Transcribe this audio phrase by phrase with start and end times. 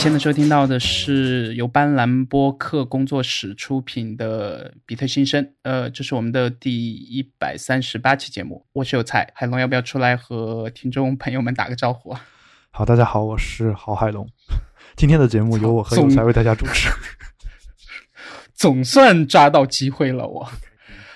[0.00, 8.64] 现在收听到的是由斑斓播客工作室出品的《比特新生》，呃，这是我们的第一百三十八期节目。
[8.72, 12.24] 我是有才，海龙要不要出来和听众朋友们打个招呼啊？
[12.70, 14.26] 好，大家好，我是郝海龙。
[14.96, 16.88] 今天的节目由我和有才为大家主持。
[18.54, 20.50] 总算抓到机会了，我。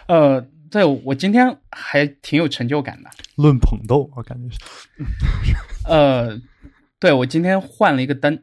[0.08, 3.08] 呃，对我今天还挺有成就感的。
[3.36, 4.60] 论捧逗，我感觉是。
[5.88, 6.38] 呃，
[7.00, 8.42] 对我今天换了一个灯。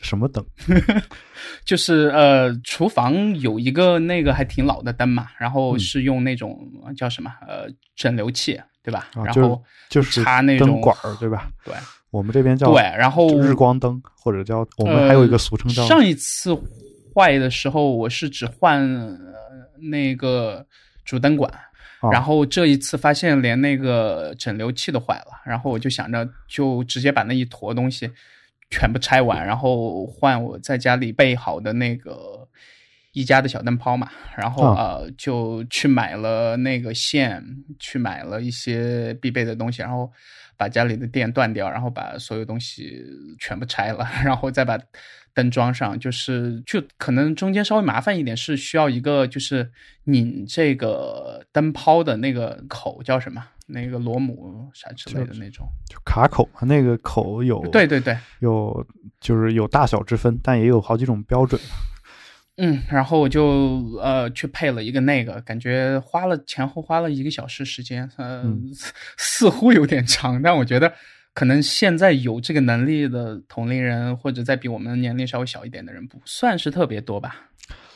[0.00, 0.44] 什么灯？
[1.64, 6.58] 就是呃，厨房有一个那个还挺老的灯嘛，然后是用那种
[6.96, 9.08] 叫什么呃整流器，对吧？
[9.14, 11.50] 然后就是插那种灯管对吧？
[11.64, 11.74] 对，
[12.10, 15.86] 我们这边叫对，然后日光灯或者叫我们还有一个俗称叫。
[15.86, 16.54] 上一次
[17.14, 19.18] 坏的时候，我是只换
[19.90, 20.64] 那个
[21.04, 21.52] 主灯管，
[22.10, 28.10] 然后这一次发现连那个整流器都坏了，然后我就想着就直接把那一坨东西。
[28.70, 32.48] 全部拆完，然后换我在家里备好的那个
[33.12, 37.44] 一家的小灯泡嘛，然后呃就去买了那个线，
[37.78, 40.10] 去买了一些必备的东西，然后
[40.56, 43.04] 把家里的电断掉，然后把所有东西
[43.38, 44.78] 全部拆了， 然后再把
[45.34, 45.98] 灯装上。
[45.98, 49.72] 就是就可能中间稍微麻烦一点，是需要一个就是
[50.04, 53.44] 拧这个灯泡的那个口叫什么？
[53.70, 58.86] 那个螺母啥之类的那种，就卡口嘛，那个口有，对对对，有
[59.20, 61.60] 就是有大小之分，但也有好几种标准。
[62.56, 68.70] 嗯，然后我就呃去配了一个那个，感觉花了前后花了一个小时时间，嗯，
[69.16, 70.92] 似乎有点长，但我觉得
[71.32, 77.34] 可能现在有这个能力的同龄人，或者在比我们年龄稍微小一点的人，不算是特别多吧。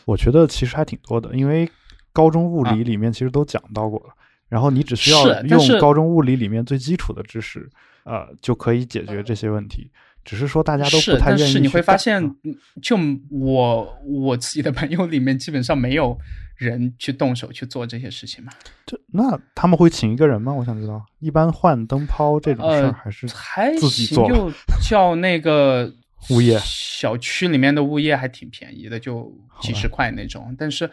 [0.06, 1.69] 我觉得其实还挺多的，因为
[2.12, 4.14] 高中物理里面其实都讲到过了。
[4.48, 7.68] 然后你只需要用高中物理里面最基础的知识，
[8.05, 9.91] 呃，就可以解决这些问题。
[10.24, 11.41] 只是说大家都不太愿意。
[11.42, 12.35] 但是你会发现，
[12.80, 12.96] 就
[13.30, 16.17] 我我自己的朋友里面，基本上没有
[16.57, 18.51] 人去动手去做这些事情嘛。
[18.86, 20.52] 这那他们会请一个人吗？
[20.52, 24.27] 我想知道，一般换灯泡这种事儿还是还自己做？
[24.29, 25.92] 就叫那个
[26.30, 29.30] 物业小区里面的物业还挺便宜的，就
[29.61, 30.55] 几十块那种。
[30.58, 30.91] 但是。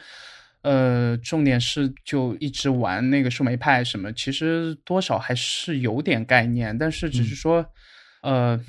[0.61, 7.65] 呃，重点是就一直玩那个树莓派什么，其实多少还是有点概念，但是只是说，
[8.21, 8.59] 呃，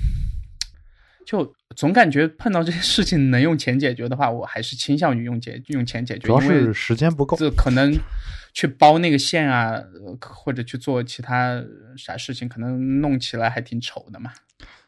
[1.25, 7.93] 就总感觉碰到这些事情能用钱解决的话，我还是倾向于用解用钱解决，主要是时间不够，这可能
[8.53, 9.81] 去包那个线啊，
[10.21, 11.63] 或者去做其他
[11.95, 14.31] 啥事情，可能弄起来还挺丑的嘛。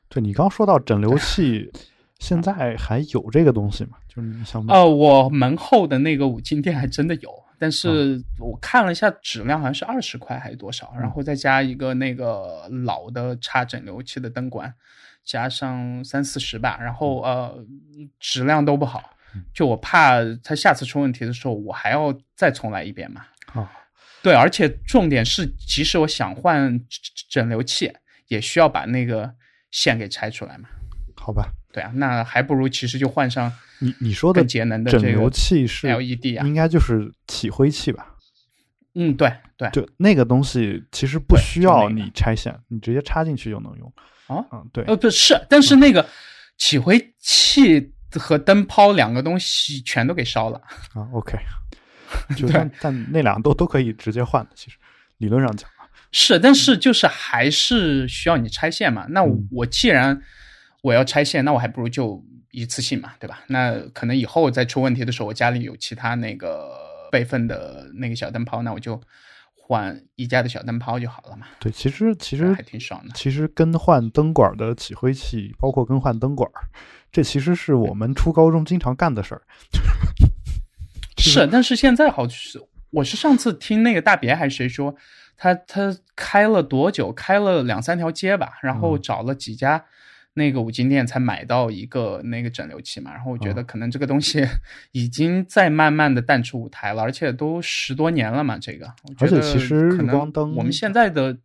[0.10, 1.72] 对你刚说到整流器。
[2.18, 3.98] 现在还有这个东西吗？
[4.16, 14.74] 就是你想哦，我门后的那个五金店还真的有，但是我看了一下质量，好像是二十块还是多少，然后再加一个那个老的插整流器的灯管，
[15.26, 17.66] 加上三四十吧，然后呃，
[18.20, 19.12] 质量都不好，
[19.54, 23.26] 就我怕它下次出问题的时候，我还要再重来一遍嘛。
[23.54, 23.70] 啊，
[24.24, 26.80] 对，而且重点是，即使我想换
[27.30, 27.92] 整流器，
[28.28, 29.34] 也需要把那个
[29.72, 30.70] 线给拆出来嘛。
[31.18, 31.52] 好吧。
[31.76, 38.16] 对啊，那还不如其实就换上你你说的更节能的整流器是 LED 啊，应该就是起灰器吧？
[38.94, 43.94] 嗯，对对，就那个东西其实不需要你拆线，你直接插进去就能用
[44.28, 44.46] 啊。
[44.54, 46.08] 嗯，对，呃，不是，但是那个
[46.58, 50.62] 起灰器和灯泡两个东西全都给烧了
[50.94, 51.04] 啊。
[51.12, 51.38] OK，
[52.38, 54.78] 就但但那两个都都可以直接换的，其实
[55.18, 55.70] 理论上讲
[56.14, 59.06] 是，但是就是还是需要你拆线嘛。
[59.10, 59.22] 那
[59.52, 60.22] 我既然
[60.86, 63.44] 我要拆线，那我还不如就一次性嘛，对吧？
[63.48, 66.78] 那可能以后再出问题的时候，我家里有其他那个
[67.12, 69.02] 备份的那个小灯泡，那我就
[69.56, 71.48] 换一家的小灯泡就好了嘛。
[71.60, 73.16] 对，其实其实还挺爽的。
[73.16, 76.48] 其实更换灯管的起灰器，包括更换灯管，
[77.12, 79.42] 这其实是我们初高中经常干的事儿。
[81.18, 82.62] 是，但是现在好是，
[82.92, 84.96] 我是上次听那个大别还是谁说，
[85.36, 87.12] 他他开了多久？
[87.12, 89.84] 开了两三条街吧，然后找了几家。
[90.38, 94.46] 那个五金店才买到一个那个整流器嘛，然后我觉得可能这个东西
[94.92, 101.38] 已经在慢慢的淡出舞台了，而且都十多年了嘛，这个我觉得其实日光灯我们现在的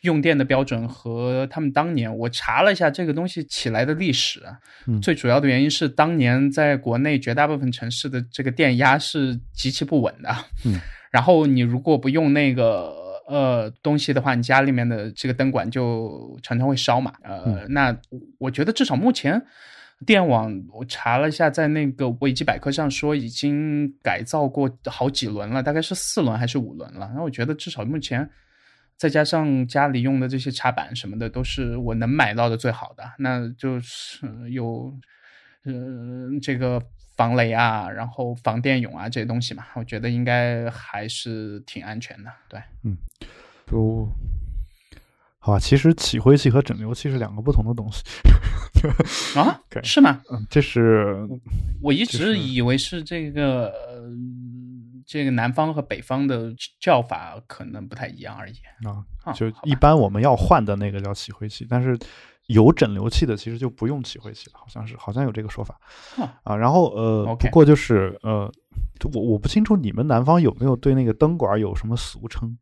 [0.00, 4.42] 用电的标准和他们当年，我查了一下这个东西起来的历史，
[5.02, 10.34] 最主要的原因是当年在国内绝大部分城市的这个电压是极其不稳的，
[10.64, 10.80] 嗯，
[11.12, 13.01] 然后你如果不用那个。
[13.32, 17.14] 呃，东西的话，你家里面的这个灯管就常常会烧嘛。
[17.22, 17.96] 呃，那
[18.36, 19.42] 我觉得至少目前
[20.04, 27.10] 电网，我查了一下，在那个维基百科上说已经改造过好几轮了，大概是四轮还是五轮了。
[27.14, 28.28] 那我觉得至少目前，
[28.98, 33.02] 再加上家里用的这些插板什么的，都是我能买到的最好的。
[33.18, 34.94] 那就是有
[35.64, 36.82] 嗯，这个
[37.22, 42.32] 防雷啊，然后防电泳啊这些东西嘛，我觉得应该还是挺安全的。
[42.48, 42.96] 对，嗯，
[43.64, 44.08] 就
[45.38, 45.58] 好吧。
[45.60, 48.02] 其实起灰器和整流器是两个不同的东西
[49.38, 49.60] 啊？
[49.84, 50.20] 是吗？
[50.32, 51.16] 嗯，这是
[51.80, 53.72] 我一直以为是这个，
[55.06, 58.54] 这个南方和北方的叫法可能不太一样而已
[58.84, 59.32] 啊。
[59.32, 61.96] 就一般我们要换的那个叫起灰器，但是。
[62.46, 65.78] 有整流器的其实就不用起灰器了，好像是，好像有这个说法
[66.42, 66.56] 啊。
[66.56, 68.50] 然后呃，不过就是呃，
[69.14, 72.56] 我我不清楚你们南方有没有对那个灯管有什么俗称？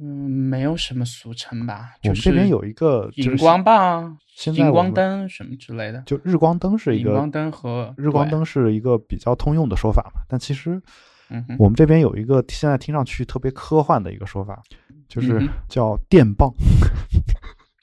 [0.00, 1.94] 嗯，没有什么俗称吧。
[2.02, 4.18] 我们这边有一个荧光棒、
[4.52, 6.02] 荧光灯什么之类的。
[6.04, 10.22] 就日光灯是一个荧光灯和日光灯是一个比较通用的说法嘛。
[10.28, 10.82] 但其实，
[11.30, 14.60] 嗯，我们这边有一个现在听上去特别科幻的一个说法，
[15.06, 16.52] 就是叫电棒。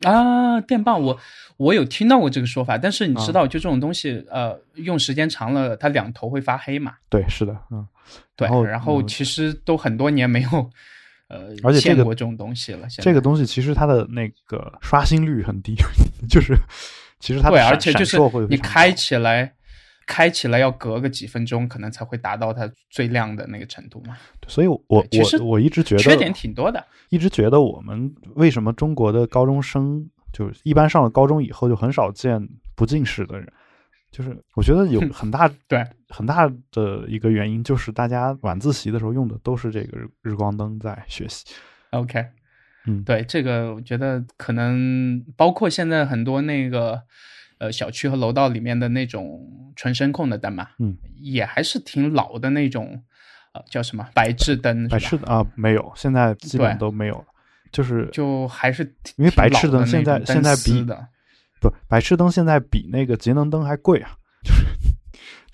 [0.01, 1.17] 啊，电棒，我
[1.57, 6.93] 我有听到过这个说法，但是你知道，就这种东西，呃，用时间长了，它两头会发黑嘛？
[7.09, 7.87] 对，是的，嗯，
[8.35, 10.69] 对，然后其实都很多年没有，
[11.27, 12.87] 呃，而且见过这种东西了。
[12.89, 15.75] 这个东西其实它的那个刷新率很低，
[16.29, 16.55] 就是
[17.19, 18.17] 其实它对，而且就是
[18.49, 19.53] 你开起来。
[20.05, 24.17] 开起来要隔个几分钟，可能才会达到它最亮的那个程度嘛。
[24.47, 25.05] 所以，我我
[25.45, 26.83] 我一直觉得缺点挺多的。
[27.09, 32.45] 一直觉得我们为什么中国的高中生就一般上了高中以后就很少见
[32.75, 33.47] 不近视的人，
[34.11, 41.45] 就是我觉得有 很大对很大的一个原因就是大家晚自习的时候用的都是这个日光灯在学习。
[41.91, 42.25] OK，
[42.87, 47.01] 嗯，对这个我觉得可能包括现在很多那个。
[47.61, 49.39] 呃，小区和楼道里面的那种
[49.75, 52.99] 纯声控的灯嘛，嗯，也还是挺老的那种，
[53.53, 54.87] 呃，叫什么白炽灯？
[54.87, 57.25] 白炽啊，没有，现在基本都没有了。
[57.71, 58.83] 就是就还是
[59.15, 61.07] 因为白炽灯现在现在比的
[61.61, 64.09] 不白炽灯现在比那个节能灯还贵啊，
[64.43, 64.65] 就是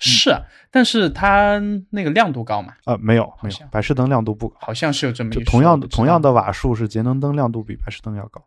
[0.00, 2.72] 是，但是它那个亮度高嘛？
[2.86, 8.42] 呃，没有，没有，白炽灯亮度不高，好像是有这么一就同样的同样的瓦数是节能灯亮度比白炽灯要高。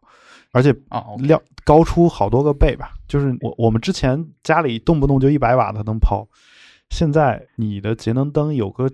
[0.51, 0.75] 而且
[1.19, 6.27] 亮高出好多个倍吧，就是我我们之前家里动不动就一百瓦的灯泡，
[6.89, 8.89] 现在你的节能灯有个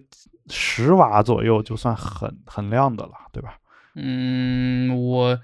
[0.50, 3.58] 十瓦左右就算很很亮的了，对吧？
[3.96, 5.40] 嗯，我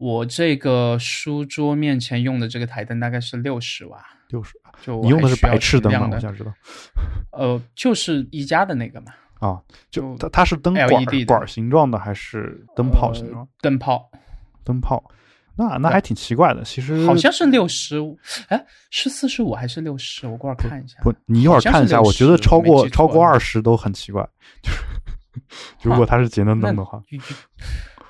[0.00, 6.10] 我这个书桌面前用的这个台灯大概是六十瓦，六十瓦，就你用的是白炽灯吗？
[6.12, 6.52] 我想知道。
[7.30, 9.12] 呃，就是宜家的那个嘛。
[9.38, 9.60] 啊，
[9.90, 13.46] 就它它是灯管管形状的还是灯泡形状？
[13.60, 14.10] 灯泡，
[14.64, 15.02] 灯泡。
[15.54, 18.18] 那那还挺奇怪的，其实好像是六十五，
[18.48, 20.26] 哎，是四十五还是六十？
[20.26, 20.96] 我过会儿看一下。
[21.02, 22.00] 不，你一会儿看一下。
[22.00, 24.26] 我觉得超过超过二十都很奇怪，
[24.62, 24.78] 就是
[25.82, 27.02] 如果它是节能灯的话，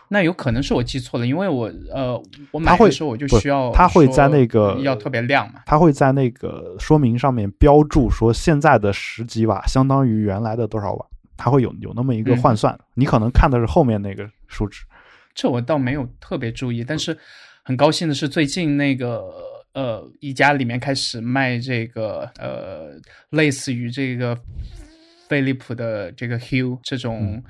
[0.08, 2.22] 那有可能是我记错了，因为我呃，
[2.52, 11.06] 我买的时候我就需要，它会在那个要特别亮嘛，它会在那个说明上面标注说现在的十几瓦相当于原来的多少瓦，
[11.36, 14.84] 它会有有那么一个换算，你可能看的是后面那个数值。
[15.34, 17.16] 这我倒没有特别注意，但是
[17.62, 19.22] 很高兴的是，最近那个
[19.74, 22.90] 呃，宜家里面开始卖这个呃，
[23.30, 24.38] 类似于这个
[25.28, 27.42] 飞利浦的这个 Hue 这种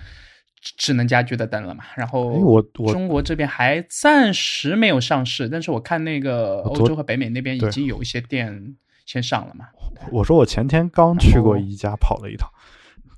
[0.79, 1.85] 智能家居的灯了嘛。
[1.97, 9.67] 然后我我中国这边还暂时没有上市，但是我看那个欧洲和北美那边已经有一些店先上了嘛。
[10.13, 12.49] 我说我前天刚去过宜家跑了一趟，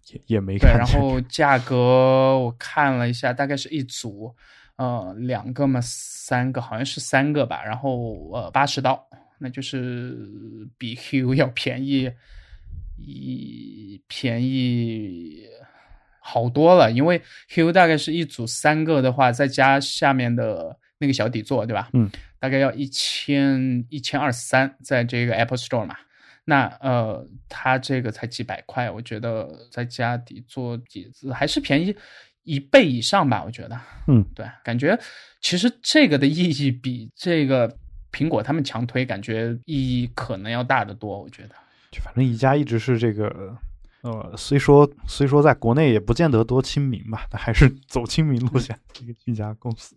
[0.07, 0.73] 也也没看。
[0.73, 4.35] 对，然后价格我看了一下，大概是一组。
[4.77, 9.09] 呃，两个嘛，三个好像是三个吧，然后呃，八十刀，
[9.39, 10.29] 那就是
[10.77, 12.11] 比 Hue 要便宜
[12.99, 15.45] 一便宜
[16.19, 21.91] 好多了，因为 Hue 大概是一组三个的话，再加下面的那个小底座，对吧？
[21.93, 25.95] 嗯，大概要一千一千二三，在这个 Apple Store 嘛，
[26.45, 31.95] 那呃，它这个才几百块，我觉得在家底做底子还是便宜。
[32.47, 35.01] 一倍以上吧，我觉得，嗯，对，感觉
[35.41, 37.75] 其实这个的意义比这个
[38.13, 41.19] 苹果他们强推，感觉意义可能要大得多。
[41.19, 41.55] 我觉得，
[41.91, 43.57] 就反正宜家一直是这个，
[44.03, 49.97] 呃，虽说虽说在国内也不见得多亲民吧，但还是走亲民路线一个一家公司。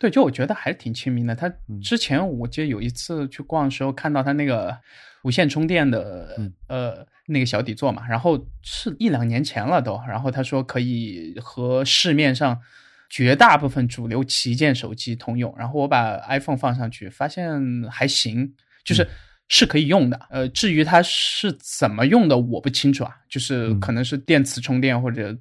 [0.00, 1.36] 对，就我觉得还是挺亲民的。
[1.36, 1.48] 他
[1.80, 4.76] 之前我记得有一次去逛的时候，看到他那个
[5.22, 7.06] 无线充电的，呃。
[7.32, 12.60] 那个小底座嘛，然后是一两年前了都，然后他说可以和市面上
[13.08, 17.48] 绝大部分主流旗舰手机通用，然后我把 iPhone 放上去，发现
[17.88, 18.52] 还行，
[18.82, 19.06] 就是
[19.46, 20.20] 是可以用的。
[20.28, 25.32] 呃，至于它是怎么用的，我不清楚啊，就是可能是电磁充电或者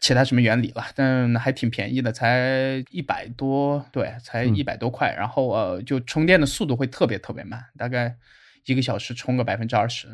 [0.00, 8.16] 其他什么原理了，但还挺便宜的，才一百多，对，才一百多块，然后呃，就充电的速度会特别特别慢，大概。
[8.64, 10.08] 一个小时充个百分之二十。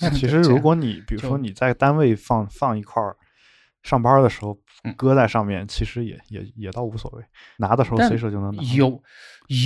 [0.00, 3.14] 那其实如果你比如说你在单位放放一块儿，
[3.84, 4.58] 上班的时候
[4.96, 7.22] 搁在上面，其实也也也倒无所谓，
[7.58, 8.62] 拿的时候随手就能拿。
[8.74, 9.00] 有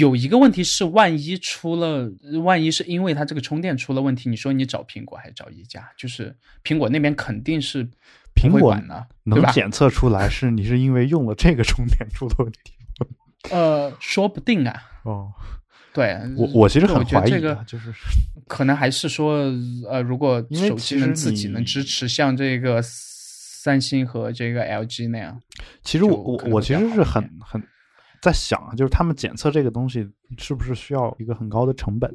[0.01, 5.91] 有一个问题是，万一出了，万一是因为它这个充电出了问题，你说你找苹果还是找一家？
[5.97, 7.89] 就是苹果那边肯定是
[8.37, 12.73] 苹果呢，能检测出来 是你是因为用了这个充电出的问题。
[13.51, 14.75] 呃，说不定啊。
[15.05, 15.33] 哦，
[15.93, 17.93] 对我我其实很怀疑这个就是
[18.47, 19.53] 可能还是说，
[19.89, 22.81] 呃，如果手机能自己能支持像这个。
[23.67, 25.43] 三星和这个 LG 那样，
[25.83, 27.61] 其实我我我其实是很很
[28.23, 32.09] 在想啊，就是他们检测这个东西是不是需要一个很高的成本？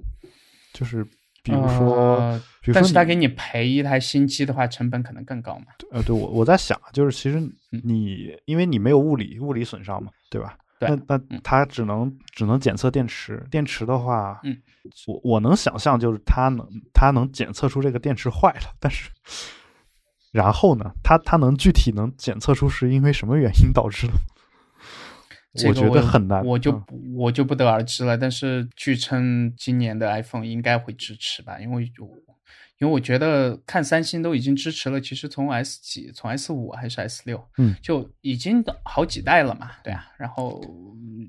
[0.71, 1.05] 就是
[1.43, 5.65] 比如说，比如说，但是他给你赔一台新机的话，成本可能更高嘛？
[5.91, 7.41] 呃，对我我在想，就是其实
[7.83, 10.57] 你因为你没有物理物理损伤嘛，对吧？
[10.79, 14.57] 那那它只能只能检测电池，电池的话，嗯，
[15.07, 19.10] 我我能想象就是它能它能检测出这个电池坏了，但是。
[20.31, 20.89] 然后呢？
[21.03, 24.13] 它它能具体能检测出是因为什么原因导致的？
[25.65, 26.84] 我觉得很难，我就
[27.15, 28.17] 我就不得而知了。
[28.17, 31.60] 但是据称，今年的 iPhone 应该会支持吧？
[31.60, 32.05] 因为就
[32.79, 40.08] 因为我觉得看三星都已经支持了，其实从 S 几，从 S 五还是 S 六，嗯，就已经好几代了嘛，对啊。
[40.17, 40.62] 然后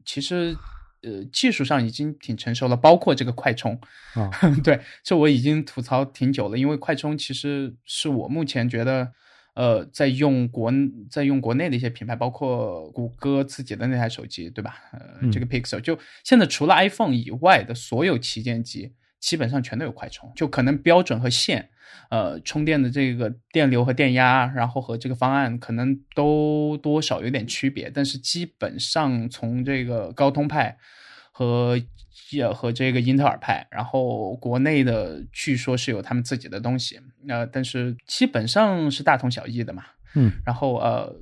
[0.05, 0.57] 其实。
[1.05, 3.77] 呃，技术上已经挺成熟了，包括这个快充，
[4.15, 4.31] 啊，
[4.63, 6.57] 对，这我已经吐槽挺久了。
[6.57, 9.13] 因为快充其实是我目前觉得，
[9.55, 10.73] 呃，在用国
[11.11, 14.77] 在用国内的一些品牌，包括谷歌自己的那台手机，对吧？
[14.93, 21.69] 呃，这个 Pixel，就现在除了 iPhone 以外的所有旗舰机，基本上全都有快充，就可能标准和线。
[22.09, 30.77] 呃，充电的这个电流和电压，然后和这个方案可能都多少有点区别，但是基本上从这个高通派
[31.31, 31.79] 和
[32.37, 39.85] 也和这个英特尔派，然后国内的据说是有他们自己的东西，呃，但是基本上是大同小异的嘛。
[40.15, 41.15] 嗯，然后呃，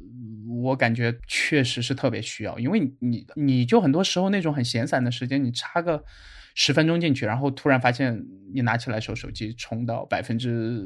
[0.62, 6.04] 我感觉确实是特别需要，因为你你就很多时候那种很闲散的时间，你插个。
[6.52, 10.84] 十分钟进去，然后突然发现你拿起来手手机充到百分之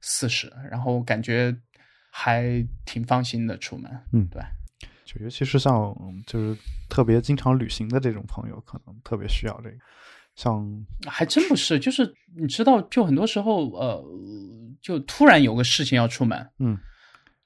[0.00, 1.54] 四十，然后感觉
[2.12, 3.90] 还挺放心的出门。
[4.12, 4.40] 嗯，对，
[5.12, 5.94] 就尤其是像
[6.26, 6.56] 就是
[6.88, 9.76] 特别经常旅行的这种朋友，可能特别需要这个。
[10.36, 14.04] 像还真不是，就是你知道，就很多时候呃，
[14.80, 16.78] 就突然有个事情要出门，嗯。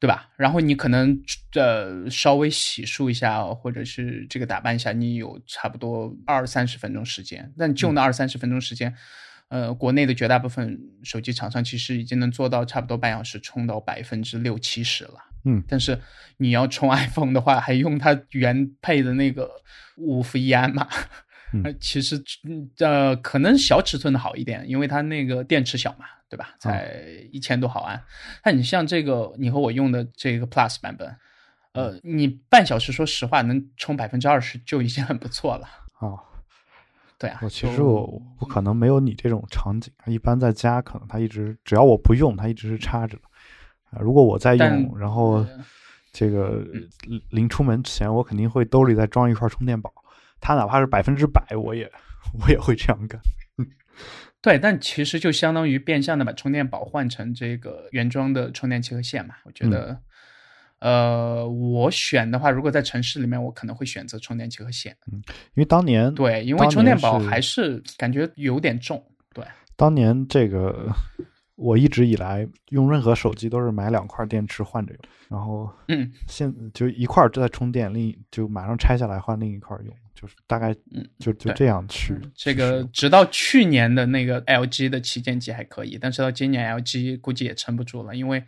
[0.00, 0.28] 对吧？
[0.36, 1.18] 然后你可能
[1.54, 7.50] 呃稍微洗漱一下，或者是这个打扮一下，你有差不多二三十分钟时间。
[7.56, 8.94] 但就那二三十分钟时间，
[9.48, 15.14] 呃，国内的绝大部分手机厂商其实已经能做到差不多半小时充到百分之六七十了。
[15.44, 16.00] 嗯，但是
[16.38, 19.50] 你要充 iPhone 的话，还用它原配的那个
[19.96, 20.88] 五伏一安嘛？
[21.80, 22.20] 其实
[22.78, 26.06] 呃可能小尺寸的好一点，因为它那个电池小嘛。
[26.26, 26.52] 对吧？
[26.58, 26.90] 才
[27.30, 28.02] 一千多毫安。
[28.44, 31.14] 那你像这个，你和我用的这个 Plus 版本，
[31.74, 35.68] 呃，你半小时，说实话能充百分之二十就已经很不错了。
[36.00, 36.18] 哦，
[37.20, 37.38] 对啊。
[37.40, 39.92] 我其实我不可能没有你这种场景。
[40.06, 43.22] 一般在家，可能它一直只要我不用，它一直是插着的。
[43.94, 45.44] 啊，如果我在用，然后
[46.12, 46.62] 这个
[47.30, 49.92] 临出门之前，我肯定会兜里再装一块充电宝。
[50.40, 51.90] 它哪怕是百分之百，我也
[52.42, 53.18] 我也会这样干。
[54.42, 59.34] 对，但其实就相当于变相的把充电宝换成这个原装的充电器和线嘛。
[59.44, 59.98] 我觉得，
[60.80, 64.94] 呃，我选的话，如果在城市里面，我可能会选择充电器和线。
[65.10, 65.14] 嗯，
[65.54, 69.02] 因为当年对，因为充电宝还是感觉有点重。
[69.32, 69.42] 对，
[69.76, 70.92] 当年这个
[71.56, 79.94] 我一直以来用任何手机都是买两块电池换着用，然后嗯，现就一块在充电，另一就马上拆下来换另一块用。
[80.14, 82.16] 就是大概，嗯，就就这样去。
[82.36, 88.42] 这个直到去年的那个 LG 的旗舰机还可以，但是到今年 LG 估计也撑不住了，因为，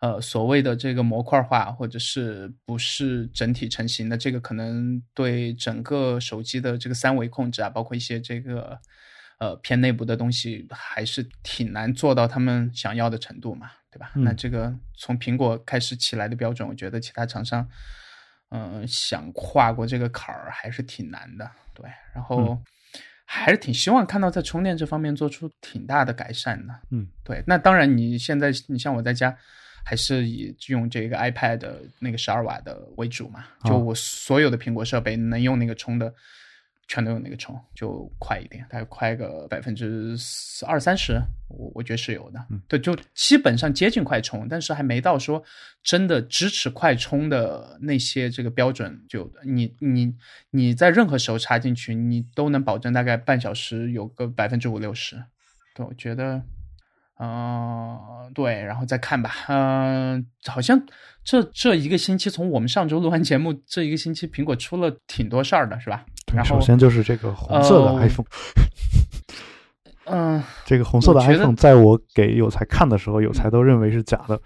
[0.00, 8.78] 呃，所谓的这个模块化或者是不是整体成型的，这个可能对整个手机的这个三维控制啊，包括一些这个
[9.38, 14.12] 呃偏内部的东西，还是挺难做到他们想要的程度嘛，对吧？
[14.14, 17.68] 那这个从苹果开始起来的标准，我觉得其他厂商。
[18.50, 21.84] 嗯，想跨过这个坎儿还是挺难的，对。
[22.14, 22.58] 然后
[23.26, 26.74] 还是挺希望看到在充电这方面做出挺大的改善的。
[26.90, 27.44] 嗯，对。
[27.46, 29.36] 那当然，你现在你像我在家，
[29.84, 31.60] 还是以用这个 iPad
[31.98, 33.44] 那个十二瓦的为主嘛。
[33.64, 36.14] 就我所有的苹果设备能用那个充的。
[36.88, 40.16] 全都有那个充，就快一点，大概快个百分之
[40.66, 42.42] 二三十，我我觉得是有的。
[42.66, 45.42] 对，就基本上接近快充，但是还没到说
[45.82, 49.04] 真的支持快充的那些这个标准。
[49.06, 50.14] 就你你
[50.50, 55.22] 你在任何时候插进去，你都能保证大概半小时有个百分之五六十。
[55.74, 56.42] 对，我觉得，
[57.20, 59.30] 嗯，对，然后再看吧。
[59.48, 60.82] 嗯，好像
[61.22, 66.06] 这这一个星期，从我们上周录完节目，这一个星期苹果出了挺多事儿的，是吧？
[66.28, 68.26] 对，首先就是这个红色的 iPhone。
[70.10, 74.40] 嗯，这个红色的 iPhone，在我给有才看的时候，有才都认为是假的。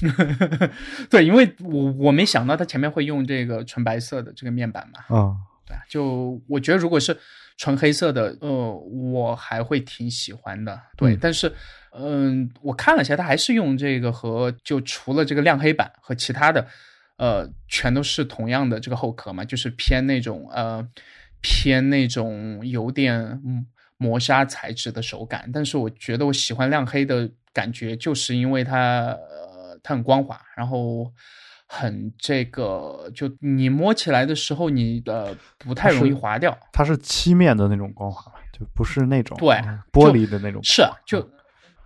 [1.10, 5.00] 对，因为我我没想到它前面会用这个纯白色的这个面板嘛。
[5.14, 7.14] 啊，对，就我觉得如果是
[7.58, 8.74] 纯黑色的，呃，
[9.12, 10.80] 我还会挺喜欢的。
[10.96, 11.52] 对，但是，
[11.92, 16.66] 嗯，我看了一下，它还是用这个和就除了这个亮黑板和其他的，
[17.22, 20.84] 呃，全都是同样的这个后壳嘛，就是偏那种呃
[21.40, 23.40] 偏那种有点
[23.96, 25.48] 磨砂材质的手感。
[25.52, 29.52] 但是我觉得我喜欢亮黑的感觉，就是因为它呃。
[29.84, 31.12] 它很光滑，然后
[31.66, 36.56] 很这个，就你摸起来的时候，你的不太容易滑掉。
[36.72, 39.56] 它是漆面的那种光滑，就不是那种对
[39.90, 40.62] 玻璃的那种。
[40.62, 41.28] 是，就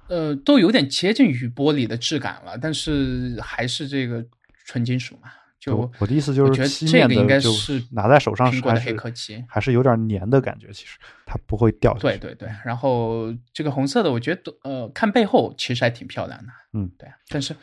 [0.09, 4.23] 呃，都有点接近于玻璃的质感了，但是还是这个
[4.67, 5.31] 纯金属嘛。
[5.59, 10.71] 就我的意思就是，这个应该，是拿在手上苹果的黑科技，还是有点粘的感觉。
[10.71, 11.93] 其实它不会掉。
[11.95, 16.53] 对对对，然后这个红色的，我觉得呃，看背后其实还挺漂亮的。
[16.75, 17.57] 嗯，对，但是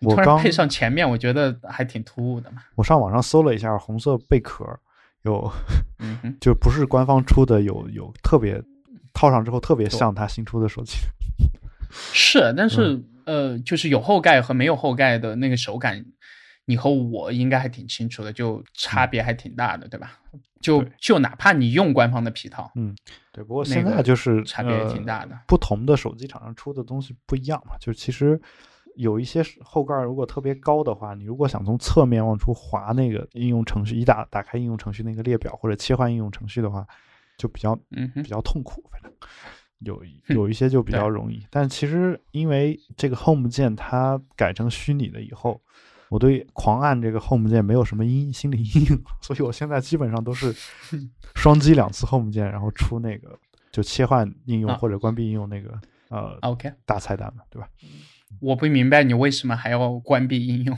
[0.00, 2.62] 突然配上前面，我觉得还挺突兀的嘛。
[2.74, 4.66] 我上网上搜了一下红色贝壳，
[5.22, 5.50] 有，
[6.00, 8.60] 嗯， 就不是官方出的，有有特别
[9.14, 10.96] 套上之后特别像它新出的手机。
[12.12, 16.04] 是，但是呃，就是有后盖和没有后盖的那个手感。
[16.66, 20.18] 你和我应该还挺清楚的，就差别还挺大的，对吧？
[20.60, 22.96] 就就哪怕你用官方的皮套，嗯，
[23.30, 23.44] 对。
[23.44, 27.76] 不过现在就是差别也挺大的，不同的手机厂商出的东西不一样嘛。
[27.78, 28.40] 就其实
[28.96, 36.84] 有一些后盖如果特别高的话，你如果想从侧面往出滑那个应用程序，一打打开应用程序那个列表或者切换应用程序的话，
[37.36, 38.82] 就比较嗯比较痛苦。
[38.90, 39.12] 反正
[39.80, 45.62] 有有一些就比较容易，但其实因为这个 Home 键它改成虚拟的以后。
[46.08, 50.54] 我对狂按这个 Home 键没有什么阴心理阴影， 所以我现在基本上都是
[51.34, 53.38] 双击两次 Home 键，然后出那个
[53.72, 57.68] 就切换应用或者关闭应用那个呃 OK 大菜单嘛，对吧？
[58.40, 60.76] 我不明白你为什么还要关闭应用。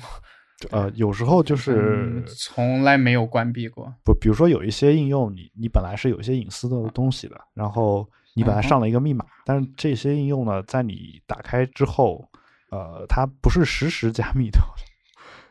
[0.70, 3.94] 呃，有时候就是从来没有关闭过。
[4.04, 12.28] 不，比如说有一些应用，你你本来是有一些隐私的东西的，然后你本来上了一个密码，但是这些应用呢，在你打开之后，
[12.70, 14.58] 呃，它不是实时加密的。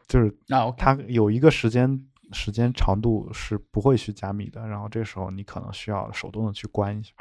[0.07, 1.99] 就是啊，它有一个时间
[2.31, 7.11] 时间长度是不会去加密的，然后这时候你可能需要手动的去关一下。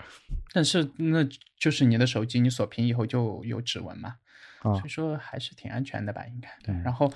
[0.53, 1.27] 但是那
[1.59, 4.15] 就是你的手机，你锁屏以后就有指纹嘛，
[4.63, 6.49] 所以说还是挺安全的吧，应该。
[6.65, 7.13] 对，然后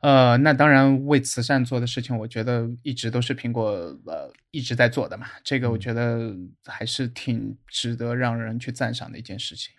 [0.00, 3.70] 呃，那当然为慈善做的事情，我觉得一直都是苹果
[4.06, 6.34] 呃一直在做的嘛，这个我觉得
[6.66, 9.72] 还是挺值得让人去赞赏的一件事情。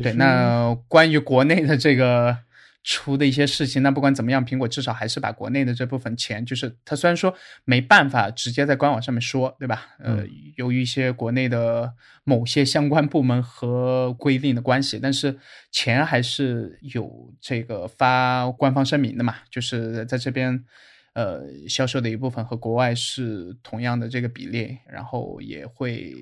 [0.00, 2.38] 对，那关于国内的这个。
[2.84, 7.32] 出的一些事情，那不管怎么样，苹果至少还是把国内的这部分钱，就是它虽然说
[7.64, 9.86] 没办法直接在官网上面说，对吧？
[9.98, 10.24] 呃，
[10.56, 15.38] 由于一些国内的某些相关部门和规定的关系，但是
[15.70, 20.64] 钱还是有这个发官方声明的嘛，就是在这边，
[21.12, 26.12] 呃，销售的一部分和国外是同样的这个比例，然后也会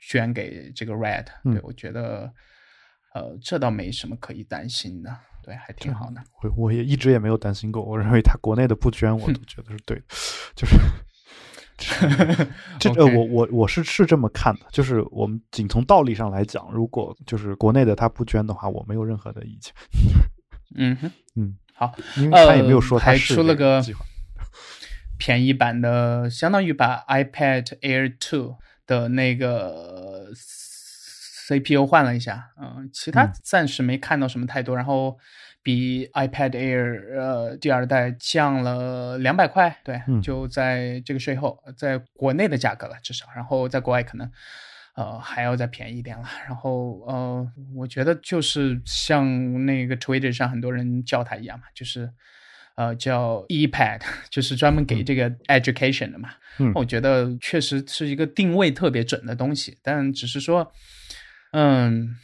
[0.00, 1.26] 捐给这个 Red。
[1.44, 2.32] 对我觉得，
[3.14, 5.16] 呃，这倒没什么可以担心的。
[5.42, 6.22] 对，还挺好的。
[6.42, 7.82] 我我也一直也没有担心过。
[7.82, 10.04] 我认为他国内的不捐，我都觉得是对的。
[10.54, 10.76] 就是，
[12.78, 14.60] 这呃，我我我是是这么看的。
[14.70, 19.72] 就是我们仅从道理上来讲，如果就是国内的他不捐的话，我没有任何的意见。
[20.76, 23.82] 嗯哼，嗯，好，因为他也没有说还出了个
[25.18, 30.26] 便宜版的，相当于把 iPad Air Two 的那个。
[31.60, 34.74] CPU 换了一下，嗯，其他暂时没看到什么太多。
[34.74, 35.18] 然后
[35.62, 43.26] 比 iPad Air 呃第二代降了两百块，对，就在这个税后，在国内的价格了至少。
[43.36, 44.28] 然后在国外可能
[44.96, 46.24] 呃还要再便宜一点了。
[46.48, 52.10] 然后呃，我觉得就是像那个 Twitter 上很多人叫它一样嘛，就是
[52.74, 56.30] 呃叫 ePad，就是专门给这个 education 的嘛。
[56.58, 60.72] 嗯，我觉得确实是一个定位特别准的东西，但只是说。
[61.52, 62.16] 嗯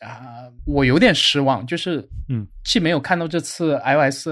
[0.00, 4.28] 啊，我有点失望，就是嗯，既没有看到这次 iOS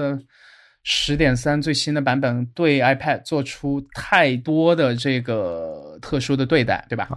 [0.83, 7.09] 十点三最新的版本对 iPad 做出太多的这个特殊的对待，对吧？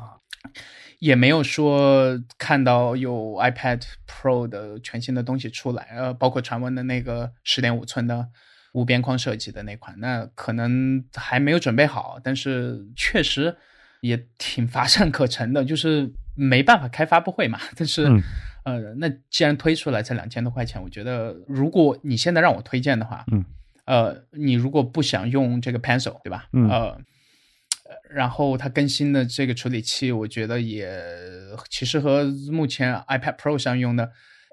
[1.00, 8.26] 也没有说看到有 iPad Pro 的全新的东西出来，呃，包括传闻的那个十点五寸的
[8.72, 13.54] 无边框设计的那款，那可能还没有准备好，但是确实
[14.00, 16.10] 也挺乏善可陈的，就是。
[16.36, 17.58] 没办法开发布会嘛。
[17.76, 18.04] 但是，
[18.64, 23.44] 呃，那既然推出来才两千多块钱，我觉得如果你现在让我推荐的话，嗯，
[23.86, 26.46] 呃，你如果不想用这个 Pencil，对吧？
[26.52, 26.98] 嗯，呃，
[28.10, 30.88] 然后它更新的这个处理器，我觉得也
[31.68, 34.10] 其实和目前 iPad Pro 上用的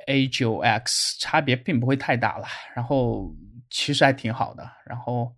[0.08, 2.48] A9X 差别并不会太大了。
[2.76, 3.34] 然后
[3.70, 4.70] 其实还挺好的。
[4.86, 5.32] 然后。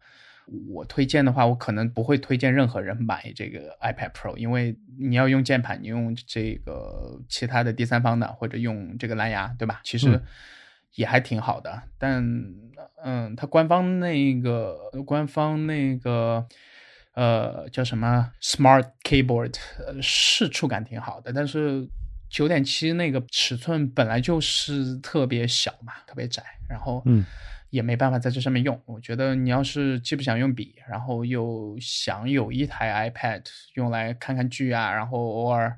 [0.70, 9.82] 我推荐的话，我可能不会推荐任何人买这个 iPad Pro，因为你要用键盘，你用这个其他的第三方的，或者用这个蓝牙，对吧？
[9.84, 10.22] 其实
[10.94, 11.82] 也还挺好的。
[11.98, 12.24] 但
[13.04, 16.46] 嗯，它官方那个官方那个
[17.16, 19.56] 呃叫什么 Smart Keyboard
[20.02, 21.90] 是触感挺好的，但是
[22.30, 27.26] 九点七那个尺寸本来就是特别小嘛，特别窄，然后嗯。
[27.76, 28.82] 也没办法在这上面用。
[28.86, 35.78] 我觉得你要是既不想用笔，然后又想有一台 iPad 用来看看剧啊，然后偶尔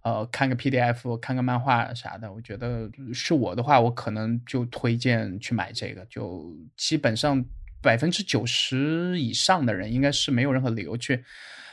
[0.00, 6.02] 呃看个 PDF、看个漫画啥的，我觉得是我的话，我可能就推荐去买这个。
[6.06, 7.44] 就基本上
[7.82, 11.22] 百分之九十以上的人应该是没有任何理由去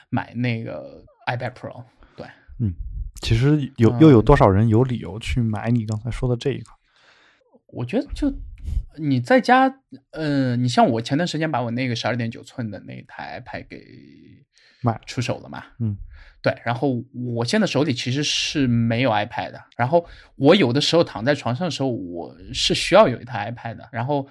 [0.10, 1.84] 买那个 iPad Pro。
[2.18, 2.28] 对，
[2.60, 2.74] 嗯，
[3.22, 6.72] 其实有又有多少人有理由去买你刚才说的这一个？
[7.68, 8.30] 我觉得就。
[8.98, 9.74] 你在家，
[10.12, 13.84] 呃，你像我前段时间把我那个十二点九寸的那台 iPad 给
[14.82, 15.64] 卖出手了嘛？
[15.80, 15.98] 嗯，
[16.42, 16.56] 对。
[16.64, 17.04] 然后
[17.36, 19.62] 我现在手里其实是没有 iPad 的。
[19.76, 23.90] 然后我有的时候躺在床上的时候，我是需要有一台 iPad 的。
[23.92, 24.28] 然后，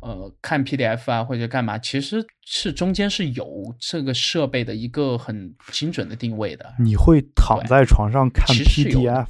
[0.00, 6.74] 呃，看 PDF 啊或者干嘛，其实是中间是有这个设备的一个很精准的定位的。
[6.78, 9.26] 你会躺在床上看 PDF？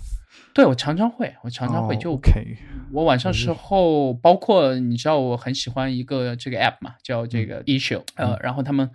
[0.55, 2.59] 对，我常常会，我常常会就，OK。
[2.93, 8.91] 我晚上时候，包括你知道，我很喜欢一个这个 app 嘛，叫这个 Issue，呃，然后他们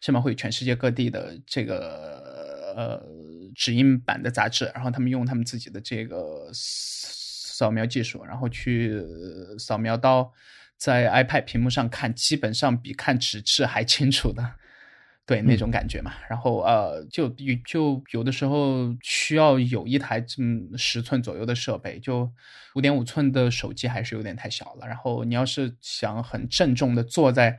[0.00, 3.02] 上面会有全世界各地的这个呃
[3.54, 8.98] 指印版的杂志，然后他们用他们自己的这个扫描技术，然后去
[9.58, 10.32] 扫描到
[10.78, 14.42] 在 iPad 屏幕上看，基本上比看纸质还清楚的。
[15.24, 22.30] 对那种感觉嘛，然后呃，就有就有的时候需要有一台这么十寸左右的设备，就
[22.74, 24.86] 五点五寸的手机还是有点太小了。
[24.86, 27.58] 然后你要是想很郑重的坐在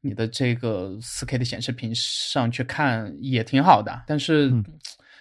[0.00, 4.02] 你的这个四 K 的显示屏上去看，也挺好的。
[4.06, 4.52] 但是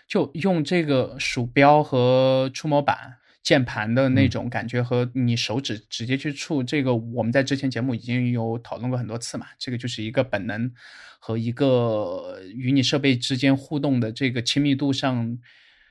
[0.08, 3.18] 就用这个鼠标和触摸板。
[3.44, 9.46] 键盘的那种感觉和你手指直接去触这个，我们在之前节目已经有讨论过很多次嘛。
[9.60, 10.72] 这个就是一个本能
[11.20, 15.38] 和一个与你设备之间互动的这个亲密度上，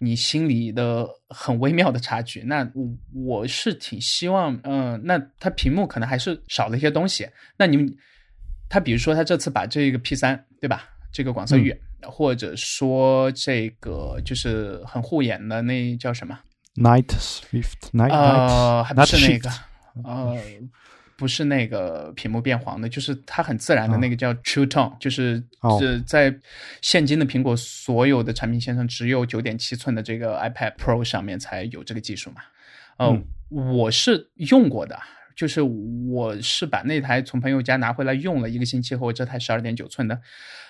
[0.01, 2.41] 你心里的很微妙的差距。
[2.41, 2.67] 那
[3.13, 7.29] 我是挺希望，嗯，那它屏幕可能还是少了一些东西。
[7.59, 7.95] 那你们，
[8.71, 16.39] 他比如说他这次把这个 P 三对吧，这个广色域，或者说这个就是很护眼的那叫什么
[16.77, 19.51] ？Night Swift，Night，呃，还不是那个，
[20.05, 20.39] 呃，
[21.17, 25.45] 不是那个屏幕变黄的，就是它很自然的那个叫 True Tone，就是
[25.79, 26.35] 是在
[26.81, 32.41] 现今的苹果所有的产品线上，只有九点七寸的这个 iPad Pro 上面才有这个技术嘛。
[32.99, 34.99] 嗯，我是用过的，
[35.37, 40.19] 就是我是把那台从朋友家拿回来用了一个星期，后我这台十二点九寸的，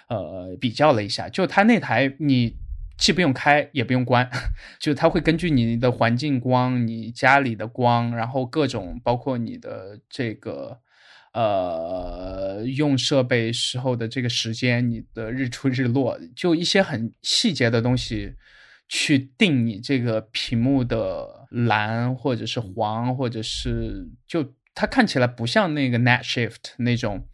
[0.08, 2.56] 呃，比较了一下，就它那台你。
[3.02, 4.30] 既不用开也不用关，
[4.78, 10.78] 就它会根据你的环境光、你家里的光，然后各种包括你的这个
[11.32, 18.34] 呃用设备时候的这个时间、你的日出日落，就一些很细节的东西
[18.86, 27.26] 去定你这个屏幕的蓝或者是黄，或者是就它看起来不像那个 Night Shift 那种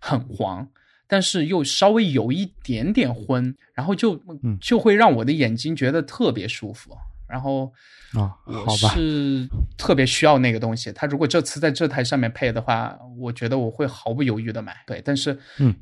[0.00, 0.70] 很黄。
[1.08, 4.20] 但是又稍微有一点点昏，然后就
[4.60, 6.96] 就会让我的眼睛觉得特别舒服。
[7.28, 7.72] 然后
[8.12, 10.92] 啊，我是特别需要那个东西。
[10.92, 14.76] 他如果这次在这台上面配的话，我觉得我会毫不犹豫的买。
[14.86, 15.74] 对，但是嗯，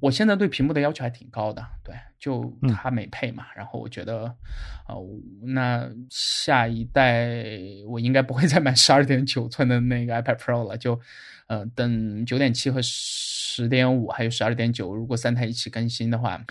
[0.00, 1.66] 我现在对屏幕的要求还挺高的。
[1.82, 3.46] 对，就它没配嘛。
[3.56, 4.32] 然后我觉得，
[4.88, 4.96] 呃，
[5.42, 7.34] 那下一代
[7.88, 10.78] 我应该不会再买十二点九寸的那个 iPad Pro 了。
[10.78, 10.98] 就
[11.48, 12.90] 呃，等九点七和十
[13.68, 16.44] 点五还有十二点九，如果三台一起更新的话。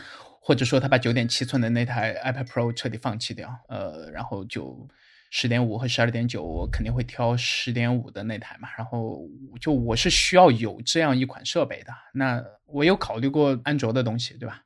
[0.46, 4.86] 或者说他把九点七寸的那台 iPad Pro 彻底放弃掉，呃，然后就
[5.30, 8.68] 十点五和十二点九，我肯定会挑十点五的那台嘛。
[8.78, 9.22] 然后
[9.62, 11.94] 就我是需要有这样一款设备的。
[12.14, 14.62] 那我有考虑过安卓的东西，对吧？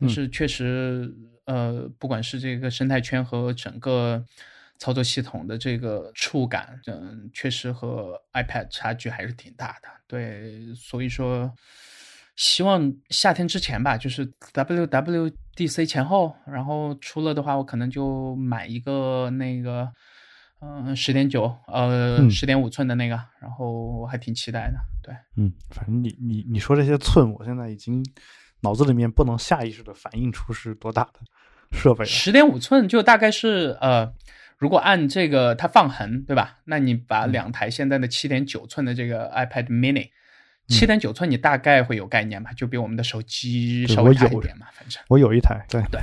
[0.00, 4.26] 但是确实，呃，不管是这个生态圈和整个
[4.78, 9.88] 操作系统的这个触感，嗯，确实和 iPad 差距还是挺大的。
[10.06, 11.52] 对，所以说。
[12.36, 19.88] 希望夏天之前吧，就是 W W D C 前后，然后出了的话，我可能就买一个那个，
[20.60, 24.76] 嗯，十点九，呃，十点五寸的那个，然后我还挺期待的。
[25.00, 28.04] 对，嗯，反正你你你说这些寸，我现在已经
[28.62, 31.20] 脑子里面不能下意识的反映出是多大的
[31.70, 32.04] 设备。
[32.04, 34.12] 十点五寸就大概是呃，
[34.58, 36.58] 如果按这个它放横，对吧？
[36.64, 40.10] 那你把两台现在的七点九寸的这个 iPad Mini。
[40.68, 42.50] 七点九寸，你大概会有概念吧？
[42.52, 46.00] 就比我们的手机稍微大一点嘛，反正我有一台，对对，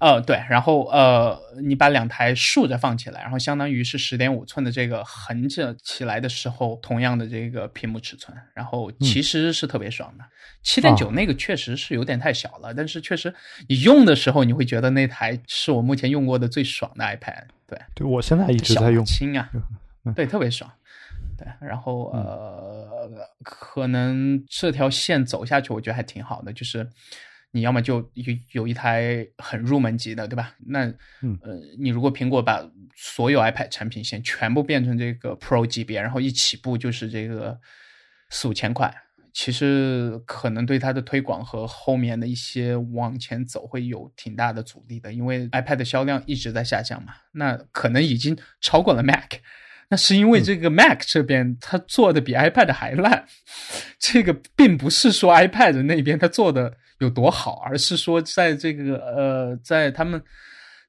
[0.00, 10.24] 呃对，然后呃，你把两台竖着放起来，然后相当于是十点五寸的这个横着起来的时候，同样的这个屏幕尺寸，然后其实是特别爽的。
[10.62, 13.32] 七点九那个确实是有点太小了，但是确实
[13.68, 17.44] 你用的时候，你会觉得那台是我目前用过的最爽的 iPad。
[17.68, 19.48] 对，对我现在一直在用，轻啊，
[20.16, 20.68] 对，特别爽。
[21.36, 23.10] 对，然后呃，
[23.42, 26.52] 可能这条线走下去，我觉得还挺好的。
[26.52, 26.88] 就是
[27.50, 30.54] 你要么就有有一台很入门级的，对吧？
[30.66, 30.86] 那
[31.42, 37.58] 呃，你如果苹果把所有 iPad 产品线全部变成这个 Pro 级别，然后一起步就是这个
[38.30, 38.94] 四五千块，
[39.32, 49.34] 其实可能对它的推广和后面的一些往前走会有挺大的阻力的，因为 iPad 的销量一直在下降嘛，那可能已经超过了 Mac。
[49.88, 53.24] 那是因为这个 Mac 这边它做的比 iPad 还烂，
[53.98, 60.20] 这个并不是说 iPad 那边它做的有多好，而是说在这个呃，在他们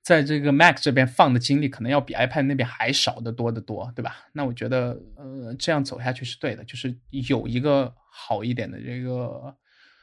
[0.01, 4.25] 在这个 Mac 这边放的精力可能要比 iPad 那边还少的多得多，对吧？
[4.31, 6.95] 那我觉得呃这样走下去是对的，就是
[7.29, 9.55] 有一个好一点的这个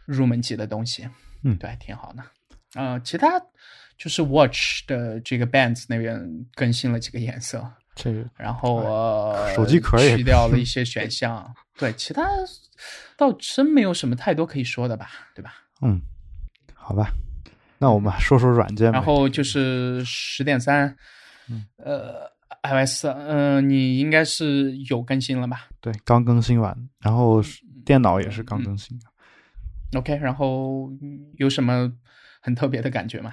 [0.06, 1.08] 入门级的东西，
[1.42, 2.22] 嗯，对，挺好的。
[2.74, 3.40] 呃，其他
[3.96, 7.68] 就是 Watch 的这个 Bands 那边更新了几个颜色。
[7.94, 12.26] 这个，然后呃，手机壳也去掉了一些 选项，对，其他
[13.16, 15.54] 倒真没有什么太多可以说的吧，对吧？
[15.82, 16.00] 嗯，
[16.74, 17.12] 好吧，
[17.78, 18.90] 那我们说说软件。
[18.92, 20.96] 然后就是十点三，
[21.76, 22.30] 呃
[22.62, 25.68] ，iOS，嗯，你应该是有更新了吧？
[25.80, 27.42] 对，刚更新完，然后
[27.84, 29.06] 电脑也是刚更新的。
[29.98, 30.90] OK，然后
[31.36, 31.92] 有什么
[32.40, 33.32] 很特别的感觉吗？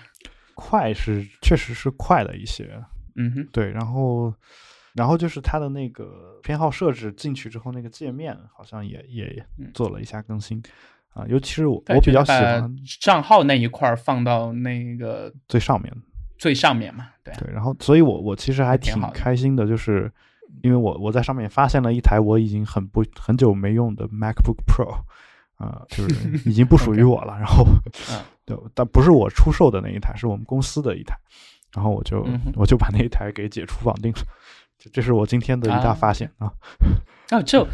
[0.54, 2.69] 快是，确实是快了一些。
[3.15, 4.34] 嗯哼，对，然后，
[4.93, 10.62] 然后就是它的那个偏好设置进去之后，那个界面好像也也做了一下更新
[11.13, 15.93] 啊，尤其是我我比较喜欢账号那一块放到那个最上面，
[16.38, 17.34] 最上面嘛，对。
[17.36, 20.12] 对，然后所以我我其实还挺开心的，就是
[20.63, 25.04] 因为我我在上面发现了一台我已经很不很久没用的 MacBook Pro
[25.56, 27.65] 啊，就是 已经不属于我了，然后
[28.45, 31.15] 对，但不是我出售的那一台，是我们公司的一台。
[31.74, 34.18] 然后我就我就把那一台给解除绑定了，
[34.92, 36.52] 这是我今天的一大发现啊！
[37.30, 37.66] 啊，这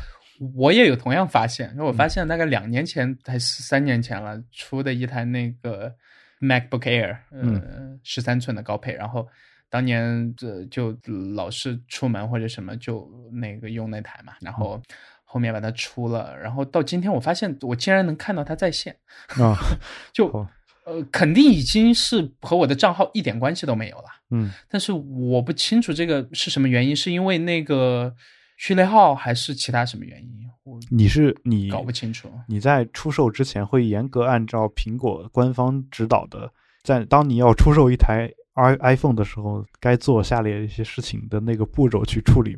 [0.56, 5.92] 我也有同样发现，因为我发现大概两年前还是三年前了出的一台那个
[6.40, 9.28] MacBook Air，呃，十三寸的高配，然后
[9.70, 10.96] 当年这就
[11.34, 14.80] 老是出门或者什么就那个用那台嘛，然后
[15.24, 18.96] 后面把它出了，然后到今天我发现我竟然能看到它在线
[19.40, 19.58] 啊，
[20.14, 20.48] 就。
[20.88, 24.06] 呃，肯定已经是和我的账号一点关系都没有了。
[24.32, 28.16] 嗯，但是我不清楚这个是什么原因，是因为那个
[28.56, 30.30] 序列号还是其他什么原因？
[30.64, 32.32] 我你是你搞不清楚。
[32.48, 36.50] 你在出售之前会严格按照苹果官方指导的，
[36.84, 42.58] 在当你要出售一台 i iPhone 的时候，该做下列一些事情的那个步骤去处理？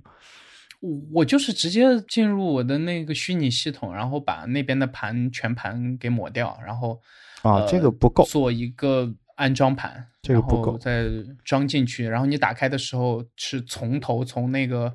[0.81, 7.01] 我我就是直接进入我的那个虚拟系统，然后把那边的盘全盘给抹掉，然后。
[7.41, 11.05] 啊，这个不够，做一个安装盘，这个不够，再
[11.43, 14.93] 装进去，然后你打开的时候是从头从那个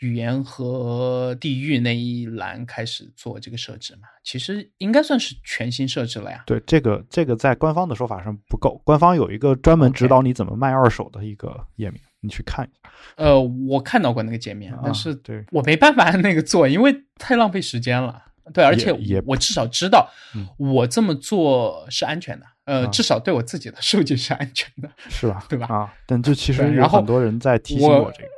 [0.00, 4.02] 语言和地域那一栏开始做这个设置嘛？
[4.22, 6.42] 其实应该算是全新设置了呀。
[6.46, 12.90] 对，这个这个在官方的说法上不够，官方有一个专门指导你怎么卖二手的一个页面，你去看一下。
[13.16, 18.22] 呃，我看到过那个界面，但是对我没办法按 那个做，因为太浪费时间了。
[18.54, 18.92] 对，而且
[19.26, 20.08] 我至少知道，
[20.56, 22.46] 我这么做是安全的。
[22.64, 25.44] 呃，至少对我自己的数据是安全的，是吧？
[25.48, 25.66] 对吧？
[25.66, 28.28] 啊，但就其实有很多人在提醒我这个。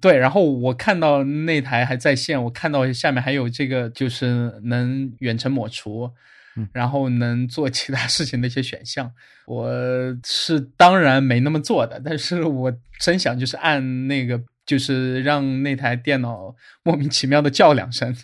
[0.00, 6.10] 对，然后我看到那台还在线，我看到下面还有这个，就是能远程抹除，
[6.72, 9.08] 然后能做其他事情的一些选项。
[9.46, 9.68] 我
[10.24, 14.40] 是当然没那么做的，但是我真想就是按那个。
[14.64, 18.14] 就是让那台电脑莫名其妙的叫两声，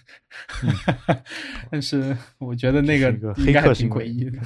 [1.71, 4.39] 但是我觉得那个应该挺诡异的。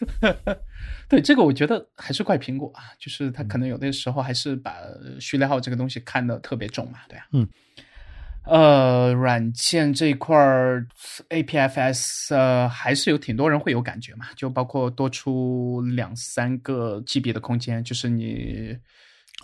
[1.08, 4.74] 对这个，我觉得还是怪苹果啊，就是他可能有的时候还是把
[5.18, 7.26] 序列号这个东西看得特别重嘛，对啊。
[7.32, 7.48] 嗯。
[8.44, 10.86] 呃，软件这一块儿
[11.28, 18.74] ，APFS 呃还是有挺多人会有感觉嘛，就包括多出两三个 GB 的空间，就是你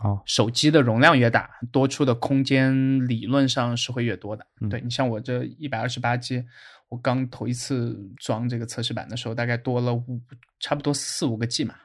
[0.02, 4.44] 哦，手机的容量越大，多出的空间理论上是会越多的。
[4.68, 6.44] 对你像我这一百二十八 G，
[6.88, 10.20] 我刚头一次装这个测试版的时候，大概多了五，
[10.58, 11.76] 差不多四五个 G 嘛。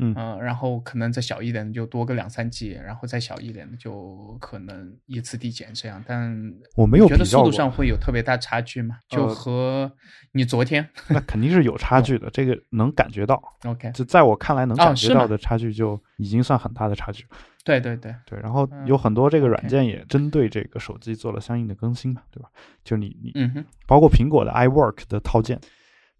[0.00, 6.02] 嗯然后可能再小一点的就多个两三 G，然后再小一点的就可能依次递减这样。
[6.06, 6.34] 但
[6.74, 8.96] 我没有觉得速度上会有特别大差距嘛？
[9.08, 9.92] 就和
[10.32, 13.42] 你昨天那肯定是有差距的，这个能感觉到。
[13.64, 17.26] OK，就在我看来能感觉到的差距就已经算很大的差距。
[17.62, 22.48] 对对对对，然后有很多这个软件也针对这个手机做了相应的更新嘛，对吧？
[22.82, 25.60] 就你你嗯哼，包括苹果的 iWork 的套件。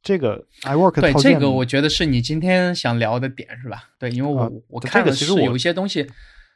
[0.03, 3.85] 这个 iWork 对这个，我觉得是你今天想聊的点是吧？
[3.99, 6.07] 对，因为我我看的是有一些东西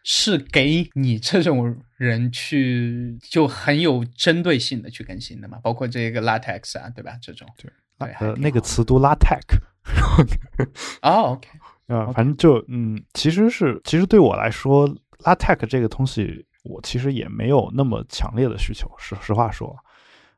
[0.02, 7.12] 是给你这种人去就很有针对性的去更新的嘛，包括这个 LaTeX 啊，对吧？
[7.20, 7.46] 这种
[7.98, 9.40] 对，呃，那个词读 LaTeX。
[11.02, 11.48] 哦，OK，
[11.94, 14.88] 啊，反正就嗯，其实是其实对我来说
[15.24, 19.76] ，LaTeX 这个东西，我其实也没有那么强烈的需求，实实话说。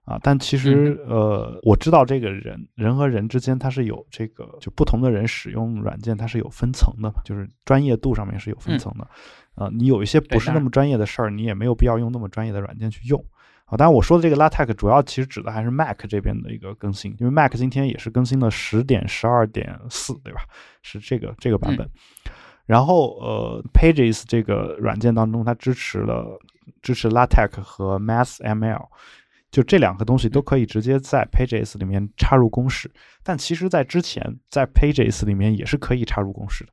[0.06, 9.06] 啊，但其实呃，我知道这个人人和人之间它是有这个，就不同的人使用软件，它是有分层的，就是专业度上面是有分层的。
[9.56, 13.18] 啊，你有一些不是那么专业的事儿，你也没有必要用那么专业的软件去用。
[13.64, 20.42] 啊，当然我说的这个 LaTeX 主要其实指的还是 Mac 这边的一个更新，因为 Mac 今天也是更新了十点十二点四，对吧？
[20.82, 21.90] 是这个这个版本。
[22.64, 26.38] 然后呃，Pages 这个软件当中，它支持了
[26.80, 28.86] 支持 LaTeX 和 MathML。
[29.56, 32.90] 就这两个东西都可以直接在 Pages 里面插入公式，
[33.22, 36.70] 但其实，在之前在 Pages 里面也是可以插入公式的，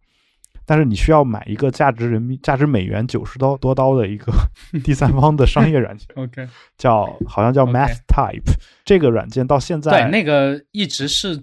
[0.66, 4.34] 但是你需要买一个价值人民价值美元九十刀多刀的一个
[4.84, 6.46] 第三方的商业软件， OK，
[6.78, 8.52] 叫好像叫 MathType，
[8.84, 11.42] 这个软件到现在对那个一直是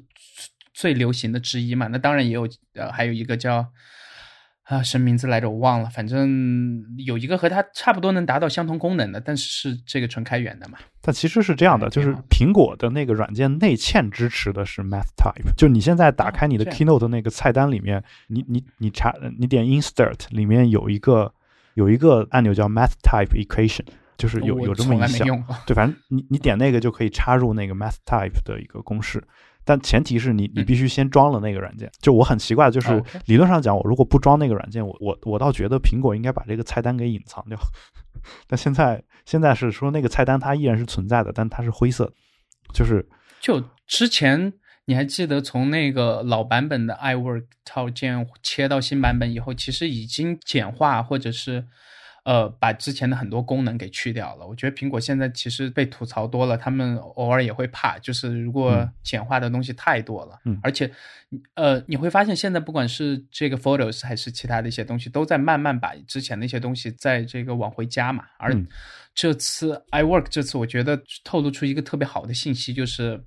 [0.74, 3.66] 最流行的之一嘛，那当然也有呃还有一个叫。
[4.70, 5.50] 啊，什么名字来着？
[5.50, 5.90] 我忘了。
[5.90, 10.78] 反正有一个和它差不多能达到相同功能的，但是是这个纯开源的嘛。
[11.00, 15.54] 但其实是这样的，就是苹果的那个软件内嵌支持的是 MathType。
[15.56, 21.34] 就你现在打开你的 Keynote 那个菜单里面，你你你查，你点 Insert 里面有一个
[21.74, 25.26] 有一个按钮叫 MathType Equation，就是有有这么一项。
[25.66, 29.20] 对，反正你你点那个就可以插入那个 MathType 的一个公式。
[29.64, 31.90] 但前提是你，你必须先装了那个软件。
[32.00, 37.58] 就我很奇怪，就是理论上讲，我如果不装那个软件，我我我倒觉得苹果应该把这个菜单给隐藏掉。
[38.48, 42.12] 但现在现在是说那个菜单它依然是存在的，但它是灰色。
[42.72, 43.08] 就是
[43.40, 44.52] 就之前
[44.84, 51.66] 你还记得从那个老版本的 iWork 套件切到新版本以后，其实已经简化或者是。
[52.24, 54.46] 呃，把之前的很多功能给去掉了。
[54.46, 60.90] 我觉得苹果现在其实被吐槽多了，他们偶尔也会怕，就是如果简化的东西太多了，嗯，而且，
[61.54, 68.24] 呃，你会发现现在不管是这个 Photos 还是其他的一些东西，都在慢慢把之前的一些东西在这个往回加嘛。
[68.38, 68.54] 而
[69.14, 73.18] 这次 iWork 这次，我觉得透露出一个特别好的信息，就是，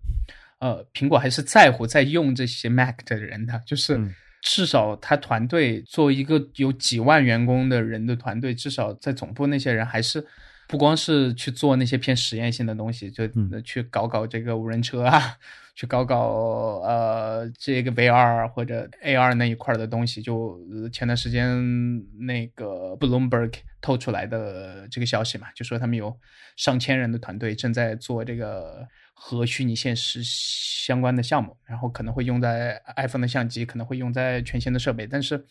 [0.60, 4.00] 呃，苹果还是在乎在用这些 Mac 的人的，就是。
[4.44, 10.28] 至少他团队作为一个有几万员工的人的团队，至少在总部那些人还是
[10.68, 13.26] 不光是去做那些偏实验性的东西，就
[13.62, 15.38] 去搞搞这个无人车啊，
[15.76, 20.22] 去搞搞呃这个 VR 或者 AR 那一块的东西。
[20.22, 26.14] 就前段时间那个 Bloomberg 透出来的这个消息嘛，就说他们有
[26.58, 28.86] 上千人的团队正在做这个。
[29.14, 35.08] 和虚拟现实相关的项目，然后可能会用在 iPhone 的相机，可能会用在全新的设备。
[35.08, 35.46] 但是，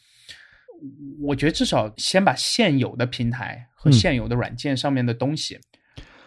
[1.20, 5.58] 我觉得至少先把现有的平台和现有的软件上面的东西，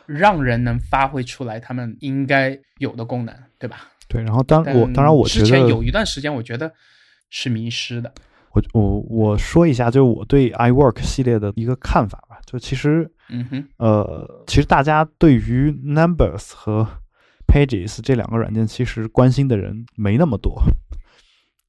[0.05, 3.91] 让人能发挥出来他们应该有的功能，对吧？
[4.07, 4.23] 对。
[4.23, 6.71] 然后当我当然我之前有一段时间，我觉得
[7.29, 8.13] 是迷失的。
[8.51, 12.39] 我我我说一下，就是我对 iWork 系列的一个看法吧。
[12.45, 16.87] 就其实，嗯哼，呃，其实大家对于 Numbers 和
[17.47, 20.61] Pages 这两个软件其实关心的人没那么多，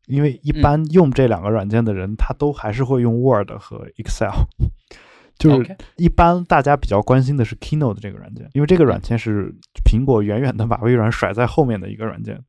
[0.07, 4.47] 因为一般用这两个软件的人，他都还是会用 Word 和 Excel。
[5.39, 9.55] 就是一般大家比较关心的是 Keynote 这个软件，因为这个软件是
[9.85, 12.43] 苹果远远的把微软甩在后面的一个软件。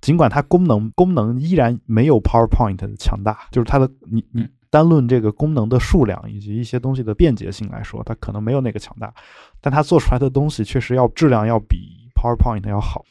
[0.00, 9.14] 尽管它功能功能依然没有 PowerPoint 的强大，就是它的你你单论这个功能的数量以及一些东西的便捷性来说，它可能没有那个强大，
[9.60, 12.01] 但它做出来的东西确实要质量要比。
[12.22, 13.04] PowerPoint 要好，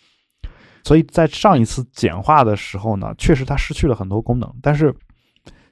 [0.86, 4.49] 所以在上一次简化的时候呢，确实它失去了很多功能。
[4.62, 4.95] 但是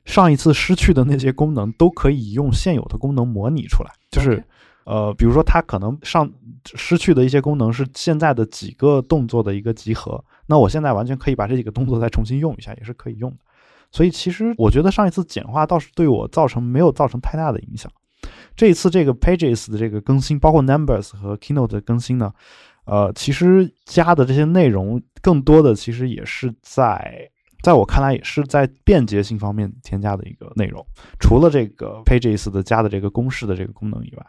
[0.04, 4.44] 上一次失去的那些功能都可以用现有的功能模拟出来，就是
[4.84, 6.30] 呃，比如说它可能上
[6.76, 13.38] 失去的一些功能是现在的几个动作的一个集合，那我现在完全可以把这几个动作再重新用一下，也是可以用的。
[13.92, 17.92] 所以其实我觉得上一次简化倒是对我造成没有造成太大的影响。
[18.56, 22.34] 这一次这个 Pages 的这个更新，包括 Numbers 和 Keynote 的更新呢，
[22.90, 27.30] 呃，其实加的这些内容更多的其实也是在，
[27.62, 30.86] 在我看来也是在便捷性方面添加的一个内容。
[31.20, 34.26] 除了这个 Pages 的加的这个公式的这个功能以外，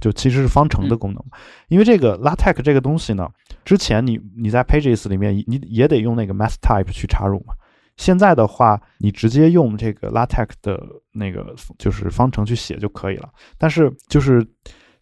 [0.00, 1.24] 就其实是方程的功能。
[1.68, 3.28] 因为这个 LaTeX 这个东西呢，
[3.64, 7.54] 之前你你在 Pages 里面你也得用那个 MathType 去插入嘛。
[7.96, 10.78] 现在的话，你直接用这个 LaTeX 的
[11.12, 13.30] 那个就是方程去写就可以了。
[13.56, 14.46] 但是就是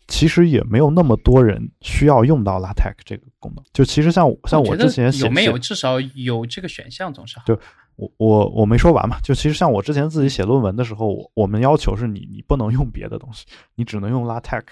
[0.09, 3.65] 其实也没有那么多人需要用到 LaTeX 这个功能。
[3.73, 7.45] 就其实像像我之前有没有至少有这个选项总是好。
[7.47, 7.59] 就
[7.97, 9.19] 我我我没说完嘛。
[9.23, 14.63] 就其实像我之前自己写论文的时候，我我们要求是你你不能用别的东西，你只能用 LaTeX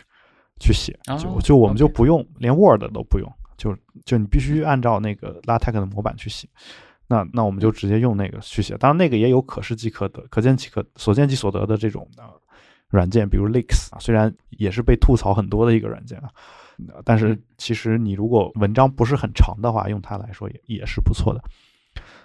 [0.60, 0.98] 去写。
[1.18, 6.48] 就就我们就不用连 Word 都不用，就就你必须按照那个 LaTeX 的模板去写。
[7.08, 12.22] 那那我们就直接用那个去写，当然那个也有可视即可得、可见即可、所见即所得的这种的
[12.92, 16.30] 软件，比如 Leaks 啊，虽然也是被吐槽很多的一个软件啊，
[17.04, 21.42] 但是其实你如果文章不是很长的话，用它来说也也是不错的。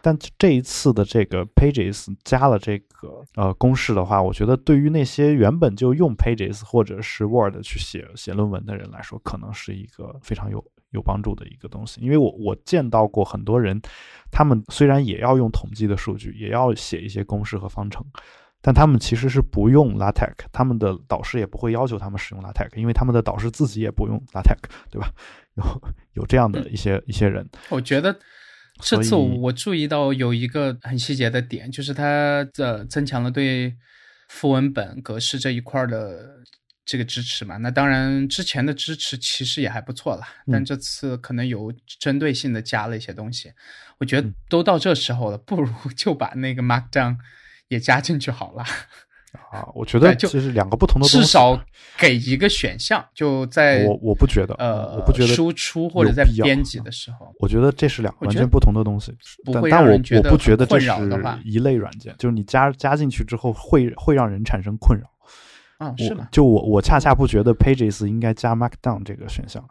[0.01, 10.63] 但这一次的这个 Pages 加了这个呃公式的话，我觉得对于那些原本就用 Pages 或者是 Word 去写写论文的人来说，可能是一个非常有。
[10.91, 13.80] 有帮助的一个东西，因为我我见到过很多人，
[14.32, 18.03] 他们虽然也要用统计的数据，也要写一些公式和方程，
[18.62, 24.58] 但他们其实是不用 LaTeX，他们的导师也不会要求他们使用 LaTeX，因为他们的导师自己也不用 LaTeX，
[24.91, 25.10] 对吧？
[25.55, 25.64] 有
[26.14, 27.47] 有这样的一些一些人。
[27.70, 28.18] 我觉得
[28.82, 33.76] 这次我注意到有一个很细节的点，就是它的增强了对
[34.30, 36.38] 副文本格式这一块的。
[36.89, 43.51] 这个支持嘛，那当然之前的支持其实也还不错了，但这次可能有针对性的加了一些东西。
[43.97, 47.18] 我觉得都到这时候了，不如 就把那个 Markdown
[47.68, 48.63] 也加进去好了。
[49.51, 51.20] 啊，我觉得就是两个不同的东西。
[51.20, 51.59] 至少
[51.97, 59.15] 给一个选项，就在我我不觉得，呃，我不觉得输出或者在编辑的时候，我觉得这是两完全不同的东西。
[59.53, 60.89] 但但我我不觉得这是
[61.43, 65.07] 一类软件，就是你加加进去之后会会让人产生困扰。
[65.78, 66.28] 啊，是吗？
[66.32, 69.63] 就我我恰恰不觉得 Pages 应该加 Markdown 这个选项，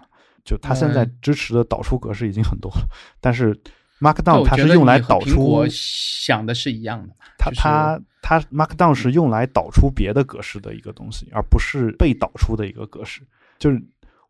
[0.44, 2.86] 就它现在支持的导出格式已经很多了，
[3.20, 3.58] 但是
[4.00, 7.14] Markdown 它是用来导出，我想的是一样的。
[7.38, 13.22] 它它它 Markdown 是用来导出别的格式的一个东西，而不是被导出的一个格式。
[13.58, 13.82] 就是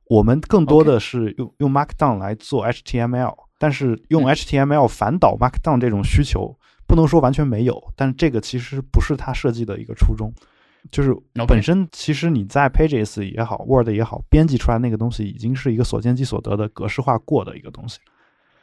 [0.09, 6.57] 我们更多的是用用 Markdown 来做 HTML，但是用 HTML 反导 Markdown 这种需求
[6.87, 10.33] 不能说完全没有，但这个其实不是它设计的一个初衷。
[10.93, 11.13] 就是
[11.49, 17.99] 本身，其实你在 Pages 也好，Word 也好，编辑出来那个东西已经是一个所见即所得的格式化过的一个东西。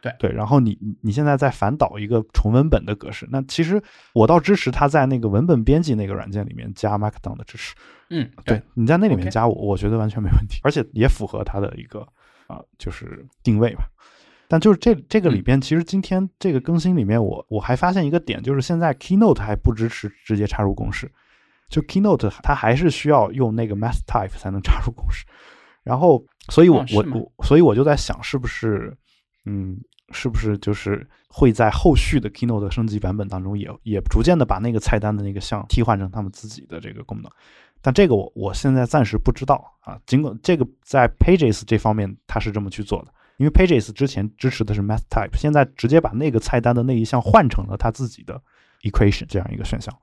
[0.04, 3.82] 对对，然后你你现在在反导一个纯文本的格式，那其实
[4.14, 7.74] 我倒支持他在那个文本编辑那个软件里面加 Markdown 的支持。
[8.10, 12.06] 嗯，对，你在那里面加我，我觉得完全没问题，而且也符合它的一个
[12.48, 13.86] 啊，就是定位吧。
[14.50, 21.12] 但就是这这个里边，其实今天这个更新里面，我我还发现一个点，就是现在 Keynote 还不支持直接插入公式。
[21.70, 25.26] 就 Keynote 它还是需要用那个 MathType 才能插入公式，
[25.82, 28.96] 然后，所以我我我，所以我就在想，是不是，
[29.46, 29.80] 嗯，
[30.12, 37.32] 是不是就是会在后续的 Keynote 的升级版本当中，也也逐渐的把那个菜单的那个项替换成他们自己的这个功能？
[37.82, 40.00] 但这个我我现在暂时不知道啊。
[40.06, 48.42] 尽管这个在 Pages 这方面它是这么去做的，因为 Pages 之前支持的是 MathType，现在直接把那个菜单的那一项换成了他自己的
[48.84, 49.94] Equation 这样一个选项。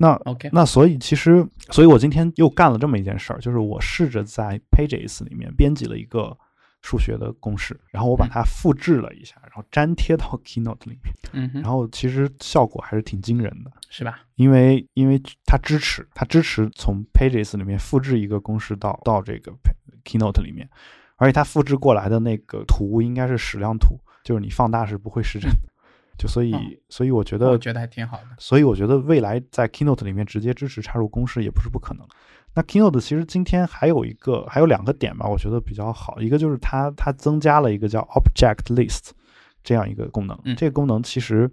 [0.00, 6.38] 那 OK，那所以其实，所以我今天又干了这么一件事儿，就是我试着在 Pages 里面编辑了一个
[6.82, 14.20] 数学的公式，然后我把它复制了一下，然后粘贴到 Keynote 里面，嗯，然后其实效果还是挺惊人的，是吧？
[14.36, 19.52] 因为因为它支持，它支持从 Pages 里面复制一个公式到到这个
[20.04, 20.68] Keynote 里面，
[21.16, 25.58] 而且它复制过来的那个图应该是矢量图，就是你放大是不会失真的。
[26.18, 26.52] 就所以，
[26.88, 28.24] 所以我觉得，我觉得还挺好的。
[28.38, 32.04] 所以我觉得未来在 Keynote 里面直接支持插入公式也不是不可能。
[32.58, 36.20] 那 Keynote 其实今天还有一个，还有两个点吧，我觉得比较好。
[36.20, 39.10] 一个就是它它增加了一个叫 Object List
[39.62, 40.36] 这样一个功能。
[40.56, 41.48] 这个功能其实，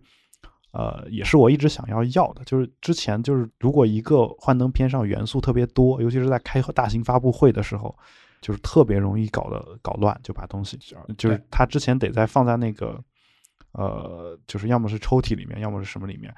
[0.72, 2.43] 呃，也是我一直想要要的。
[2.43, 7.95] 就是之前就是如果一个幻灯片上元素特别多，尤其是在开大型发布会的时候，
[8.41, 10.76] 就是特别容易搞的搞乱，就把东西
[11.20, 12.99] 就是它之前得在放在那个。
[13.78, 16.34] 呃，就是要么是抽屉里面，要么是什么里面，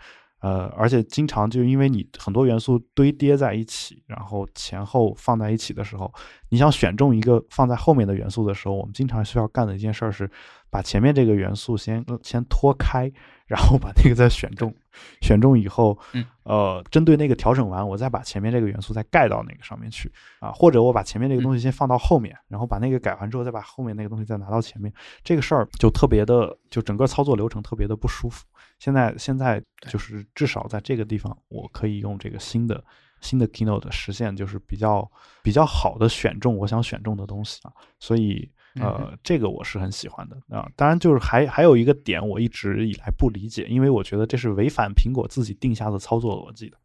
[0.48, 6.10] 呃，而且经常就因为你很多元素堆叠在一起，然后前后放在一起的时候，
[6.50, 10.30] 你想选中一个放在后面的元素的时候，我们经常需要干的一件事是，
[10.70, 13.12] 把前面这个元素先先拖开，
[13.48, 14.74] 然后把那个再选中。
[15.22, 24.92] 选中以后，嗯，呃，针对那个调整完，我再把前面这个元素再盖到那个上面去啊，或者我把前面这个东西先放到后面，然后把那个改完之后，再把后面那个东西再拿到前面，
[25.24, 28.44] 这个事儿就特别的，就整个操作流程特别的不舒服。
[28.80, 32.84] 现在现在就是至少在这个地方，我可以用这个新的。
[33.20, 38.48] 新的 Keynote 实现就是比较比较好的选中我想选中的东西啊，所以
[38.80, 40.68] 呃，这个我是很喜欢的啊。
[40.76, 46.78] 当然，就是还还有一个点我一直以来不理解，因为我觉得这是违反苹果自己定下的操作逻辑的，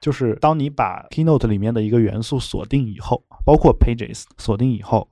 [0.00, 5.08] 就是当你把 Keynote 里面的一个元素锁定以后，包括 Pages 锁定以后，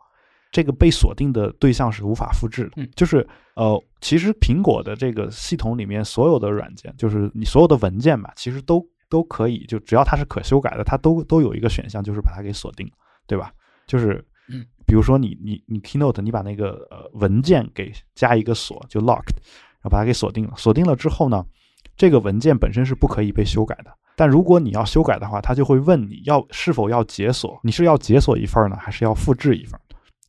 [0.50, 2.86] 这个被锁定的对象是无法复制的。
[2.94, 8.84] 就是呃，其实苹果的这个系统里面所有的软件，就是你所有的文件吧，其实都。
[9.10, 12.90] 都可以，就只要它是可修改的，它都都有一个选项，就是把它给锁定，
[13.28, 13.52] 对吧？
[13.86, 19.34] 就是，嗯，比如说你你你 Keynote，你把那个呃文件给加一个锁，就 locked，
[19.80, 20.52] 然后把它给锁定了。
[20.56, 21.44] 锁定了之后呢，
[21.96, 23.92] 这个文件本身是不可以被修改的。
[24.14, 29.80] 但如果你要修改的话，它就会问你要是否要解锁，你是要解锁一份呢，还是要复制一份？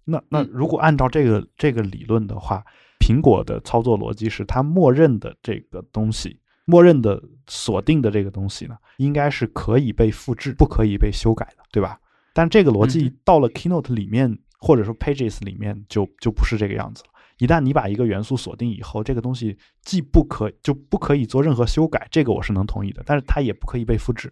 [0.03, 2.63] 那那如果按照这个这个理论的话，
[2.99, 6.39] 苹果的操作逻辑是它默认的这个东西。
[6.65, 11.99] 默认的锁定的这个东西呢，应该是可以被复制，不可以被修改的，对吧？
[12.33, 17.09] 但这个逻辑到了 Keynote 里面，或者说 Pages 里面，就就不是这个样子了。
[17.37, 23.03] 一旦你把一个元素锁定以后，这个东西既不可就不可以做任何修改，这个我是能同意的。
[23.05, 24.31] 但是它也不可以被复制，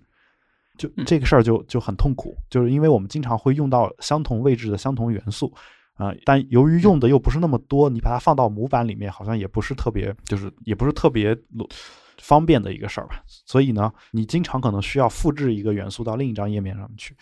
[0.78, 5.53] 就这个事儿就就很痛苦，就是因为我们经常会用到相同位置的相同元素
[5.95, 11.38] 啊，但由于用的又不是那么多，你把它放到模板里面，好像也不是特别，就是也不是特别。
[12.19, 17.13] 方便的一个事儿吧，所以呢，你经常可能需要复制一个元素到另一张页面上去，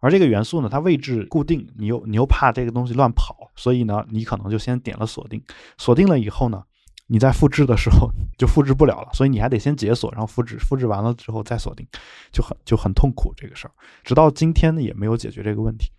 [0.00, 5.42] 而这个元素呢，它位置固定，你又你又怕这个东西乱跑，所以呢，你可能就先点了锁定，
[5.78, 6.62] 锁定了以后呢，
[7.06, 11.86] 你在复制的时候 就复制不了了，所以你还得先解锁，然后复制，复制完了之后再锁定，
[12.30, 13.72] 就很就很痛苦这个事儿，
[14.04, 15.90] 直到今天呢也没有解决这个问题，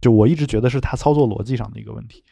[0.00, 2.24] 就我一直觉得是它操作逻辑上的一个问题。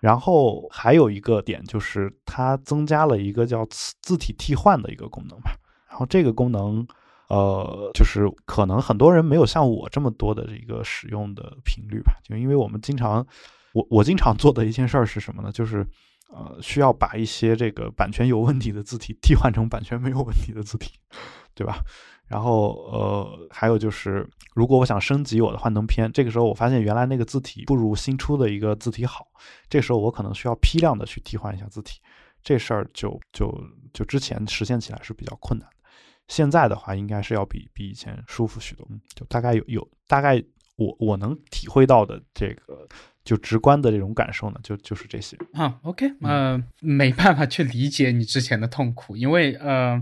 [0.00, 3.66] 然后还有一个点就是，它增加了一个叫
[4.00, 5.50] 字体替换的一个功能吧。
[5.88, 6.86] 然后这个功能，
[7.28, 12.12] 呃，就是可能很多人没有像我这么多的这个使用的频率吧。
[12.22, 13.26] 就因为我们经常，
[13.72, 15.52] 我我经常做的一件事儿是什么呢？
[15.52, 15.86] 就是
[16.30, 20.92] 呃，需要把一些这个版权有问题的字体替换成版权没有问题的字体，
[21.54, 21.80] 对吧？
[22.26, 29.26] 然后，呃，还有就是，如果我想升级我的幻灯片，这个时候我发现原来那个字体不如新出的一个字体好，
[29.70, 31.98] 这时候我可能需要批量的去替换一下字体，
[32.42, 33.50] 这事儿就就
[33.94, 35.66] 就之前实现起来是比较困难，
[36.28, 40.40] 现在的话应该是要比比以前舒服许多，就大概有有大概
[40.76, 42.86] 我我能体会到的这个
[43.24, 45.36] 就直观的这种感受呢，就就是这些。
[45.54, 50.00] 啊，OK，呃，没办法去理解你之前的痛苦，因为呃，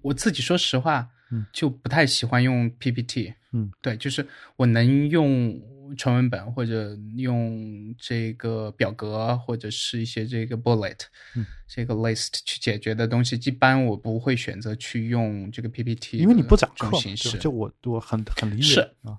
[0.00, 1.10] 我自己说实话。
[1.52, 5.60] 就不太喜欢用 PPT，嗯，对，就是我能用
[5.96, 10.98] 纯文本或者用这个表格或者是一些这个 bullet，
[11.36, 19.18] 嗯，这个 list 去解决的东西，一般我不会选择去用这个 PPT，因为你不讲课形式，就我我很很理解是啊，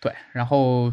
[0.00, 0.92] 对，然后，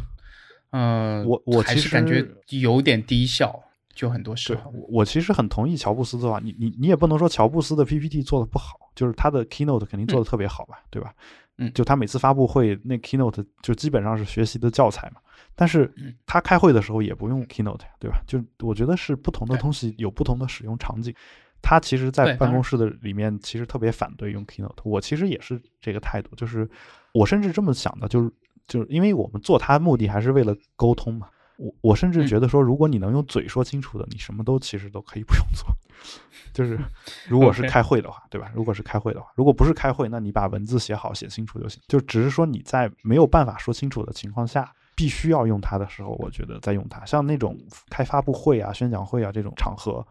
[0.72, 3.64] 嗯，我我还是感觉有点低效。
[3.95, 11.14] 就很多时候，我其实很同意乔布斯的话，你你你也不能说乔布斯的 PPT 做的不好，就是他的 Keynote 肯定做的特别好吧，对吧？
[11.60, 15.22] 嗯，就他每次发布会那 Keynote 就基本上是学习的教材嘛。
[15.55, 15.93] 但是
[16.26, 18.22] 他开会的时候也不用 Keynote 呀，对吧？
[18.26, 21.14] 就我觉得是不同的东西有不同的使用场景。
[21.62, 26.70] 他其实，在办公室的里面其实特别反对用 Keynote，我其实也是这个态度，就是
[27.14, 28.32] 我甚至这么想的，就是
[28.66, 31.28] 就是因为我们做它目的还是为了沟通嘛。
[31.60, 35.68] 我我甚至觉得说，如果你能用嘴说清楚的，你什么都其实都可以不用做。
[36.53, 36.80] 就是
[37.28, 38.49] 如果是开会的话，对吧？
[38.55, 41.82] 如果是开会的话，如果不是开会，那你把文字写好写清楚就行。
[41.88, 47.05] 就只是说你在没有办法说清楚的情况下，必须要用它的时候，我觉得在用它。
[47.05, 47.57] 像那种
[47.89, 50.05] 开发布会啊、宣讲会啊这种场合，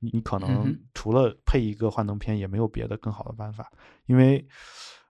[0.00, 3.72] 你可能除了配一个幻灯片，也没有别的更好的办法。
[4.04, 4.46] 因为，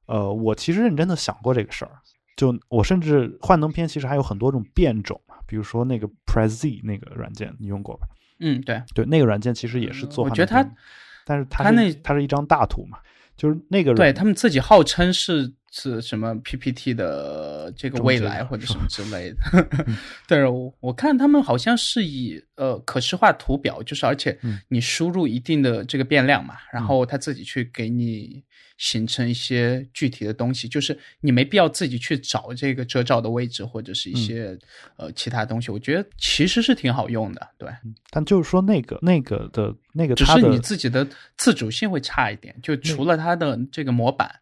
[0.06, 1.90] 呃，我其实认真的想过这个事儿。
[2.36, 8.06] 就我甚至幻灯片其实还有很多种变种嘛，比如说那个 Prezi 那个软件，你用过吧？
[8.38, 10.24] 嗯，对对，那个软件其实也是做。
[10.24, 10.66] 我觉得它，
[11.26, 12.98] 但是它那它是一张大图嘛，
[13.36, 19.96] 就是那个对他们自己号称是是什么 PPT 的这个未来或者什么之类的。
[20.26, 24.36] 对， 我我看他们好像是以呃可视化图表，就是而且
[24.68, 28.42] 你输入一定的这个变量嘛，然后它自己去给你
[28.78, 34.58] 形成一些具体的东西，就是你没必要自己去找这个遮罩的位置或者是一些
[34.96, 35.70] 呃其他东西。
[35.70, 37.68] 我觉得其实是挺好用的，对。
[38.10, 41.06] 但就是说那个那个的那个，只是你自己的
[41.36, 44.28] 自主性会差一点，就除了它的这个模板。
[44.28, 44.34] 嗯，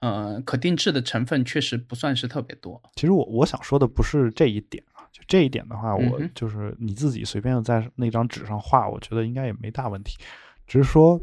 [0.00, 2.82] 呃，可定制的成分确实不算是特别多。
[2.96, 10.18] 其实我我想说的不是这一点啊，就这一点的话，我就是你自己随便在那张纸上画，我觉得应该也没大问题。
[10.66, 11.20] 只是说，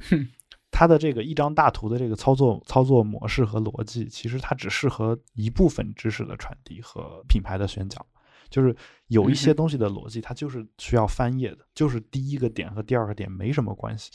[0.71, 8.05] 它的这个一张大图的这个操作操作模式和逻辑，其实它只适合一部分知识的传递和品牌的宣讲。
[8.49, 8.75] 就是
[9.07, 14.11] 有一些东西的逻辑，它就是需要翻页的，就是第一个点和第二个点没什么关系。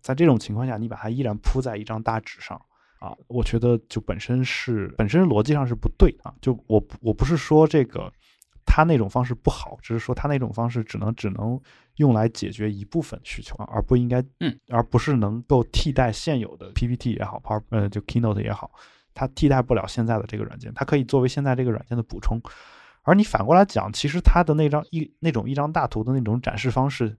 [0.00, 2.60] 在这种情况下，你把它依然铺在一张大纸上。
[3.04, 6.32] 啊，我觉得就本身是本身逻辑上是不对啊。
[6.40, 8.10] 就我我不是说这个
[8.64, 11.60] 他那种方式不好，只是说他那种方式只能只能
[11.96, 18.70] 用来解决一部分需求啊，而不应该嗯，而不是能够替代现有的 PPT 也好，Power 呃就 Keynote 也好，
[19.12, 22.40] 它替代不了现在的这个软件，它可以作为现在这个软件的补充。
[23.02, 27.14] 而你反过来讲，其实它的那张一那种一张大图的那种展示方式，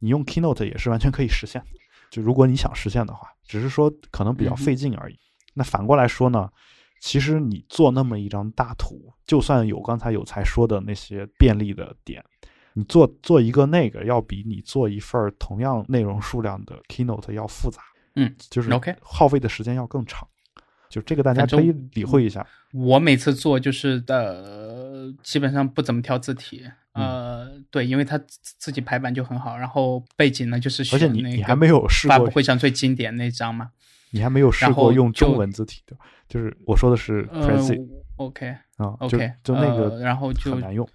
[0.00, 1.68] 你用 Keynote 也是完全可以实现的。
[2.10, 5.18] 就如果你想实现的话，只是说可能比较费劲而已。
[5.58, 6.48] 那反过来说呢，
[7.00, 12.24] 其实你做那么一张大图，就算有刚才有才说的那些便利的点，
[12.74, 17.82] 你做做一个那个，要比你做一份同样内容数量的 keynote 要复杂。
[18.14, 20.26] 嗯，就是 OK，耗费的时间要更长。
[20.88, 22.46] 就这个大家可以理会一下。
[22.72, 26.64] 我每次做就是的，基本上不怎么挑字体。
[26.94, 28.18] 呃，对，因为它
[28.58, 33.70] 自己排版就很好，然后背景呢就是而且你你还没有试过发布会上最经典那张嘛。
[34.10, 35.96] 你还没有试过用中文字体的，
[36.28, 40.88] 就是我说的是 Prezi，OK 啊，OK，就那个，然后就很难用。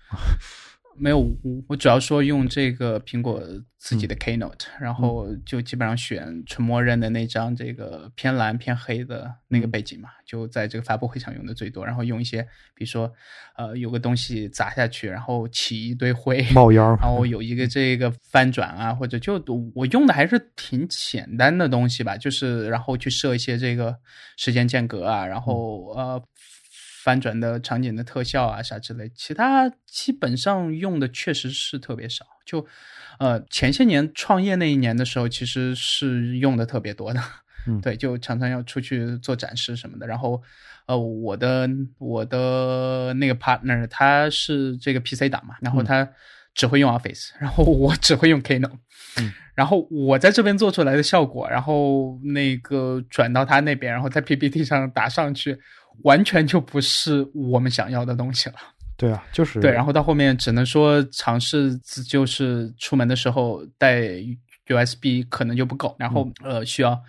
[0.96, 1.20] 没有，
[1.68, 3.42] 我主要说用这个苹果
[3.78, 11.86] 自己的 Keynote，然后就基本上选纯默认的那张这个偏蓝偏黑的那个背景嘛，就在这个发布会上用的最多。
[11.86, 12.44] 然后用一些，
[12.76, 13.12] 比如说，
[13.58, 23.98] 呃，有个东西砸下去，然后起一堆灰冒烟，然后有一个这个翻转啊，或者就我用的还是挺简单的东西吧，就是然后去设一些这个
[24.38, 26.24] 时间间隔啊，然后呃。
[27.04, 32.26] 翻转的场景的特效啊，啥之类，其他基本上用的确实是特别少。
[32.46, 32.66] 就，
[33.20, 37.20] 呃，前些年创业那一年的时候，其实是用的特别多的。
[37.68, 40.08] 嗯， 对，就常常要出去做展示什么的。
[40.08, 40.42] 然后，
[40.86, 46.08] 呃，我的我的那个 partner 他是这个 PC 党嘛，然后他
[46.56, 48.80] 只会用 Office，然后我只会用 Keynote。
[49.18, 55.60] 嗯， 然后我在这边做出来的效果，然后那个转到他那边，然后在 PPT 上打上去。
[56.02, 58.56] 完全就不是我们想要的东西了。
[58.98, 59.72] 对啊，就是对。
[59.72, 61.78] 然后到后面只能说尝试，
[62.08, 64.02] 就是出门的时候带
[64.68, 67.02] USB 可能就不够，然后呃需要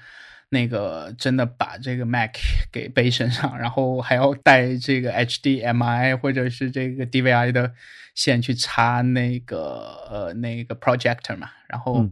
[0.48, 2.36] 那个真的把这个 Mac
[2.72, 7.72] 给背身上，然后还要带这个 HDMI 或者是这个 DVI 的
[8.14, 12.08] 线去插那个呃那个 projector 嘛，然后。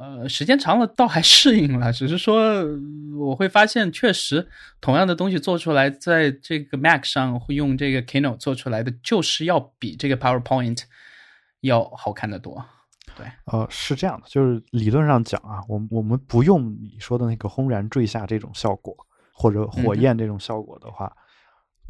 [0.00, 2.64] 呃，时间长了倒还适应了，只是说
[3.18, 4.46] 我会发现，确实
[4.80, 10.82] 同样的东西做出来，在这个 Mac 上会用这个 Keynote 做出来的，就是要比这个 PowerPoint
[11.60, 12.64] 要好看的多。
[13.16, 18.96] 对，呃，是这样的，就是理论上讲啊，我我们不用你说的那个轰然坠下这种效果，
[19.32, 21.12] 或者火焰这种效果的话。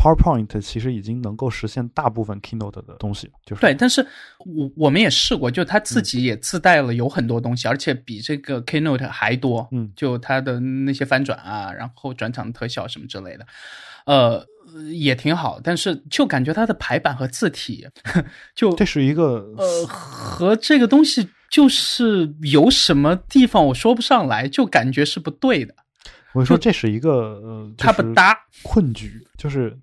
[0.01, 3.74] PowerPoint 其实已经能够实现大部分 Keynote 的东西，就是对。
[3.74, 4.01] 但是
[4.38, 9.68] 我我们也试过，就它自己也自带了有很多东西，而且比这个 Keynote 还多。
[9.72, 13.46] 嗯，就它的那些翻转啊，然后转场特效什么之类的，
[14.07, 14.46] 呃，
[14.90, 15.61] 也挺好。
[15.62, 17.86] 但是就感觉它的排版和字体，
[18.55, 25.74] 就这是一个呃，和这个东西就是有什么地方我说不上来，就感觉是不对的。
[26.32, 27.11] 我说这是一个
[27.42, 29.78] 呃，它不搭困局，就是。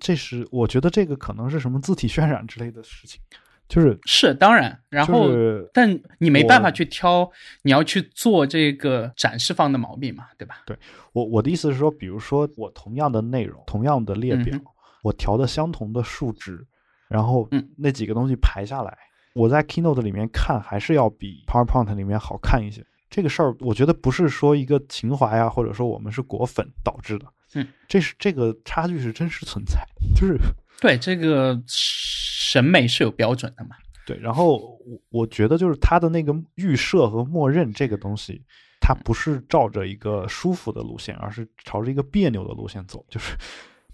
[0.00, 3.20] 嗯，这是我觉得这个可能是什么字体渲染之类的事情，
[3.68, 5.28] 就是是当然，然后
[5.72, 7.30] 但你没办法去挑，
[7.62, 10.62] 你要去做这个展示方的毛病嘛，对吧？
[10.66, 10.76] 对
[11.12, 14.58] 我我的意思是说，比如说我同样的内容，同样的列表，
[15.02, 16.66] 我调的相同的数值，
[17.08, 18.96] 然后那几个东西排下来，
[19.34, 22.84] 我在 Keynote 里面看还是要比 PowerPoint 里面好看一些。
[23.08, 27.26] 这个事儿，我觉得不是说一个情怀啊，或者说我们是果粉导致的。
[27.54, 29.84] 嗯，这是这个差距是真实存在，
[30.14, 30.38] 就是
[30.80, 33.76] 对这个审美是有标准的嘛？
[34.06, 38.42] 对，然后我我觉得就是他的那个预设和默认这个东西，
[38.80, 43.36] 它不是照着一个舒服的路线，而是朝着一个别扭的路线走，就是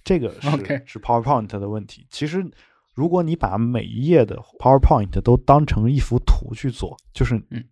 [0.04, 2.06] 这个是是 PowerPoint 的问题。
[2.08, 2.42] 其实，
[2.94, 7.62] 如果你把每一页的 PowerPoint 都当成一幅图去做，就是嗯，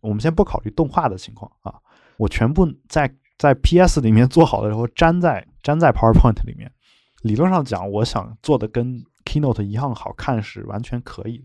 [0.00, 1.74] 我们先不考虑动画的情况啊，
[2.16, 6.70] 我全部在在 PS 里面做好了然后粘在粘在 PowerPoint 里面，
[7.22, 11.44] 理论上讲，我想做的跟 Keynote 一样好看是完全可以的，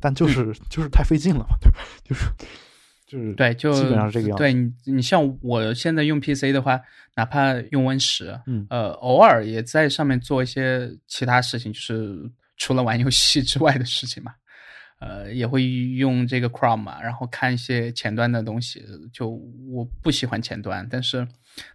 [0.00, 1.78] 但就是就是太费劲了嘛， 对吧？
[2.04, 2.26] 就是。
[3.06, 4.38] 就是对，就基本上这个样。
[4.38, 6.80] 对你，你像我现在用 PC 的话，
[7.16, 12.16] 哪怕用 Win 十，嗯，呃，偶尔也在上面做一些其他事情，就是
[12.56, 14.32] 除了玩游戏之外的事情嘛。
[15.00, 18.84] 呃，也会用这个 Chrome 嘛，然后看一些前端的东西。
[19.12, 19.28] 就
[19.72, 21.26] 我不喜欢前端，但是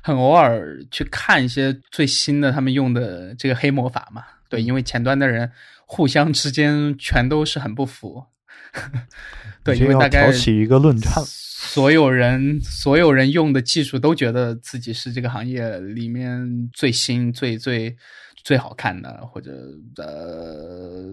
[0.00, 4.22] 很偶尔去看一些最新的他们用的这个黑魔法嘛。
[4.48, 5.50] 对，因为前端的人
[5.86, 8.24] 互相之间全都是很不服。
[9.64, 17.96] 对，因为大概起一个论战，所有人所有人用的技术都觉得自己是这个行业里面最新、最最
[18.44, 19.52] 最好看的，或者
[19.96, 21.12] 呃，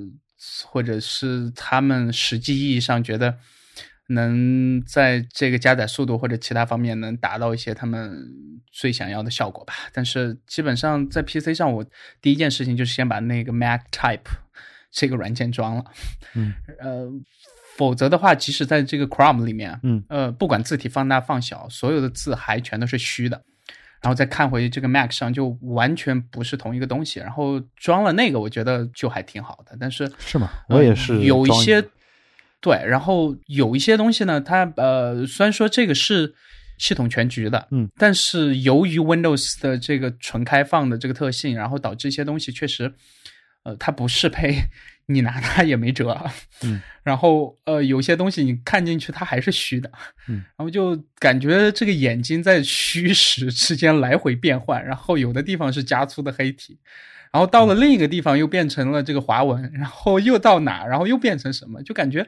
[0.66, 3.38] 或者是他们实际意义上觉得
[4.08, 8.18] 能在这个加载速度或者其他方面能达到一些他们
[8.72, 9.74] 最想要的效果吧。
[9.92, 11.86] 但是基本上在 PC 上，我
[12.22, 14.30] 第一件事情就是先把那个 Mac Type
[14.92, 15.86] 这个软件装了，
[16.36, 17.12] 嗯， 呃。
[17.78, 23.44] 否则的话，即使在这个 Chrome 里面，嗯，呃，不管字体放大放小，所有的字还全都是虚的。
[24.08, 27.20] 然后再看回这个 Mac 上，就完全不是同一个东西。
[27.20, 29.76] 然后装了那个，我觉得就还挺好的。
[29.78, 30.50] 但是是吗？
[30.70, 31.84] 我也是有一些
[32.62, 36.34] 对，然后有一些东西呢，它呃，虽然说这个是
[36.78, 42.90] 系统全局的，嗯，但是由于 Windows 的这个纯开放的这个特性，然后导致一些东西确实，
[43.68, 44.64] 呃，它不适配。
[45.10, 46.20] 你拿它也没辙，
[46.64, 49.90] 嗯， 然后呃，有些东西你看进去它还是虚的，
[50.28, 56.78] 嗯，然后就感觉这个眼睛在虚实之间来回变换，然后有的地方是加粗的黑体，
[57.32, 62.28] 然后到了另一个地方又变成了这个华文，然后又到哪，然后又变成什么，就感觉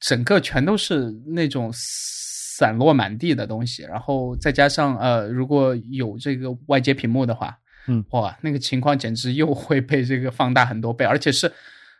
[0.00, 7.56] 整个全都是那种散落满地的东西，然后再加上呃，如果有这个外接屏幕的话，
[7.86, 11.52] 嗯，哇，那个情况简直又会被这个放大很多倍，而且是。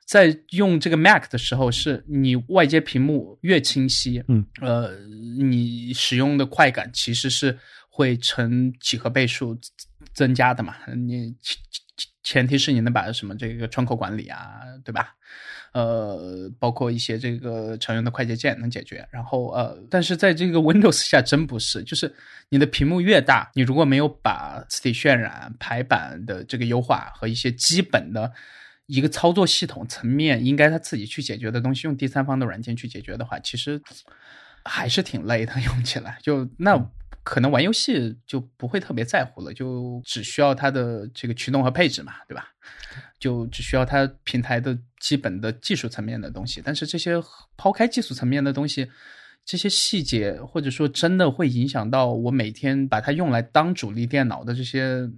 [0.08, 4.96] 在用这个 Mac 的时候，是你外接屏幕越清晰，嗯，呃，
[5.36, 7.58] 你使用的快感其实是
[7.88, 9.58] 会成几何倍数
[10.14, 10.76] 增加的嘛。
[10.94, 11.58] 你前
[12.22, 15.12] 前提是你能把什么这个窗口管理啊，对吧？
[15.72, 19.06] 呃，包括一些这个常用的快捷键能解决。
[19.10, 22.12] 然后呃，但是在这个 Windows 下真不是，就是
[22.48, 28.32] 你的屏幕越大，你如果没有把字体渲染、排版的这个优化和一些基本的。
[28.88, 33.82] 一个操作系统层面应该他自己去解决的东西，用第三方的软件去解决的话，其实
[34.64, 35.52] 还是挺累的。
[35.66, 36.76] 用起来就那
[37.26, 42.46] 可能玩游戏就不会特别在乎了，就只需要它的这个驱动和配置嘛，对吧？
[43.18, 46.62] 就只需要它平台的基本的技术层面的东西。
[46.64, 47.20] 但是这些
[47.56, 48.88] 抛开技术层面的东西，
[49.44, 55.10] 这些细节或者说真的会影响到我每天把它用来当主力电脑的这些。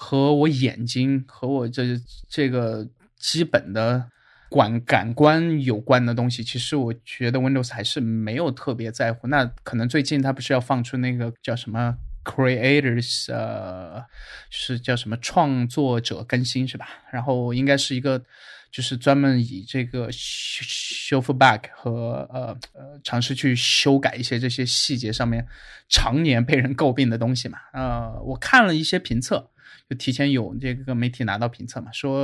[0.00, 4.08] 和我眼睛和我这这个基本的
[4.48, 9.26] 管感官有关的东西，其实我觉得 Windows 还是没有特别在乎。
[9.28, 11.94] 那可能最近它不是要放出那个叫什么
[12.24, 14.04] Creators，呃，
[14.50, 16.88] 是叫什么创作者更新是吧？
[17.10, 18.22] 然后应该是一个
[18.70, 25.46] 就是专门以这个修复 bug 和呃呃尝试去修改一些这些细节上面
[25.88, 27.58] 常年被人诟病的东西嘛。
[27.72, 29.50] 呃，我看了一些评测。
[29.88, 32.20] 就提前有这个媒体拿到评测嘛，说，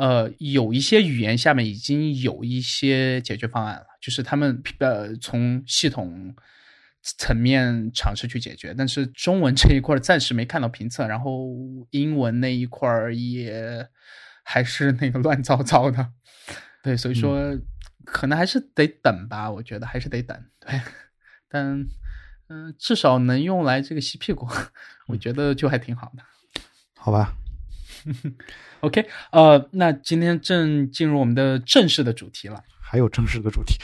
[0.00, 6.34] 呃，有一些语言下面已经有一些解决方案了，就是他们呃从系统
[7.02, 11.50] 层面尝试去解决，但是中文这一块暂时没看到评测，然后
[11.90, 13.86] 英文那一块也
[14.42, 16.12] 还是那个乱糟糟的，
[16.82, 17.58] 对，所以说
[18.06, 20.80] 可能还是得等吧，我觉得还是得等，对，
[21.46, 21.86] 但
[22.48, 24.48] 嗯，至少能用来这个吸屁股，
[25.08, 26.22] 我觉得就还挺好的。
[26.96, 27.36] 好吧
[28.80, 32.62] OK，呃，那今天正进入我们的正式的主题了。
[32.80, 33.78] 还有正式的主题？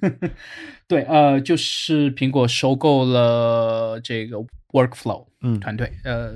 [0.88, 4.36] 对，呃，就是苹果收购了这个
[4.72, 5.92] Workflow 嗯团队。
[6.04, 6.32] 呃，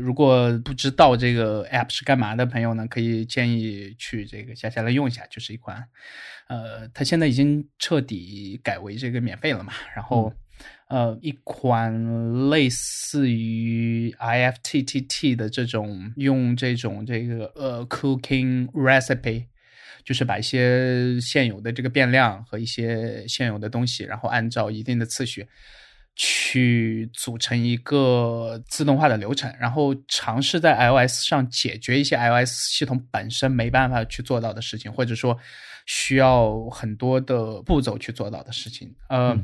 [0.00, 5.24] 如果不知道这个 App 是干嘛的朋友呢，可以建议去这个下下来用一下。
[5.30, 5.86] 就是一款，
[6.48, 10.32] 呃，它现在已经彻底改为这个免费了嘛，然后。
[10.88, 19.46] 呃，一款类似于 IFTTT 的这种，用这种这个呃 Cooking Recipe，
[20.04, 25.48] 就是把一些现有的这个变量和一些现有的东西，然后按照一定的次序，
[26.14, 35.36] 去组成一个自动化的流程，然后尝试在 iOS 上解决一些 iOS 系统本身没办法去做到的事情，或者说
[35.84, 38.94] 需要很多的步骤去做到的事情。
[39.08, 39.36] 呃，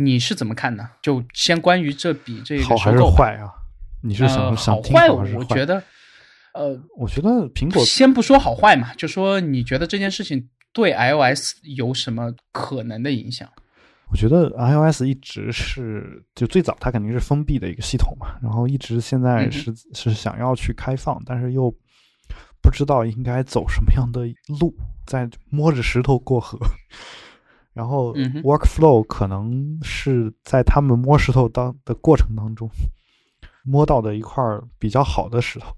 [0.00, 0.88] 你是怎么看呢？
[1.02, 3.50] 就先关于这笔这个好还是坏啊？
[4.00, 5.10] 你是想想听坏？
[5.10, 5.82] 我觉得，
[6.54, 13.48] 呃，我觉得苹果先不说好坏嘛，就说你觉得这件事情对 iOS 有什么可能的影响？
[14.10, 21.68] 我觉得 iOS 一直是就最早它肯定是封闭的一个系统嘛，然后一直现在是是想要去开放，但是又
[22.62, 24.22] 不知道应该走什么样的
[24.60, 24.72] 路，
[25.06, 26.56] 在摸着石头过河。
[27.78, 28.12] 然后
[28.42, 32.68] Workflow 可能是在他们摸石头当的过程当中
[33.62, 34.42] 摸到的一块
[34.80, 35.72] 比较好的石头。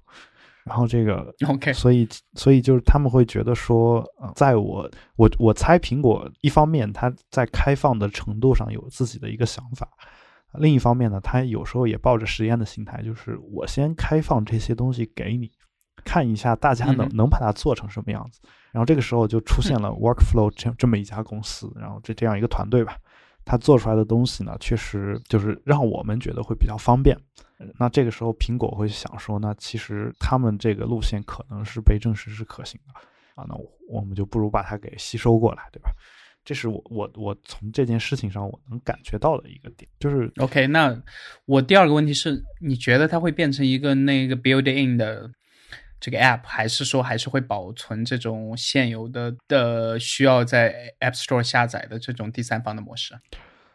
[0.64, 9.86] 然后这个， OK，所以所以就是他们会觉得说，呃，在我我我猜苹果一方面它在开放的程度上有自己的一个想法，
[10.54, 15.50] 另一方面呢，它有时候也抱着实验的心态，就是我先开放这些东西给你
[16.02, 18.40] 看一下，大家能能把它做成什么样子。
[18.72, 22.96] 然后这个时候就出现了 Workflow 这这么一家公司，然后这这样一个团队吧，
[23.44, 27.16] 他做出来的东西呢，确实就是让我们觉得会比较方便。
[27.78, 32.92] 那这个时候，苹果会想说，那其实他们这个路线可能是被证实是可行的
[33.34, 33.54] 啊，那
[33.88, 35.90] 我们就不如把它给吸收过来，对吧？
[36.42, 40.66] 这是我我我从这件事情上我能感觉到的一个点，就是 OK。
[40.68, 40.98] 那
[41.44, 45.30] 我第二个问题是，你觉得它会变成一个那个 build in 的
[46.00, 53.14] 这个 app，还是说还是会保存这种现有的的需要在 App Store 下载的这种第三方的模式？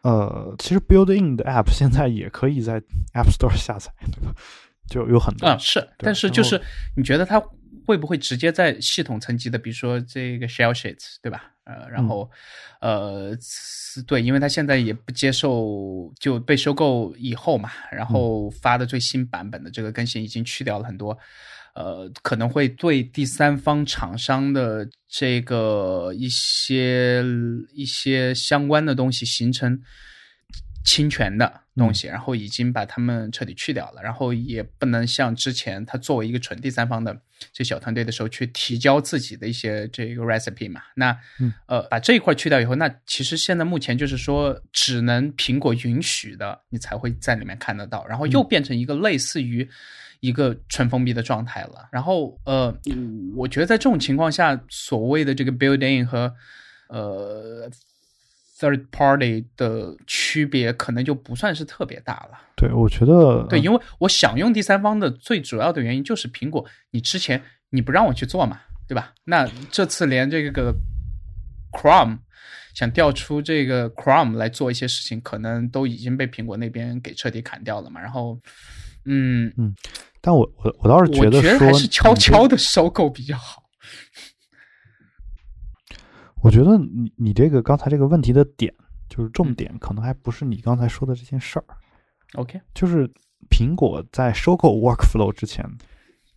[0.02, 2.80] 呃，其实 Build-in 的 app 现在也可以在
[3.14, 4.36] App Store 下载，对吧？
[4.88, 6.62] 就有很多嗯，是，但是就是
[6.96, 7.42] 你觉得它
[7.88, 11.52] 会不会直接在系统层级的，比如说这个 Shell Sheets，对吧？
[11.64, 12.30] 呃，然后
[12.82, 13.36] 呃，
[14.06, 21.18] 对，因为它现在也不接受就被收购以后嘛，然后发的最新版本的这个更新已经去掉了很多。
[21.76, 27.22] 呃，可能会对第三方厂商的这个一些
[27.74, 29.82] 一些相关的东西形成
[30.86, 37.20] 侵权的东西，然后已经把他们彻底去掉了，然后也不能像之前他作为一个纯第三方的
[37.52, 40.82] 这小团队的时候去提交自己的一些这个 recipe 嘛。
[40.96, 41.18] 那
[41.66, 49.70] 呃，把这一块去掉以后，那其实现在目前就是说，只能苹果允许的，你才会在里面看得到，然后又变成一个类似于。
[50.26, 52.76] 一个纯封闭的状态了，然后呃，
[53.36, 56.34] 我觉得在这种情况下，所谓的这个 build in 和
[56.90, 57.70] 呃
[58.58, 62.40] third party 的区别，可能就不算是特别大了。
[62.56, 69.14] 对，我觉得对，因为我想用第三方的最主要的原因就是苹果，你之前你不让我去做嘛，对吧？
[69.26, 70.74] 那这次连这个
[71.72, 72.20] Chrome
[72.74, 78.02] 想调出这个 Chrome 来做一些事情，可能都已经被苹果那边给彻底砍掉了嘛。
[78.02, 78.40] 然后，
[79.06, 79.76] 嗯嗯。
[80.22, 83.64] 但我我我倒是觉得说，还是悄悄的收购比较好。
[86.42, 88.74] 我觉得你你这个刚才这个问题的点，
[89.10, 91.66] 就是重点，可能还不是你刚才说的这件事儿。
[92.34, 93.12] OK，就是
[93.50, 95.66] 苹果在收购 Workflow 之前，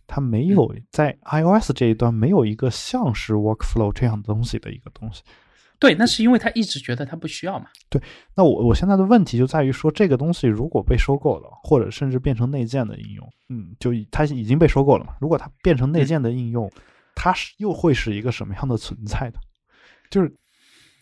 [0.07, 5.21] 它没有在 iOS 这一端没有一个像是 Workflow 这样的东西的一个东西。
[5.79, 7.67] 对，那是因为他一直觉得他不需要嘛。
[7.89, 8.01] 对，
[8.35, 15.13] 那我我现在的问题就在于说，这个东西如果被收购了，或者甚至变成内建的应用，嗯，就它已经被收购了嘛。
[15.21, 16.69] 如果它变成内建的应用，
[17.15, 19.39] 它是又会是一个什么样的存在的？
[20.11, 20.29] 就是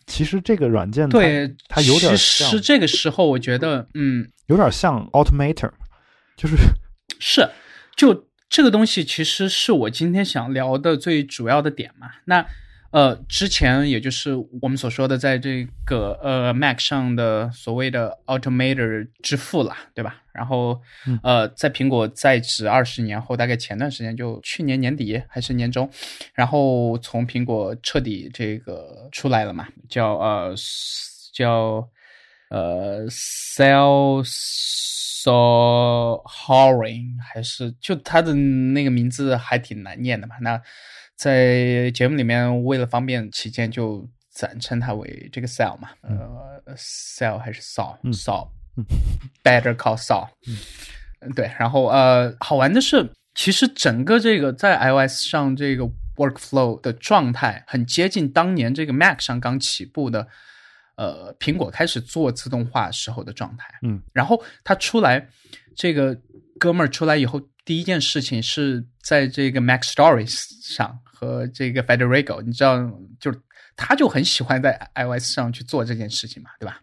[0.06, 5.72] 其实这个软件对它有点是这个时候，我觉得嗯，有点像 Automator，
[6.36, 6.56] 就是
[7.18, 7.50] 是
[7.96, 12.06] 就这个东西其实是我今天想聊的最主要的点嘛。
[12.26, 12.46] 那。
[12.90, 20.22] 呃，之前也就是我们所说的，在这个呃 Mac 上的所谓的 Automator 之父啦，对吧？
[20.32, 20.80] 然后
[21.22, 25.90] 呃，在苹果在职二十年后，大概前段时间就去年年底还是年中，
[26.32, 30.54] 然后从苹果彻底这个出来了嘛，叫呃
[31.32, 31.86] 叫
[32.50, 34.30] 呃 Sales
[35.24, 40.60] Horing，还是就他的那个名字还挺难念的嘛，那。
[41.18, 50.56] 在节目里面，为了方便起见，就暂称它为这个 sell 嘛，呃 s e l l 还是 Saul，Saul，Better call Saul，嗯，
[51.34, 51.50] 对。
[51.58, 60.28] 然后呃，好玩的是，其实整个这个在 iOS 上这个 Workflow 的状态，很接近当年这个 Mac 上刚起步的，
[60.98, 63.72] 呃，苹果开始做自动化时候的状态。
[63.80, 65.26] 嗯，然后他出来，
[65.74, 66.14] 这个
[66.58, 70.98] 哥们儿出来以后，第一件事情是在这个 Mac Stories 上。
[71.20, 72.78] 和这个 Federico，你知道，
[73.18, 73.42] 就是
[73.74, 76.80] 他就很喜欢在 iOS 上去做这件事情嘛，对吧？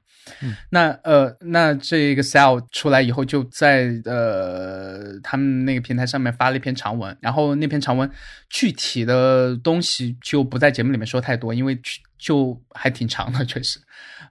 [0.69, 8.09] 那呃，那这个 Sell 出来以后，就在呃他们那个平台上面发了一篇长文，然后那篇长文
[8.49, 11.79] 具体的东西就不在节目里面说太多，因为
[12.17, 13.79] 就还挺长的，确实。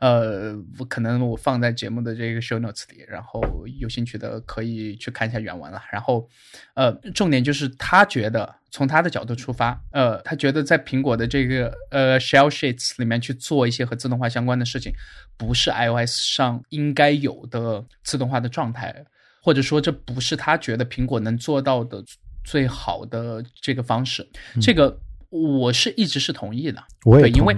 [0.05, 3.41] 呃，我可能我放在节目的这个 show notes 里，然后
[3.81, 5.81] 有兴趣的可以去看一下原文了。
[5.91, 6.29] 然后，
[6.75, 14.93] 呃，重点就是他觉得从他的角度出发，呃，他觉得在苹果的这个呃 shell sheets 里面去做一些和自动化相关的事情，
[15.39, 18.95] 不是 iOS 上应该有的自动化的状态，
[19.41, 22.05] 或者说这不是他觉得苹果能做到的
[22.45, 24.29] 最好的这个方式。
[24.61, 25.01] 这个
[25.31, 27.57] 我是一直是同意的，对，因为。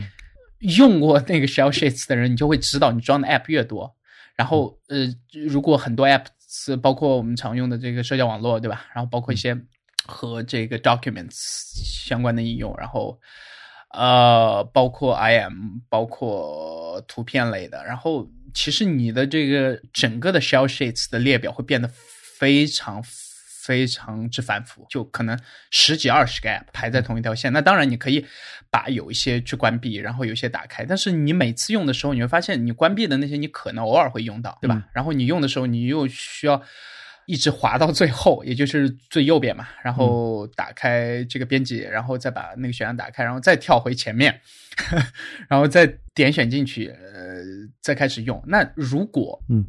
[0.60, 3.94] 用过那个 Shell Sheets 的人，你就会知道，你装的 App 越多，
[4.34, 5.06] 然后呃，
[5.46, 8.86] 如果很多 App 是包括我们常用的这个社交网络，对吧？
[8.94, 9.56] 然后包括一些
[10.06, 11.34] 和这个 Documents
[12.06, 13.18] 相关的应用，然后
[13.92, 21.90] 呃，包括 IM，包括图片类的，然后其实你的这个整个的 Shell Sheets 的列表会变得
[22.38, 23.02] 非常。
[23.66, 25.36] 非常之繁复，就可能
[25.72, 27.52] 十几二十个 app 排在同一条线。
[27.52, 28.24] 那当然，你可以
[28.70, 30.84] 把有一些去关闭，然后有一些打开。
[30.84, 34.86] 但是你每次用的时候，你会发现你关闭的那些，你可能偶尔会用到，对吧？
[34.92, 36.62] 然后你用的时候，你又需要
[37.26, 44.40] 一直滑到最后，也就是最右边嘛，然后打开这个编辑，然后再把那个选项打开，然后再跳回前面，
[45.50, 47.42] 然后再点选进去，呃，
[47.80, 48.40] 再开始用。
[48.46, 49.64] 那如果嗯。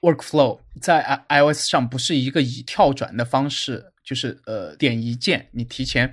[0.00, 6.12] Workflow 在 i iOS 上不是一个以跳转的方式，就是呃点一键，你提前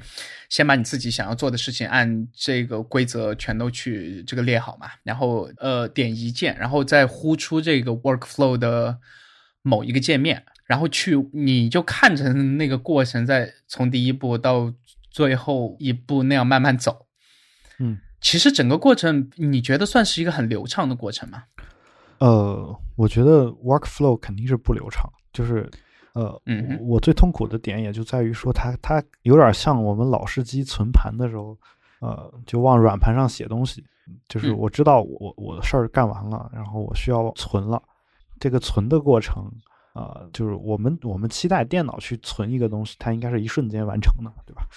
[0.49, 8.97] 先把你自己想要做的事情按这个规则全都去这个列好嘛，然后呃点一键，然后再呼出这个 Workflow 的
[9.61, 14.73] 某一个界面，然后去你就看着那个过程在从第一步到
[15.09, 17.07] 最后一步那样慢慢走，
[17.79, 21.43] 嗯，其实整个过程你觉得算是一个很流畅的过程吗？
[22.19, 25.69] 呃，我觉得 workflow 肯定是不流畅，就是，
[26.13, 31.57] 呃，嗯我最痛苦的点也就在于说，它它有点像我们老式机存盘的时候，
[31.99, 33.83] 呃，就往软盘上写东西，
[34.27, 37.81] 就是我知道我我的事儿干完了，然后我需要存了，
[38.39, 39.51] 这个存的过程，
[39.93, 44.67] 呃，就是我们我们期待电脑去存一个东西，它应该是一瞬间完成的，对吧？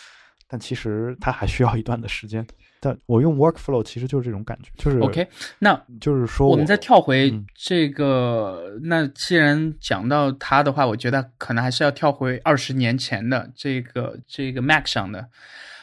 [0.50, 2.44] 但其实它还需要一段的时间。
[2.82, 5.28] 但我用 workflow 其实就是这种感觉，就是 OK。
[5.58, 15.28] 那就是说，我们再跳回这个，那既然讲到它的话，我觉得可能还是要跳回二十年前的这个这个 Mac 上的，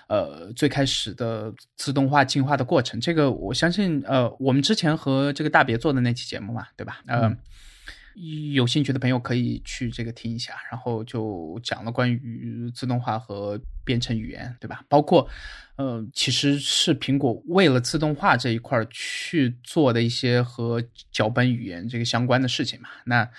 [0.08, 3.00] 呃，最开始的自动化进化的过程。
[3.00, 7.02] 这个我相信，呃，我们之前和这个大别做的那期节目嘛，对吧？
[7.06, 7.38] 嗯。
[8.54, 14.84] 有兴趣的朋友可以去这个听一下，然后就讲了关于自动化和编程语言，对吧？
[14.90, 15.30] 包括，
[15.76, 22.90] 呃，其实是苹果为了自动化这一块去做的一些和脚本语言这个相关的事情嘛。
[23.06, 23.30] 那，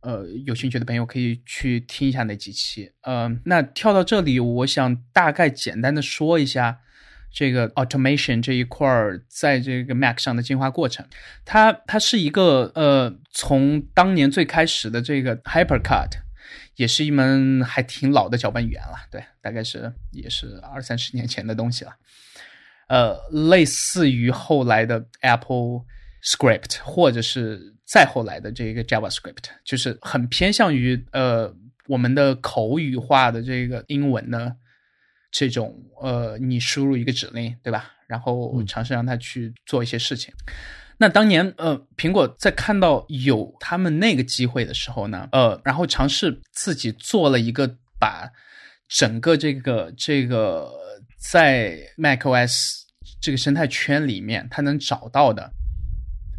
[0.00, 2.90] 呃，有兴趣的朋友可以去听一下那几期。
[3.02, 6.80] 呃，那跳到这里，我想大概简单的说一下。
[7.32, 11.06] 这个 automation 这一块儿，在这个 Mac 上的进化过程，
[11.46, 16.10] 它它是一个呃，从当年最开始的这个 HyperCut，
[16.76, 21.92] 也是一门还挺老的搅拌语言了，对，大概是也是二三十年前的东西了，
[22.88, 23.16] 呃，
[23.48, 25.86] 类似于后来的 Apple
[26.22, 31.50] Script，或者是再后来的这个 JavaScript，就是很偏向于呃
[31.88, 34.54] 我们的口语化的这个英文呢。
[35.32, 37.90] 这种呃，你输入一个指令，对吧？
[38.06, 40.32] 然后尝试让它去做一些事情。
[40.98, 47.66] 那当年呃，苹果在看到有他们那个机会的时候呢，呃，然后尝试自己做了一个
[47.98, 48.30] 把
[48.86, 50.70] 整个这个这个
[51.18, 52.82] 在 macOS
[53.20, 55.50] 这个生态圈里面，它能找到的，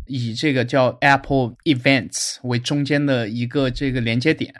[0.05, 4.53] 以这个叫 Apple Events 为中间的一个这个连接点。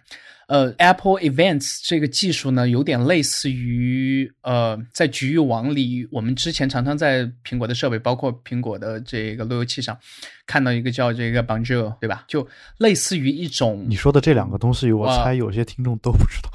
[0.48, 9.98] 呃，Apple Events 这个技术呢，有点类似于呃，在局域网里，我们之前常常在苹果的设备，包括苹果的这个路由器上，
[10.46, 12.26] 看到一个叫这个 Bonjour，对吧？
[12.28, 16.50] 就类似于一种你说的这两个东西，我猜有些听众都不知道。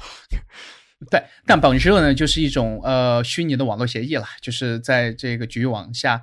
[1.09, 6.21] 对，但 Bonjour 呢，就是一种呃虚拟的网络协议了，就是在这个局域网下。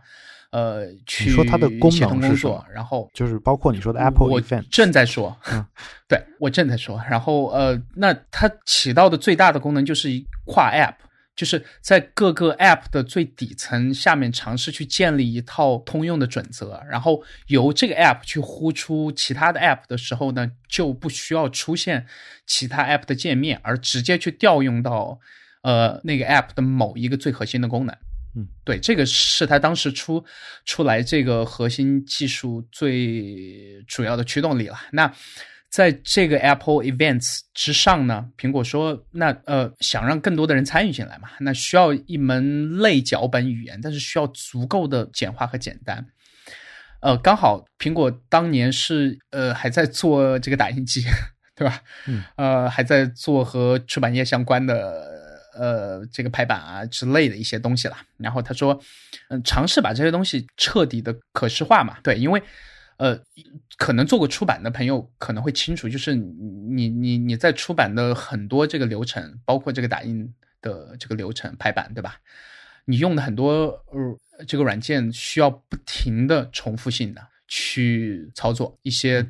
[0.51, 5.67] 呃，去说它的功能工作，然后就是包括你说的 Apple Event，正在说，嗯，
[6.09, 10.09] 对我正在说，然后呃，那它起到的最大的功能就是
[10.47, 10.95] 跨 App，
[11.35, 22.07] 就是在各个 App 的最底层下面尝试去建立一套通用的准则，然后由这个 App 去呼出其他的 App 的时候呢，就不需要出现
[22.47, 25.19] 其他 App 的界面，而直接去调用到
[25.63, 27.95] 呃那个 App 的某一个最核心的功能。
[28.37, 30.23] 嗯，对，这个是他当时出
[30.67, 34.77] 出来这个核心技术最主要的驱动力了。
[34.93, 35.11] 那
[35.71, 46.07] 在这个 Apple Events 之上呢，苹果说，那呃，想让更多的人参与进来嘛，那需要一门类脚本语言，但是需要足够的简化和简单。
[47.01, 51.03] 呃，刚好苹果当年是呃还在做这个打印机，
[51.57, 51.83] 对吧？
[52.07, 55.16] 嗯，呃，还在做和出版业相关的
[55.57, 57.97] 呃这个排版啊之类的一些东西了。
[58.19, 58.81] 然后他说，
[59.29, 61.99] 嗯，尝试把这些东西彻底的可视化嘛。
[62.03, 62.43] 对，因为
[62.99, 63.19] 呃，
[63.77, 72.17] 可能做过出版的朋友可能会清楚，就是你你你在出版的很多这个流程，包括这个打印的这个流程排版，对吧？
[72.85, 74.19] 你用的很多呃。
[74.47, 79.27] 这个软件需要不停的重复性的去操作一些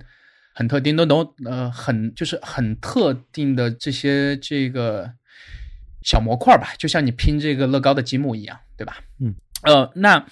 [0.52, 5.08] 很特定的东呃很就是很特定的这些这个
[6.06, 8.96] 小模块吧，就像你拼这个乐高的积木一样，对吧？
[9.20, 9.34] 嗯，
[9.64, 10.24] 呃，那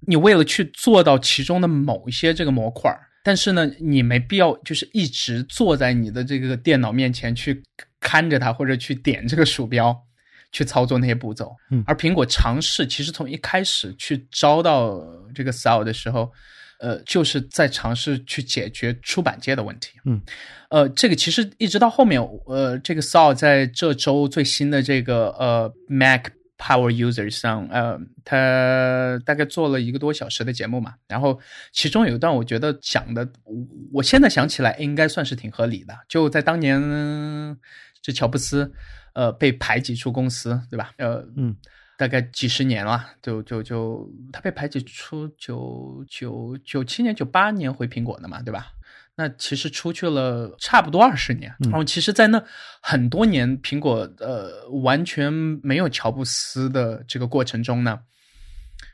[0.00, 2.92] 你为了去做到其中的某一些这个模块，
[3.22, 7.62] 但是呢，你没必要就是一直坐在你的这个电脑面前去
[8.00, 9.96] 看着它或者去点这个鼠标。
[10.52, 15.00] 去操作那些步骤，嗯，而苹果尝试其实从一开始去招到
[15.32, 16.28] 这个 SAO 的时候，
[16.80, 20.20] 呃，就是在尝试去解决出版界的问题，嗯，
[20.70, 26.26] 呃，这个其实一直到后面，呃，这个 SAO 在这周最新的这个呃 Mac
[26.58, 31.38] Power Users 上，呃，他大概做了一个多小时的节目嘛，然后
[31.72, 33.28] 其中有一段我觉得讲的，
[33.92, 36.80] 我现在想起来应该算是挺合理的，就在当年
[38.02, 38.72] 这乔布斯。
[39.12, 40.92] 呃，被排挤出公司，对吧？
[40.98, 41.54] 呃，嗯，
[42.00, 48.72] 大概几十年了，就就就他被排挤出九九九七年、九八年回苹果的嘛，对吧？
[49.16, 51.54] 那其实出去了差不多二十年。
[51.58, 52.42] 然后，其实，在那
[52.80, 55.30] 很多年苹果呃完全
[55.62, 58.00] 没有乔布斯的这个过程中呢，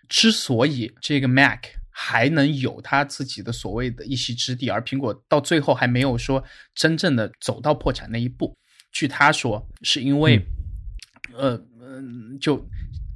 [0.08, 6.42] 之所以这个 Mac 还能有他自己的所谓的一席之地，而苹果到最后还没有说
[6.74, 8.52] 真正的走到破产那一步。
[8.90, 10.44] 据他说，是因为，
[11.34, 12.56] 呃，嗯，就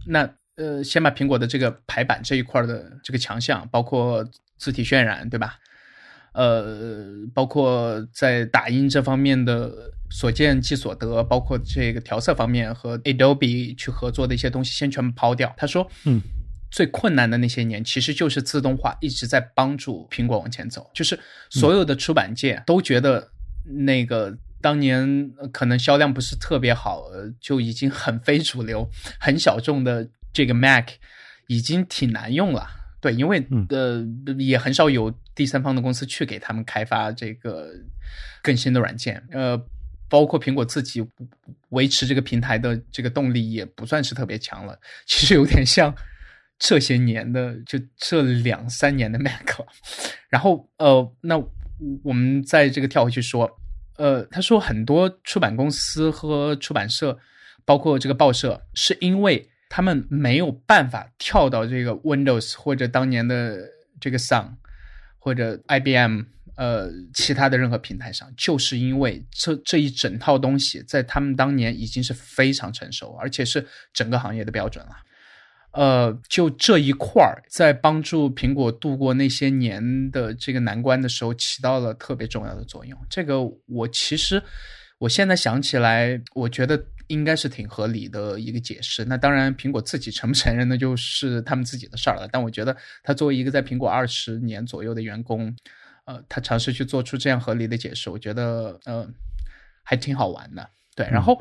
[0.06, 4.24] 那呃，先把苹果的这个排版这一块的这个强项，包括
[4.58, 5.56] 字体渲染，对吧？
[6.32, 9.72] 呃，包括在打印这方面的
[10.10, 15.54] 所见即所得，包括这个调色方面和 Adobe 去合作的一些东西，先全部抛掉。
[15.56, 16.20] 他说，嗯，
[16.70, 23.30] 最困难的那些年，其实就是自动化一直在帮助苹果往前走，就是所有的出版界都觉得
[23.64, 24.36] 那个。
[24.60, 27.04] 当年可能销量不是特别好，
[27.40, 28.86] 就已经很非主流、
[29.18, 30.88] 很小众的这个 Mac，
[31.46, 32.68] 已经挺难用了。
[33.00, 34.06] 对，因为呃
[34.38, 37.70] 也很少有第三方的公司去给他们开发这个
[38.42, 39.26] 更新的软件。
[39.30, 39.58] 呃，
[40.08, 41.02] 包括苹果自己
[41.70, 44.78] 维持这个平台的这个动力也不算是特别强了。
[45.06, 45.94] 其实有点像
[46.58, 49.58] 这些年的，就这两三年的 Mac。
[50.28, 51.42] 然后呃，那
[52.02, 53.58] 我们在这个跳回去说。
[54.00, 57.18] 呃，他说很多出版公司和出版社，
[57.66, 63.58] 包括这个报社，是因为他们没有办法跳到这个 Windows 或者当年的
[64.00, 64.54] 这个 Sun
[65.18, 66.22] 或者 IBM
[66.56, 74.92] 呃其他的任何平台上，就是因为这这一整套东西在他们当年已经是非常成熟，而且是整个行业的标准了。
[75.72, 82.98] 呃，就这一块儿，在帮助苹果度过那些年的这个难关的时候，起到了特别重要的作用。
[83.08, 84.42] 这个我其实
[84.98, 89.04] 我现在想起来，我觉得应该是挺合理的一个解释。
[89.04, 92.28] 那当然，苹果自己承不承认，那就是他们自己的事儿了。
[92.32, 95.54] 但我觉得，他作为一个在苹果二十年左右的员工，
[96.04, 99.08] 呃，他尝试去做出这样合理的解释，我觉得呃
[99.84, 100.68] 还挺好玩的。
[100.96, 101.40] 对，然后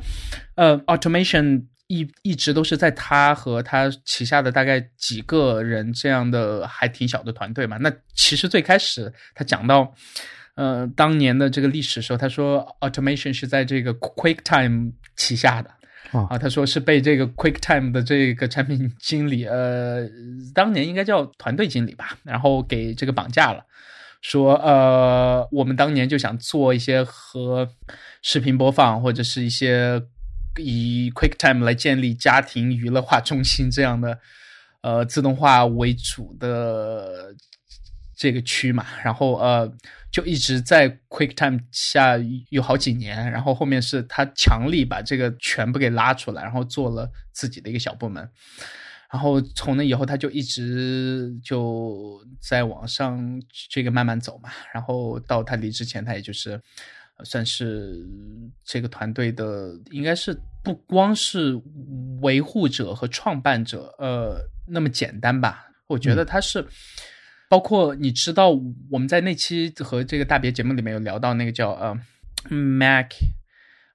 [0.53, 1.65] 呃，automation。
[1.89, 7.77] 一一直都是在他和他旗下的大概几个人这样的还挺小的团队嘛。
[7.77, 9.91] 那其实最开始他讲到，
[10.53, 15.71] 呃，当年的这个历史时候，他说 automation 是在这个 QuickTime 旗下的
[16.11, 20.07] 啊，他说是被这个 QuickTime 的这个产品经理，呃，
[20.53, 23.65] 当年应该叫团队经理吧，然后给这个绑架了，
[24.21, 27.67] 说呃，我们当年就想做一些和
[28.21, 29.99] 视频播放或者是一些。
[30.57, 34.19] 以 QuickTime 来建立家庭娱乐化中心这样的，
[34.81, 37.33] 呃，自动化为主的
[38.17, 39.71] 这个区嘛，然后呃，
[40.11, 42.17] 就一直在 QuickTime 下
[42.49, 48.29] 有好几年，然后后面是他强力把这个全部给拉出来，然后做了自己的一个小部门，
[49.11, 56.61] 然后从那以后他就一直就在往上这个慢慢走嘛，然后到他离职前，他也就是。
[57.23, 58.05] 算是
[58.63, 61.59] 这个团队的，应该是不光是
[62.21, 65.67] 维护者和创办者，呃，那么简单吧？
[65.87, 66.65] 我觉得他是，
[67.49, 68.49] 包括你知道，
[68.89, 73.11] 我们在那期和这个大别节目里面有聊到那个叫呃，Mac，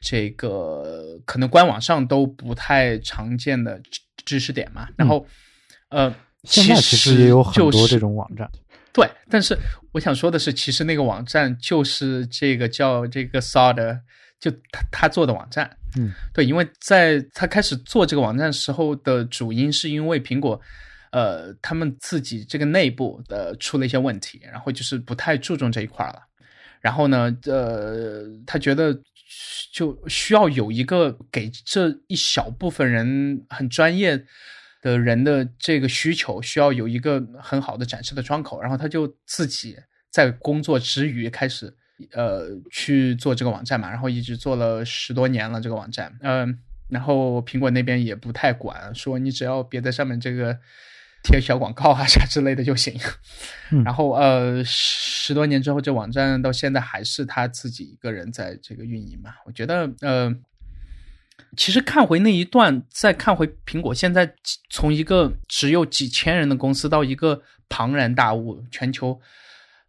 [0.00, 3.80] 这个可能官网上都不太常见的
[4.24, 5.26] 知识点嘛，然后
[5.88, 6.14] 呃，
[6.44, 8.48] 现在其实也有很多这种网站，
[8.92, 9.04] 对。
[9.28, 9.58] 但是
[9.90, 14.00] 我想说的是，其实那个网站就是这个叫这个 a d
[14.38, 20.60] 就他他做的网站，嗯，对，因为在他开始做这个网站时候的主因是因为苹果
[21.10, 26.22] 呃他们自己这个内部的出了一些问题，然后就是不太注重这一块了。
[26.80, 28.96] 然后呢，呃，他觉得
[29.72, 34.24] 就需要有一个给这一小部分人很专业
[34.82, 38.60] 的人的这个需求，需要有一个很好的展示的窗口。
[38.60, 39.76] 然后他就自己
[40.10, 41.74] 在工作之余开始，
[42.12, 43.90] 呃，去做这个网站嘛。
[43.90, 46.58] 然后一直做了十多年了这个网站，嗯，
[46.88, 50.58] 然后苹果那边也不太管，说你只要别在上面这个。
[51.26, 52.96] 贴小广告啊啥之类的就行，
[53.84, 59.34] 然后呃十多年之后，这网站到现在还是他自己一个人在这个运营嘛。
[59.44, 60.32] 我觉得呃，
[61.56, 64.32] 其实看回那一段，再看回苹果现在
[64.70, 69.20] 从一个只有几千人的公司到一个庞然大物，全球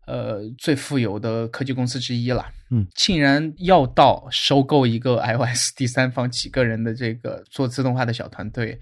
[0.07, 8.80] 呃最富有的科技公司之一了，嗯，竟然要到收购一个 iOS 第三方几个人的这个做自动化的小团队，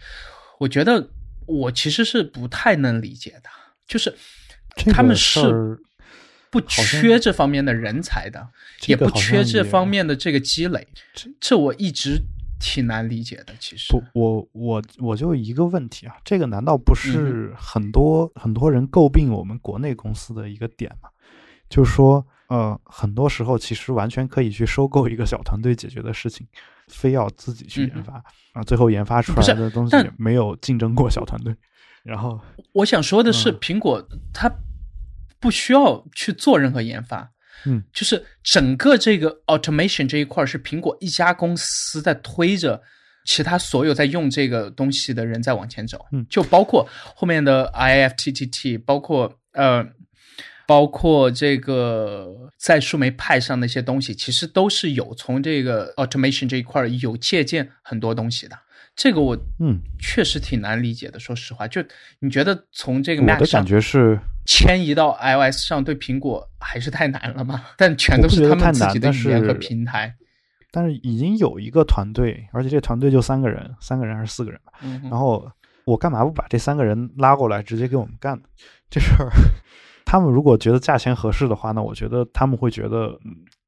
[0.57, 1.05] 我觉得。
[1.45, 3.49] 我其实是不太能理解的，
[3.87, 4.15] 就是
[4.91, 5.79] 他们是
[6.49, 8.47] 不缺这方面的人才的，
[8.87, 12.21] 也不缺这方面的这个积累，这这我一直
[12.59, 13.53] 挺难理解的。
[13.59, 21.09] 其实，不，我我我就一个问题啊，这个难道不是很多很多人诟病我们国内公司的一个点吗？
[21.69, 26.47] 就是说，呃，很多时候其实完全可以去收购一个小团队解决的事情。
[26.87, 28.23] 非要自己去研发
[28.53, 31.51] 啊，最后研发出来的东西没有竞争过小团队。
[32.03, 32.39] 然后
[32.73, 33.99] 我想说的是，苹果
[34.31, 34.47] 它
[35.39, 37.27] 不需要去做任何研发，
[37.65, 42.79] 嗯，就是整个这个 automation 这一块是苹果一家公司在推着，
[43.25, 49.83] 其他所有在用这个东西的人在往前走，嗯，就包括后面的 IFTTT，包括呃。
[50.67, 58.57] 包括这个在树莓派上那些东西，其实都是有从这个 automation 这一块有借鉴很多东西的。
[58.95, 61.19] 这个我嗯确实挺难理解的。
[61.19, 61.83] 说实话，就
[62.19, 64.17] 你觉得从这个 Mac 上感觉是
[64.47, 67.65] 迁移到 iOS 上，对苹果还是太难了吗？
[67.77, 70.15] 但全都是他们自己的语言和平台。
[70.71, 74.73] 但是已经有一个团队，而且这团队就三个人，三个人还是四个人吧。
[75.03, 75.49] 然后
[75.83, 78.43] 我干嘛不把这三个人拉过来，直接给我们干呢
[78.89, 79.29] 这事儿？
[80.05, 83.19] 他们如果觉得价钱合适的话，那我觉得他们会觉得，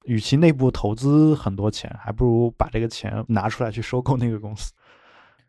[0.06, 4.72] 与其内部投资很多钱，还不如把这个钱拿出来去收购那个公司。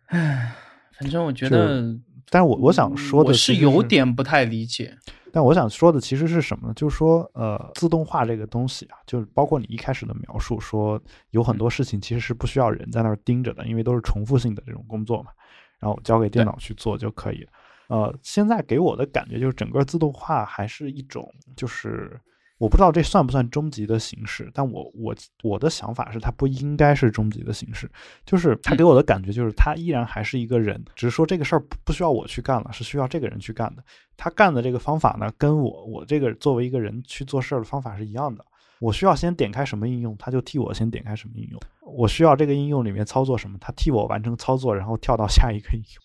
[0.06, 0.54] 唉，
[0.98, 1.94] 反正我觉得，
[2.30, 4.96] 但是我我想说的是有点不太理解。
[5.30, 6.74] 但我想说的其实是什么呢？
[6.74, 10.98] 就是说，呃，自动化这个东西啊，就是包括你一开始的描述，说
[11.32, 15.30] 有很多事情其实是不需要人在那儿盯着的，因为都是重复性的这种工作嘛，
[15.78, 17.50] 然后交给电脑去做就可以了。
[17.88, 22.20] 呃，现在给我的感觉就是整个自动化还是一种，就是
[22.58, 27.90] 我不知道这算不算终极的形式，但我我我的想法是它不应该是终极的形式，
[28.26, 33.82] 就是它给我的感觉就是它依然还是一个人，只是说这个事儿不需要我去干了，是需要这个人去干的。
[34.16, 38.44] 他干的这个方法呢，跟我我这个作为一个人去做事儿的方法是一样的。
[38.80, 41.60] 我需要先点开什么应用，他就替我先点开什么应用。
[41.80, 46.04] 我需要这个应用里面操作什么，他替我完成操作，然后跳到下一个应用。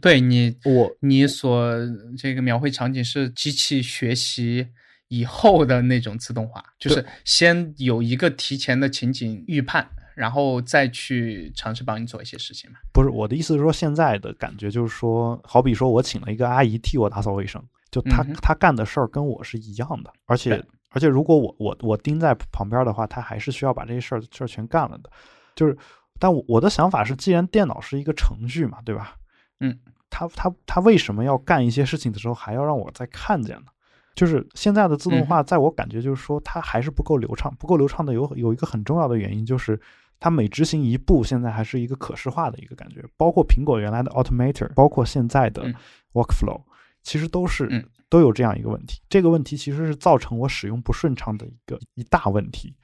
[0.00, 1.74] 对你，我你所
[2.16, 4.66] 这个描绘场景是机器学习
[5.08, 12.78] 以后的那种自动化，就是先有一个提前的情景预判，然后再去尝试帮你做一些事情嘛。
[12.92, 25.10] 不是我的意思是说，现在的感觉就是说，好比说我请了一个阿姨替我打扫卫生，就她她干的事儿跟我是一样的，而且而且如果我我我盯在旁边的话，她还是需要把这些事儿事儿全干了的。
[25.54, 25.76] 就是，
[26.18, 29.16] 但我我的想法是，既然电脑是一个程序嘛，对吧？
[29.60, 29.78] 嗯，
[30.10, 33.66] 他他他为什么要干一些事情的时候还要让我再看见呢？
[34.14, 39.78] 就是现在的自动化，在我感觉就是说它还是不够流畅，不够流畅的有有一个很重要的原因就是
[40.18, 43.04] 它每执行一步，现在还是一个可视化的一个感觉。
[43.18, 45.70] 包括苹果原来的 Automator，包括现在的
[46.14, 46.62] Workflow，
[47.02, 47.68] 其实都是
[48.08, 49.02] 都有这样一个问题。
[49.10, 52.74] 这个问题其实是造成我使用不顺畅的一个一大问题，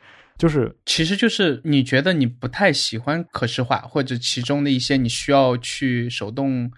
[0.43, 6.69] 就是其实就是你觉得你不太喜欢可视化，或者其中的一些你需要去手动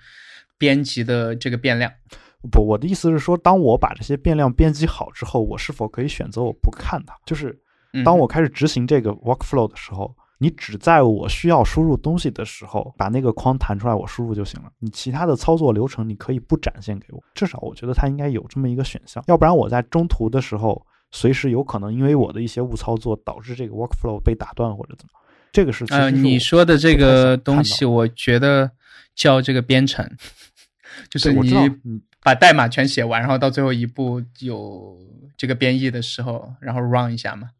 [0.58, 1.90] 编辑的这个变量。
[2.52, 7.16] 不，我的意思是说，当我把这些变量编辑好之后，我是否可以选择我不看它？
[7.24, 7.58] 就是
[8.04, 10.14] 当我开始执行这个 workflow 的时候。
[10.38, 14.68] 你只在我需要输入东西的时候把那个框弹出来，我输入就行了。
[14.80, 19.24] 你其他的操作流程你可以不展现给我，至少我觉得它应该有这么一个选项。
[19.28, 20.84] 要不然我在中途的时候，
[21.14, 25.12] 随时有可能因为我的一些误操作导致这个 workflow 被打断或者怎么。
[25.52, 28.68] 这个是呃，你说的这个东西，我觉得
[29.14, 30.04] 叫这个编程，
[31.08, 31.54] 就是你
[32.20, 34.98] 把代码全写完，然后到最后一步有
[35.36, 37.50] 这个编译的时候，然后 run 一下嘛。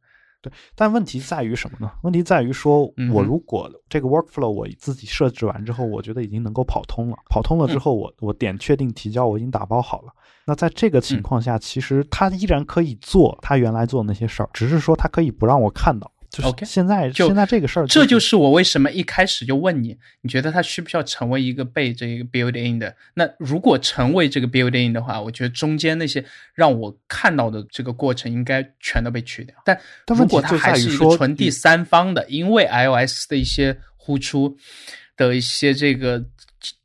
[0.43, 1.91] 对，但问题在于什么呢？
[2.03, 7.17] 问题在于说，我如果这个 workflow 我自己设置完之后，我觉得已经能够跑通了。
[7.31, 10.13] 跑通了之后，我我点确定提交，我已经打包好了。
[10.47, 16.11] 那在这个情况下，其实他依然可以做他原来做的那些事儿，只是说他可以不让我看到。
[16.43, 22.93] OK，现在现在这个事儿，这就是我为什么一开始就问你，你觉得他需不需要成为一个被这个 build in 的？
[23.15, 29.55] 那如果成为这个 build in 的话，我觉得中间那些让我看到的这个过程应该全都被去掉。
[29.65, 34.57] 但如果它还是一个纯第三方的，因为 iOS 的一些呼出
[35.17, 36.23] 的一些这个。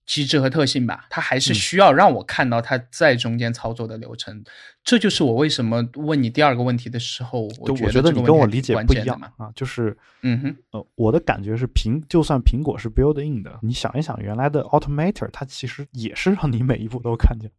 [0.10, 4.44] 机制和特性吧，它还是需要让我看到它在中间操作的流程。
[4.84, 9.52] 这就是我为什么问你第二个问题的时候，我觉得你跟我理解不一样啊。
[9.56, 17.52] 就是，嗯哼，呃，我的感觉是苹，就算苹果是 build in 的，你想一想，原来的 Automator 它其实也是让你每一步都看见。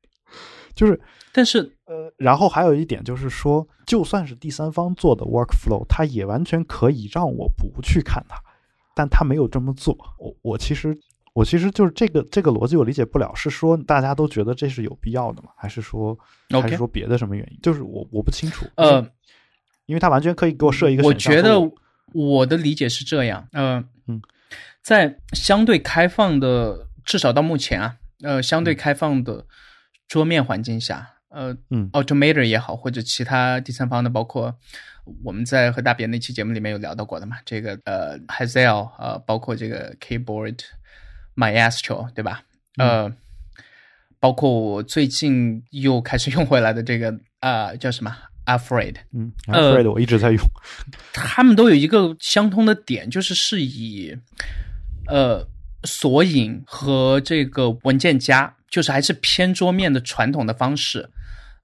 [0.74, 1.00] 就是，
[1.32, 8.36] 但是，呃，然后还有一点就是说，就算是第三方做的 workflow，它也完全可以让我不去看它，
[8.92, 9.96] 但它没有这么做。
[10.18, 10.98] 我我其实。
[11.40, 15.48] 我其实就是这个这个逻辑我理解不了，是说大家都觉得这是有必要的吗？
[15.56, 16.14] 还是说
[16.50, 17.58] 还是说别的什么原因？
[17.62, 18.66] 就是我我不清楚。
[18.74, 19.00] 呃，
[19.86, 21.02] 因为他完全可以给我设一个。
[21.02, 21.58] 我觉得
[22.12, 23.48] 我的理解是这样。
[23.52, 24.20] 呃嗯，
[24.82, 29.46] 在相对开放的，至少到目前啊，呃，相对开放的
[30.08, 34.54] 桌面环境下，呃嗯，Automator 也好，或者其他第三方的，包括
[35.24, 40.58] 我们在和大别那期节目里面有聊到过的嘛，这个呃 Hazel 呃，包括这个 Keyboard。
[41.36, 42.42] MyAstro 对吧？
[42.78, 43.12] 呃，
[44.18, 48.16] 包括我最近又开始用回来的这个啊， 叫什么
[48.46, 48.96] Afraid？
[49.12, 50.40] 嗯，Afraid 我一直在用。
[51.12, 54.16] 他们都有一个相通的点，就是是以
[55.06, 55.46] 呃
[55.84, 61.08] 索引和这个文件夹，就是还是偏桌面的传统的方式。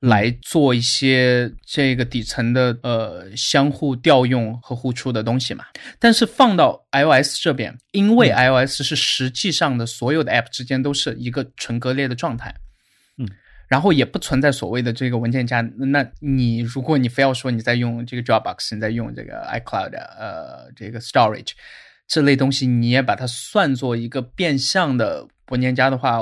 [0.00, 5.64] 来做一些这个底层的呃相互调用和互出的东西嘛，
[5.98, 12.54] 但是放到 iOS 这边，因为 iOS 是实际上的所有的 App 之间都是一个纯割裂的状态，
[13.16, 13.26] 嗯，
[13.68, 15.62] 然后也不存在所谓的这个文件夹。
[15.78, 21.52] 那你如果你非要说你在用这个 Dropbox，你在用这个 iCloud，呃，这个 Storage
[22.06, 26.20] 这类东西，你也把它算作一个变相的文件夹的话。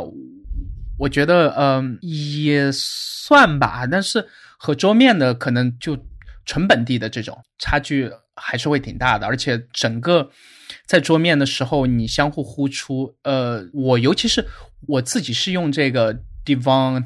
[0.97, 4.27] 我觉得，嗯，也算吧，但是
[4.57, 5.99] 和桌面的可能就
[6.47, 10.31] 纯本地的这种差距还是会挺大的，而且整个
[10.87, 14.47] 在桌面的时候，你相互呼出，呃，我尤其是
[14.87, 16.15] 我自己是用这个
[16.45, 17.05] Devon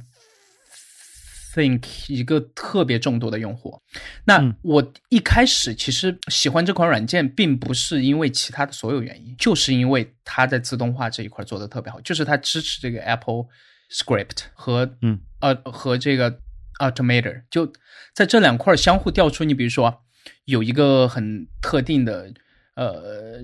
[1.54, 3.80] Think 一个特别重度的用户，
[4.24, 13.46] 那我一开始其实喜欢这款软件，并不是因为其他的所有原因，就是因为它在自动化这一块做的特别好，就是它支持这个 Apple。
[13.90, 16.40] Script 和嗯呃和这个
[16.78, 17.72] Automator 就
[18.14, 19.44] 在这两块相互调出。
[19.44, 20.02] 你比如说
[20.44, 22.32] 有一个很特定的
[22.74, 23.40] 呃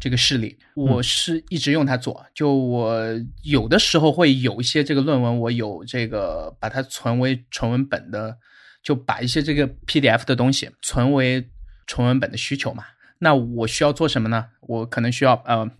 [0.00, 2.24] 这个事例，我是一直用它做。
[2.34, 2.98] 就我
[3.42, 8.36] 有的时候会有一些这个论文，我有这个把它存为纯文本的，
[8.82, 11.48] 就把一些这个 PDF 的东西存为
[11.86, 12.84] 纯文本的需求嘛。
[13.18, 14.46] 那我需要做什么呢？
[14.60, 15.70] 我可能需要呃。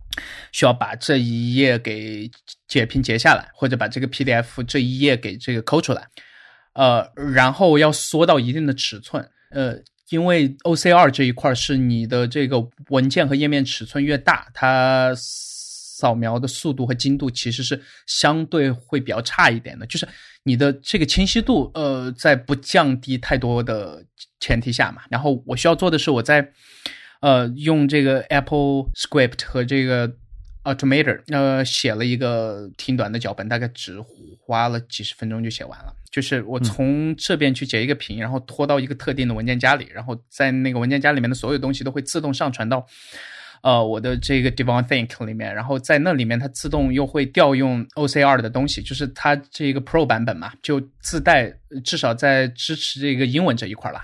[0.52, 2.30] 需要把这一页给
[2.66, 6.08] 截屏截下来，或者把这个 PDF 这一页给这个抠出来，
[6.74, 9.76] 呃，然后要缩到一定的尺寸，呃，
[10.08, 20.06] 因为 OCR 这一块是你的这个文件和页面尺寸越大，它扫描的速度和精度其实是相对会比较差一点的，就是
[20.42, 24.04] 你的这个清晰度，呃，在不降低太多的
[24.40, 25.02] 前提下嘛。
[25.08, 26.52] 然后我需要做的是我在。
[27.20, 30.08] 呃，用这个 Apple Script 和这个
[30.64, 33.98] Automator，呃，写了一个挺短的脚本，大概只
[34.38, 35.94] 花了几十分钟就写完了。
[36.10, 42.86] 就是我从这边去截一个屏，然后拖到一个特定的文件夹里，然后在那个文件夹里面的所有东西都会自动上传到
[43.62, 51.52] 呃我的这个 Devon Think 里面，然后在那里面它自动又会调用 OCR 的东西，就是它这个 Pro 版本嘛，就自带
[51.84, 54.00] 至少在支持这个英文这一块了。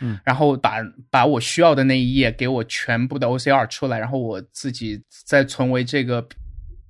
[0.00, 0.76] 嗯，然后把
[1.10, 6.26] 把我需要的那一页给我全部的 OCR 出来，然后我自己再存为这个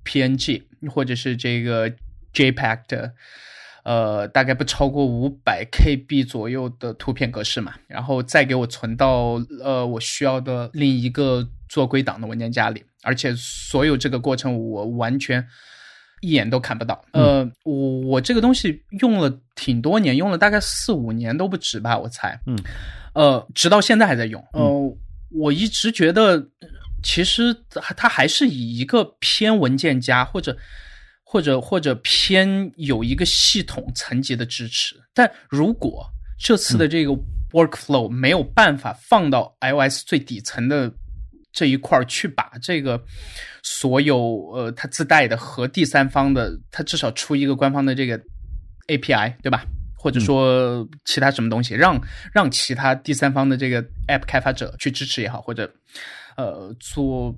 [0.05, 1.89] PNG 或者是这个
[2.33, 3.13] JPEG 的，
[3.83, 15.47] 呃，大概不超过五百 KB 左右的图片格式嘛，然后再给我存到呃我需要的另一个做归档的文件夹里，而且所有这个过程我完全。
[16.21, 17.03] 一眼都看不到。
[17.13, 22.39] 呃，我我这个东西用了挺多年，用了大概四五年都不止吧，我猜。
[22.45, 22.57] 嗯，
[23.13, 24.43] 呃，直到现在还在用。
[24.53, 24.97] 呃，
[25.31, 26.43] 我一直觉得，
[27.03, 30.57] 其实它还是以一个偏文件夹或者
[31.23, 34.95] 或者或者偏有一个系统层级的支持。
[35.13, 36.05] 但如果
[36.37, 37.11] 这次的这个
[37.51, 40.91] workflow 没有办法放到 iOS 最底层的。
[41.51, 43.03] 这一块儿去把这个
[43.63, 48.19] 所有呃它自带的和第三方的，它至少出一个官方的这个
[48.87, 49.65] API 对吧？
[49.97, 51.99] 或者说其他什么东西，让
[52.31, 55.69] 让其他第三方的这个 App 开发者去支持也好，或者
[56.37, 57.35] 呃做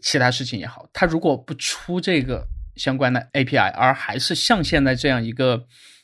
[0.00, 5.54] 其他事情也好，它如果不出这个相关的 API，而还是像现在这样一个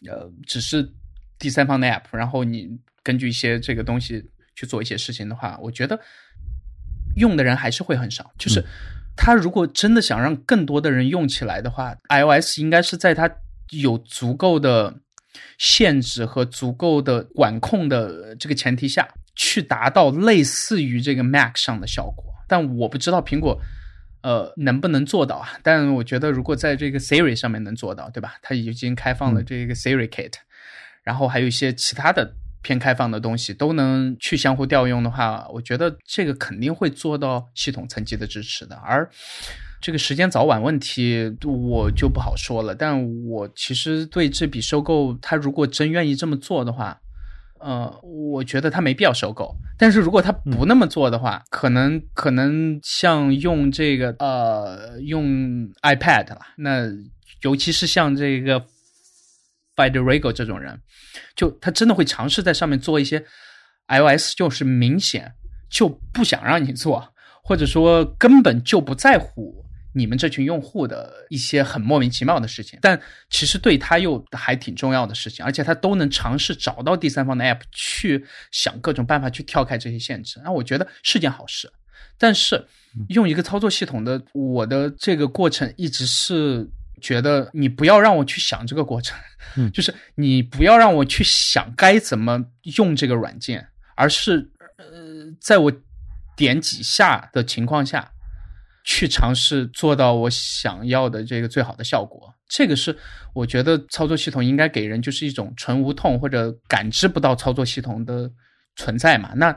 [0.07, 0.89] 呃只是
[1.39, 2.69] 第三方的 App，然后你
[3.03, 4.25] 根据一些这个东西
[4.55, 6.01] 去做一些事情的话，我觉得。
[7.19, 8.65] 用的人还是会很少，就是
[9.17, 13.31] 他如果真的想让更多的人用起来的话，iOS 应该是在它
[13.71, 14.95] 有足够的
[15.59, 22.25] 限制和足够的管控的这个前提下去达到类似于这个 Mac 上的效果。
[22.47, 23.61] 但我不知道苹果
[24.23, 25.59] 呃能不能做到啊？
[25.63, 28.37] 但我觉得如果在这个 Siri 上面能做到，对吧？
[28.41, 30.35] 它已经开放了这个 Siri Kit，
[31.03, 32.35] 然后还有一些其他的。
[32.63, 38.77] 偏开放的东西都能去相互调用的话，我觉得这个肯定会做到系统层级的支持的。
[38.77, 39.09] 而
[39.81, 42.75] 这个时间早晚问题，我就不好说了。
[42.75, 46.99] 但我其实对这笔收购，他如果真愿意这么做的话，
[47.61, 49.55] 呃，我觉得他没必要收购。
[49.79, 55.25] 但是如果他不那么做的话，可能可能像用这个呃用
[55.83, 56.89] iPad 了，那
[57.43, 58.61] 尤其是像这个
[59.79, 60.81] Federico 这种人。
[61.37, 63.25] 就他真的会尝试在上面做一些
[63.87, 65.33] ，iOS 就是明显
[65.71, 67.15] 就不想让你做，
[67.45, 69.65] 或者说根本就不在乎
[69.95, 73.01] 你们这群用户的一些很莫名其妙的事情，但
[73.31, 81.71] 其实对他又还挺重要的事情，而且他都能尝试找到第三方的 App 去想各种办法去跳开这些限制，那我觉得是件好事。
[82.19, 82.67] 但是
[83.11, 86.69] 用一个操作系统的我的这个过程一直是。
[86.99, 89.19] 觉得你不要让我去想这个过程，
[89.57, 92.45] 嗯， 就是你不要让我去想该怎么
[92.77, 93.67] 用这个软件，
[93.97, 94.85] 而是呃，
[95.41, 95.73] 在我
[96.37, 98.11] 点几下的情况下
[98.85, 102.33] 去尝试做到我想要的这个最好的效果。
[102.49, 102.97] 这个是
[103.35, 108.31] 我觉得操作系统应该给人就是一种纯无痛或者感知不到操作系统的
[108.77, 109.33] 存在嘛。
[109.37, 109.53] 那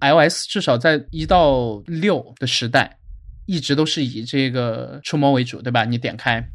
[0.00, 2.98] iOS 至少在一到六的时代
[3.46, 5.84] 一直都是以这个触摸为主，对吧？
[5.84, 6.46] 你点开。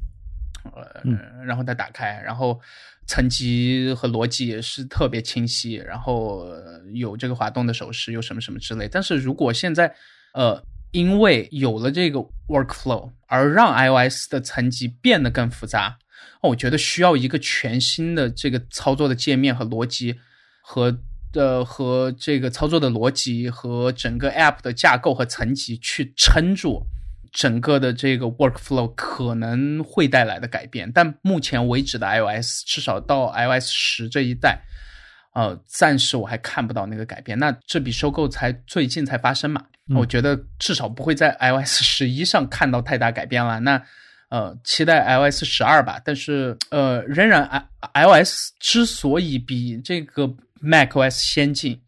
[0.63, 1.01] 呃，
[1.45, 2.59] 然后再打开，然后
[3.07, 6.45] 层级和逻辑也是特别清晰，然后
[6.93, 8.87] 有这个滑动的手势，有什么什么之类。
[8.87, 9.93] 但是如果现在，
[10.33, 15.97] 呃，因为有了这个 workflow，而让 iOS 的层级变得更复杂，
[16.41, 20.19] 我觉得需要一个全新的这个操作的界面和逻辑，
[20.61, 20.97] 和
[21.31, 26.85] 的和这个操作的逻辑和整个 app 的架构和层级去撑住。
[27.31, 34.61] 整个的这个 workflow 可能会带来的改变，但目前为止的 iOS 至少到 iOS 十这一代，
[35.33, 37.39] 呃，暂时我还看不到那个改变。
[37.39, 39.63] 那这笔收购才最近才发生嘛？
[39.95, 43.59] 我觉得至少不会在 iOS 十一上看到太大改变了。
[43.61, 43.81] 那
[44.29, 45.99] 呃，期待 iOS 十二吧。
[46.03, 50.29] 但是呃，仍然 i iOS 之所以比这个
[50.63, 51.81] macOS 先进。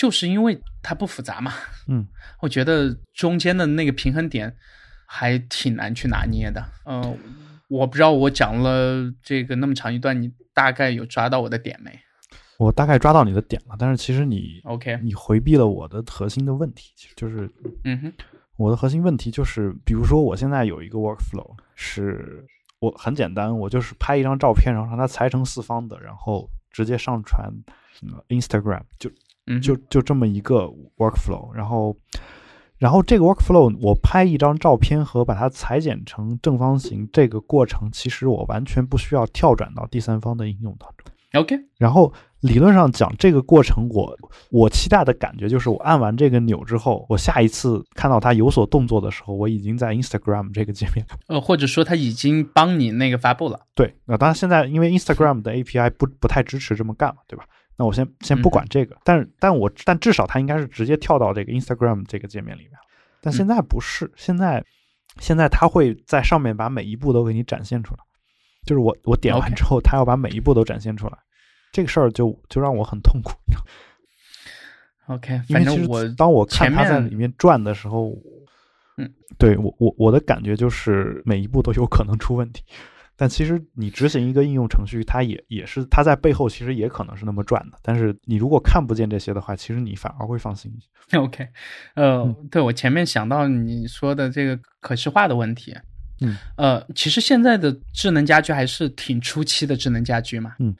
[0.00, 1.52] 就是因为它不复杂嘛，
[1.86, 2.08] 嗯，
[2.40, 4.56] 我觉得中间的那个平衡点
[5.04, 7.18] 还挺难去拿捏的，嗯，
[7.68, 12.00] 我不知道我讲了这个那么长一段，你大概有抓到我的点没？
[12.56, 17.50] 我大概抓到你的点了，但是其实你 OK，你回避了我的核心的问题，其实就是，
[17.84, 18.12] 嗯哼，
[18.56, 22.42] 我的核心问题就是，比如说我现在有一个 workflow，是
[22.78, 27.52] 我很简单，我就是拍一张照片，然后让它裁成四方的，然后直接上传
[28.28, 29.10] Instagram 就。
[29.58, 31.96] 就就这么一个 workflow，然后，
[32.76, 41.06] 然后这个 workflow 我拍一张照片和把它裁剪成正方形这个过程，其实我完全不需要跳转到第三方的应用当中。
[41.34, 44.18] OK，然后理论上讲，这个过程我
[44.50, 53.60] 我期待的感觉就是，我按完这个钮之后，我下一次看到它有所动作的时候，我已经在 Instagram 这个界面，呃，或者说它已经帮你那个发布了。
[53.76, 57.44] 对，那当然现在因为 Instagram 的 API 不不太支持这么干嘛，对吧？
[57.80, 62.72] 那我先先不管这个，但是但我但至少它应该是直接跳到这个 Instagram 这个界面里面，
[63.22, 64.62] 但现在不是，现在
[65.18, 68.00] 现在它会在上面把每一步都给你展现出来，
[68.66, 71.16] 就是我我点完之后，它要把每一步都展现出来。
[71.72, 73.32] 这个事儿就就让我很痛苦。
[75.06, 78.12] OK，反正我当我看他在里面转的时候，
[78.98, 82.62] 嗯，对我我我的感觉就是每一步都有可能出问题。
[83.20, 87.76] 但其实你执行一个应用程序，它也也是它在背后其实也可能是那么转的。
[87.82, 90.88] 但是你如果看不见这些的话，其实你反而会放心一些。
[91.20, 91.46] OK，
[91.96, 95.76] 呃，对我前面想到你说的这个可视化的问题。
[96.20, 100.74] 嗯，呃，其实现在的智能家居还是挺初期的智能家居嘛，嗯，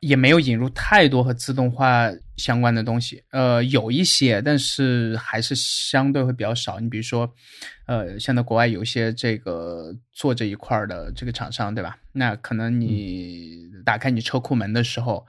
[0.00, 6.78] 也没有引入太多和自动化相关的东西，呃，有一些，但是还是相对会比较少。
[6.78, 7.32] 你比如说，
[7.86, 11.96] 呃，现在国外有一些这个做这一块的这个厂商，对吧？
[12.12, 15.26] 那可能你打开你车库门的时候，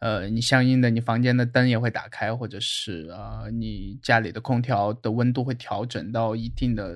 [0.00, 6.94] 呃，你相应的你房间的灯也会打开，或者是呃，你家里的空调的温度会调整到一定的。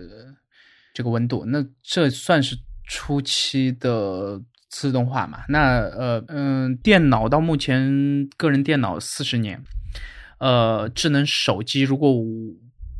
[0.92, 2.56] 这个温度，那这算是
[2.86, 5.44] 初期的自动化嘛？
[5.48, 9.62] 那呃嗯，电脑到目前个人电脑四十年，
[10.38, 12.12] 呃，智能手机如果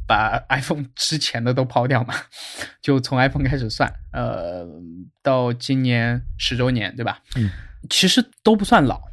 [0.07, 2.15] 把 iPhone 之前的都抛掉嘛，
[2.83, 4.67] 就从 iPhone 开始算，呃，
[5.23, 7.21] 到今年十周年，对吧？
[7.37, 7.51] 嗯，
[7.89, 9.10] 其实都不算老。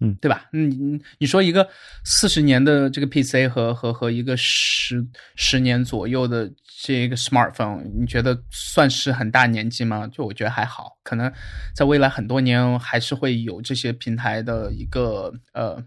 [0.00, 0.44] 嗯，对吧？
[0.52, 1.68] 你你说一个
[2.04, 5.04] 四十年的这个 PC 和和和一个十
[5.34, 6.48] 十年左右的
[6.82, 10.06] 这个 smartphone，你觉得算是很大年纪吗？
[10.06, 11.32] 就我觉得还好，可能
[11.74, 15.82] 在未来很多年还是会有这些平台的一个呃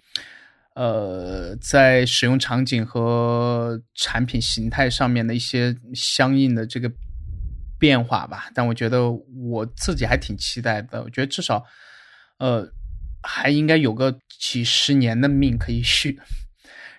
[0.75, 6.91] 呃，在使用场景和产品形态上面的一些相应的这个
[7.79, 8.49] 变化吧。
[8.53, 11.63] 但我觉得我自己还挺期待的，我觉得至少
[12.39, 12.69] 呃。
[13.23, 16.19] 还应该有个几十年的命可以续，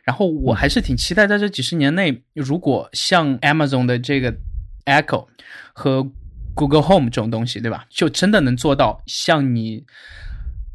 [0.04, 4.32] 然后我还是挺期待在这几十年内，如果像 Amazon 的这个
[4.86, 5.26] Echo
[5.72, 6.08] 和
[6.54, 7.86] Google Home 这种东西，对吧？
[7.88, 9.84] 就真的能做到像你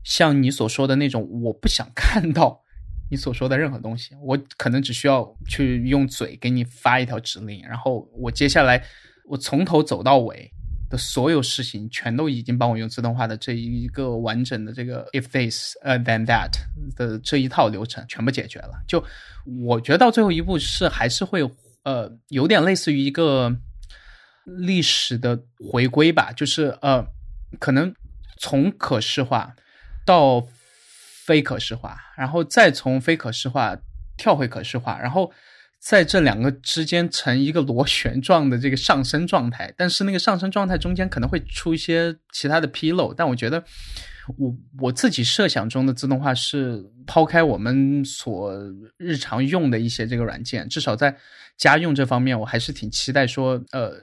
[0.03, 2.61] 像你所说的那种，我不想看到
[3.09, 8.83] 你所说的任何东西，我可能只需要去用嘴给你发一条指令，然后我接下来
[9.25, 10.51] 我从头走到尾。
[10.89, 16.51] 的所有事情全都已经帮我用自动化的这一个完整的这个 if this 呃 then that
[16.95, 18.81] 的这一套流程全部解决了。
[18.87, 19.03] 就
[19.63, 21.41] 我觉得到最后一步是还是会
[21.83, 23.55] 呃有点类似于一个
[24.45, 25.37] 历史的
[25.71, 27.05] 回归吧，就是呃
[27.59, 27.93] 可能
[28.37, 29.55] 从可视化
[30.05, 30.47] 到
[31.25, 33.77] 非可视化，然后再从非可视化
[34.17, 35.31] 跳回可视化，然后。
[35.79, 43.13] 在这两个之间呈一个螺旋状的这个上升状态，但是那个上升状态中间可能会出一些其他的纰漏。
[43.13, 43.63] 但我觉得，
[44.37, 48.53] 我我自己设想中的自动化是抛开我们所
[48.97, 51.15] 日常用的一些这个软件，至少在
[51.57, 53.93] 家用这方面，我还是挺期待说，呃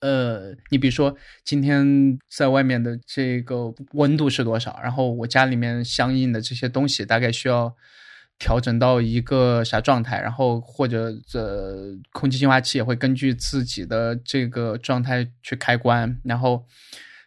[0.00, 7.74] 呃，你比如说今天在外面的这个温度是多少，然后我家里面相应的这些东西大概需要。
[8.40, 11.76] 调整到一个啥状态，然后或者这
[12.12, 16.64] 空气净化器也会根据自己的这个状态去开关，然后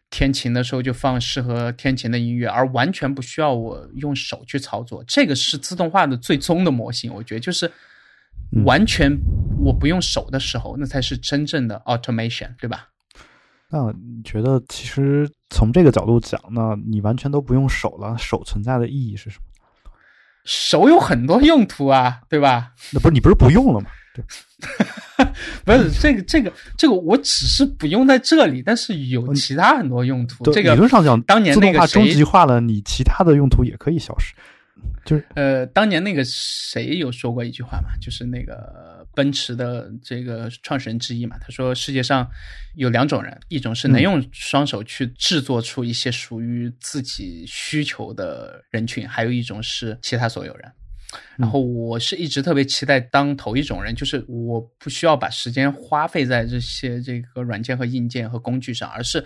[0.10, 5.04] 天晴的时候就放适合天晴的音乐，而完全不需要我用手去操作。
[5.08, 7.72] 这个是自动化的最终的模型，我觉得就是
[8.66, 9.16] 完全
[9.64, 12.90] 我不用手的时候，那才是真正的 automation，对吧？
[13.70, 19.46] 那你觉得，其实从这个角度讲那，你完全都不用手了，手存在的意义是什么？
[20.46, 22.72] 手有很多用途啊，对吧？
[22.92, 23.88] 那不是你不是不用了吗？
[24.14, 25.26] 对，
[25.66, 30.44] 不是这个这个这个，我只是不用在这里，但是有其他很多用途。
[30.52, 34.34] 这个理论上讲，当年那个终极化了，你其他的用途也可以消失。
[35.06, 37.90] 就是呃，当年那个谁有说过一句话嘛？
[38.02, 42.30] 就是那个奔驰的这个创始人之一嘛，他说世界上
[42.76, 50.72] 有两种人，一种是能用双手去制作出一些属于自己需求的人群，还有一种是其他所有人。
[51.38, 59.24] 然后我是一直特别期待当头一种人，就是我不需要把时间花费在这些这个软件和硬件和工具上，而是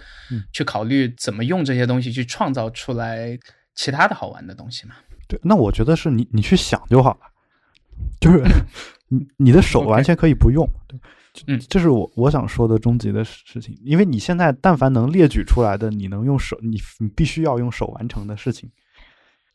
[0.52, 3.40] 去考虑怎么用这些东西去创造出来
[3.74, 4.96] 其他的好玩的东西嘛。
[5.30, 7.20] 对，那我觉得是你，你去想就好了，
[8.20, 8.44] 就是
[9.10, 11.00] 你你的手完全可以不用，对，
[11.48, 18.70] 嗯，这是我我想说的终极的事情，因为你现在但凡能列举出来的，你能用手，你你必须要用手完成的事情，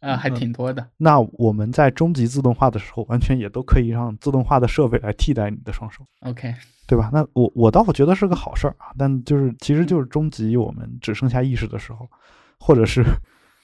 [0.01, 0.89] 啊，还挺多的。
[0.97, 6.07] 那我们在终极自动化的时候，完全也都可以让自动化的设备来替代你的双手。
[6.21, 6.55] OK，
[6.87, 7.11] 对吧？
[7.13, 8.93] 那我我倒觉得是个好事儿啊。
[8.97, 12.09] 但就是其实就是终极我们只剩下意识的时候，
[12.59, 13.05] 或者是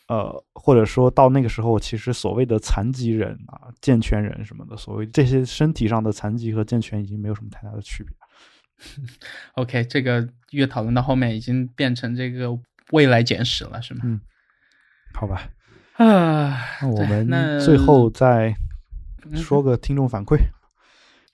[0.08, 8.12] 呃，或者说到那个时候，其实所谓的残疾人啊、健全人什么的，所谓这些身体上的残疾和健全已经没有什么太大的区别。
[9.54, 12.48] OK，这个越讨论到后面，已经变成这个
[12.90, 14.00] 未来简史了，是吗？
[14.04, 14.20] 嗯，
[15.14, 15.48] 好吧。
[15.94, 18.54] 啊，那我们最后再
[19.34, 20.38] 说个听众反馈。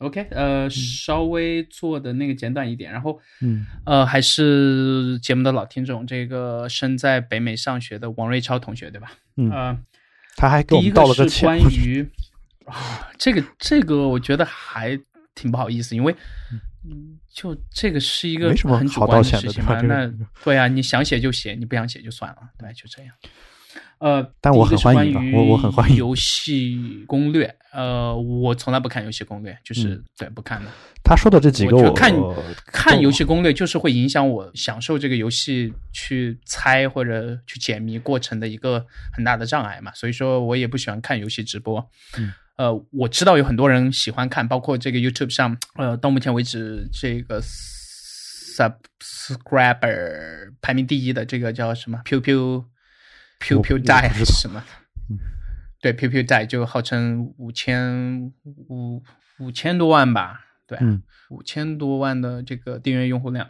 [0.05, 9.13] OK，呃，稍微做的那个简短一点，然后，嗯，呃，还是节目的老听众，这个身在北美上学的王瑞超同学，对吧？
[9.37, 9.51] 嗯，
[10.37, 11.47] 他还给我们道了个歉。
[11.47, 12.07] 关于
[12.67, 14.99] 啊，这个这个，我觉得还
[15.35, 16.15] 挺不好意思，因为，
[16.85, 19.81] 嗯，就这个是一个很主观的事情嘛。
[19.81, 20.13] 那
[20.45, 23.15] 对啊，你想写就写，你不想写就算了，对，就这样。
[23.99, 27.55] 呃，但我很欢迎，我我很欢迎游戏攻略。
[27.73, 30.71] 呃，我从来不看游戏攻略，就是对不看的。
[31.03, 32.13] 他说的这几个，我看
[32.67, 39.93] 看游戏攻略，就是会影响我享受这个游戏去猜或者去解谜过程的一个很大的障碍嘛。
[39.95, 41.91] 所以说我也不喜欢看游戏直播。
[42.19, 47.43] 嗯，呃，我知道有很多人喜欢看，包括这个 YouTube 上，呃，到目前为止这个
[48.57, 52.65] Subscriber 排名第一的这个叫什么 p u p u
[53.45, 54.63] Q Q 债还是什么？
[55.81, 58.33] 对，Q Q 债就号称五千
[58.69, 59.03] 五
[59.39, 60.41] 五千多万吧？
[60.67, 60.79] 对，
[61.29, 63.49] 五千多万的这个订阅用户量。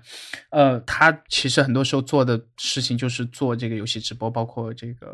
[0.50, 5.06] 呃，他其实很多时候做的事情就是做这个游戏直播，包括这个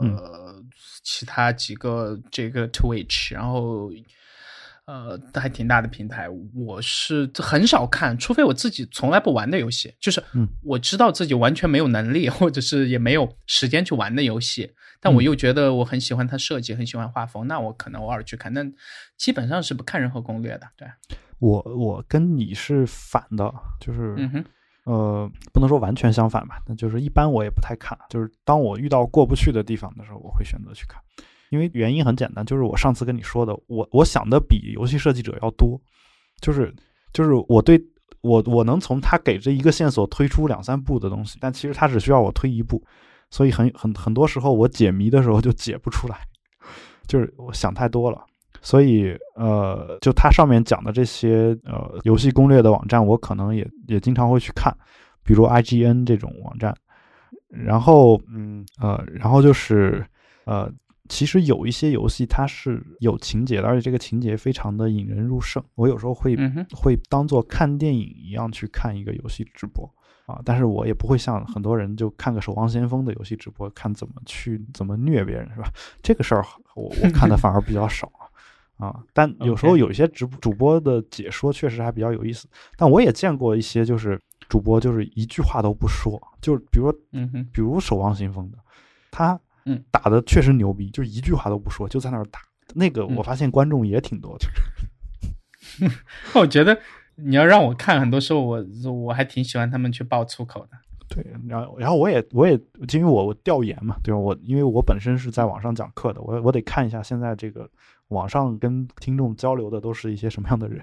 [0.00, 0.62] 呃
[1.02, 3.90] 其他几个这个 Twitch，然后。
[4.84, 10.22] 呃，还挺大的平台，我是很少看，除非我自己从来不玩的游戏，就是
[10.62, 18.72] 我知道自己完全没有能力，或者是也没有时间去玩的游戏，但我又觉得我很喜欢它设计，很喜欢画风，那我可能偶尔去看，但
[19.16, 20.66] 基本上是不看任何攻略的。
[20.76, 20.88] 对，
[21.38, 24.44] 我我跟你是反的，就是嗯哼，
[24.84, 31.00] 呃，不能说完全相反吧，那就是一般我也不太看，就是当我遇到过不去的地方的时候，我会选择去看。
[31.52, 35.78] 因为原因很简单，就是我上次跟你说的，我我想的比游戏设计者要多，
[36.40, 36.74] 就是
[37.12, 37.78] 就是我对
[38.22, 42.82] 我我能从他给这一个线索推出两三步的东西，但其实他只需要我推一步，
[43.30, 46.20] 所以很很很多时候我解谜的时候就解不出来，
[47.06, 48.24] 就是我想太多了，
[48.62, 54.74] 所以呃，就他上面讲的这些呃游戏攻略的网站，我可能也也经常会去看，
[55.22, 56.74] 比如 IGN 这种网站，
[57.50, 60.02] 然后嗯呃，然后就是
[60.46, 60.72] 呃。
[61.12, 65.62] 其实有一些游戏它是有情节的，而且这个情节非常的引人入胜。
[65.74, 66.34] 我有时候会
[66.72, 69.86] 会当做看电影一样去看一个游戏直播
[70.24, 75.70] 啊，但是我也不会像很多人就看个《守望先锋》的游戏直播，看怎么去怎么虐别人，是吧？
[76.02, 76.42] 这个事儿
[76.74, 78.10] 我我看的反而比较少
[78.78, 79.04] 啊啊。
[79.12, 82.48] 但有时候有一些直主播的解说确实还比较有意思。
[82.74, 84.18] 但我也见过一些就是
[84.48, 88.56] 主播就是一句话都不说，就是比如说嗯哼，比如《守望先锋》的
[89.10, 89.38] 他。
[89.64, 92.40] 嗯，打的确实牛逼，就一句话都不说，就在那儿打。
[92.74, 94.46] 那个我发现观众也挺多的。
[96.34, 96.78] 我觉得
[97.16, 100.70] 你要让我看，很多时候我我还挺喜欢他们去爆粗口的。
[101.08, 102.58] 对，然后然后我也我也
[102.92, 104.18] 因为我我调研嘛，对吧？
[104.18, 107.68] 我因为我本身是在网上讲课的，我我得看一下现在这个
[108.08, 110.80] 网上跟听众交流的都是一些什么样的人。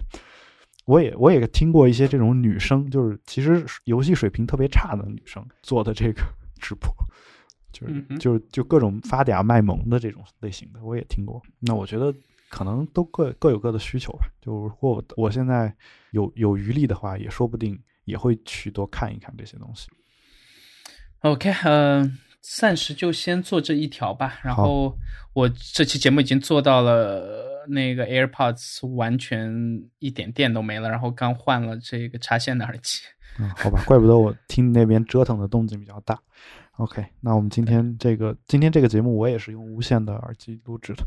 [0.85, 6.21] 我也我也听过一些这种女生，就是其实游戏水平特别差的女生做的这个
[6.59, 6.93] 直播。
[7.71, 11.41] 就是就是就各种发嗲卖萌的这种类型的，我也听过。
[11.59, 12.13] 那我觉得
[12.49, 14.27] 可能都各各有各的需求吧。
[14.41, 15.73] 就如果我现在
[16.11, 19.87] 有有余力的话，也说不定也会去多看一看这些东西。
[21.21, 24.39] OK，嗯，暂时就先做这一条吧。
[24.41, 24.97] 然后
[25.33, 29.53] 我这期节目已经做到了那个 AirPods 完全
[29.99, 33.01] 一点电都没了，然后刚换了这个插线的耳机。
[33.39, 36.19] 嗯，好吧，怪不得我听那边折腾的动静比较大。
[36.73, 41.03] OK，那我们今天这个今天这个节目我也是用无线的耳机录制的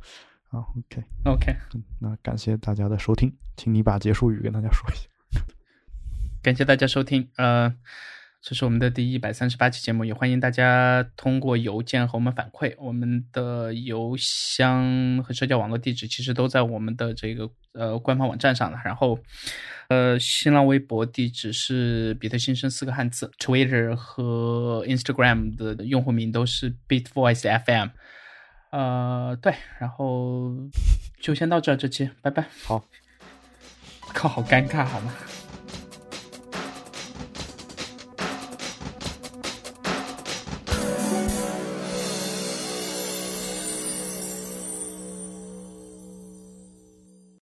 [0.50, 0.64] 啊。
[0.76, 1.56] OK，OK，
[1.98, 5.08] 那感谢大家的收听，请你把结束语跟大家说一下。
[6.42, 7.74] 感谢大家收听，呃，
[8.42, 12.74] 这是我们的第一百三十八期节目，也欢迎大家通过邮件和我们反馈。
[12.76, 19.18] 我们的邮箱和社交网络地址其实都在我们的这个呃官方网站上了，然后。
[19.88, 27.90] 呃，新浪微博地址是比特新生四个汉字，Twitter 和 Instagram 的用户名都是 BeatVoiceFM。
[28.70, 30.50] 呃，对，然后
[31.20, 32.46] 就先到这，这期，拜拜。
[32.64, 32.82] 好，
[34.14, 35.12] 靠，好尴尬，好吗？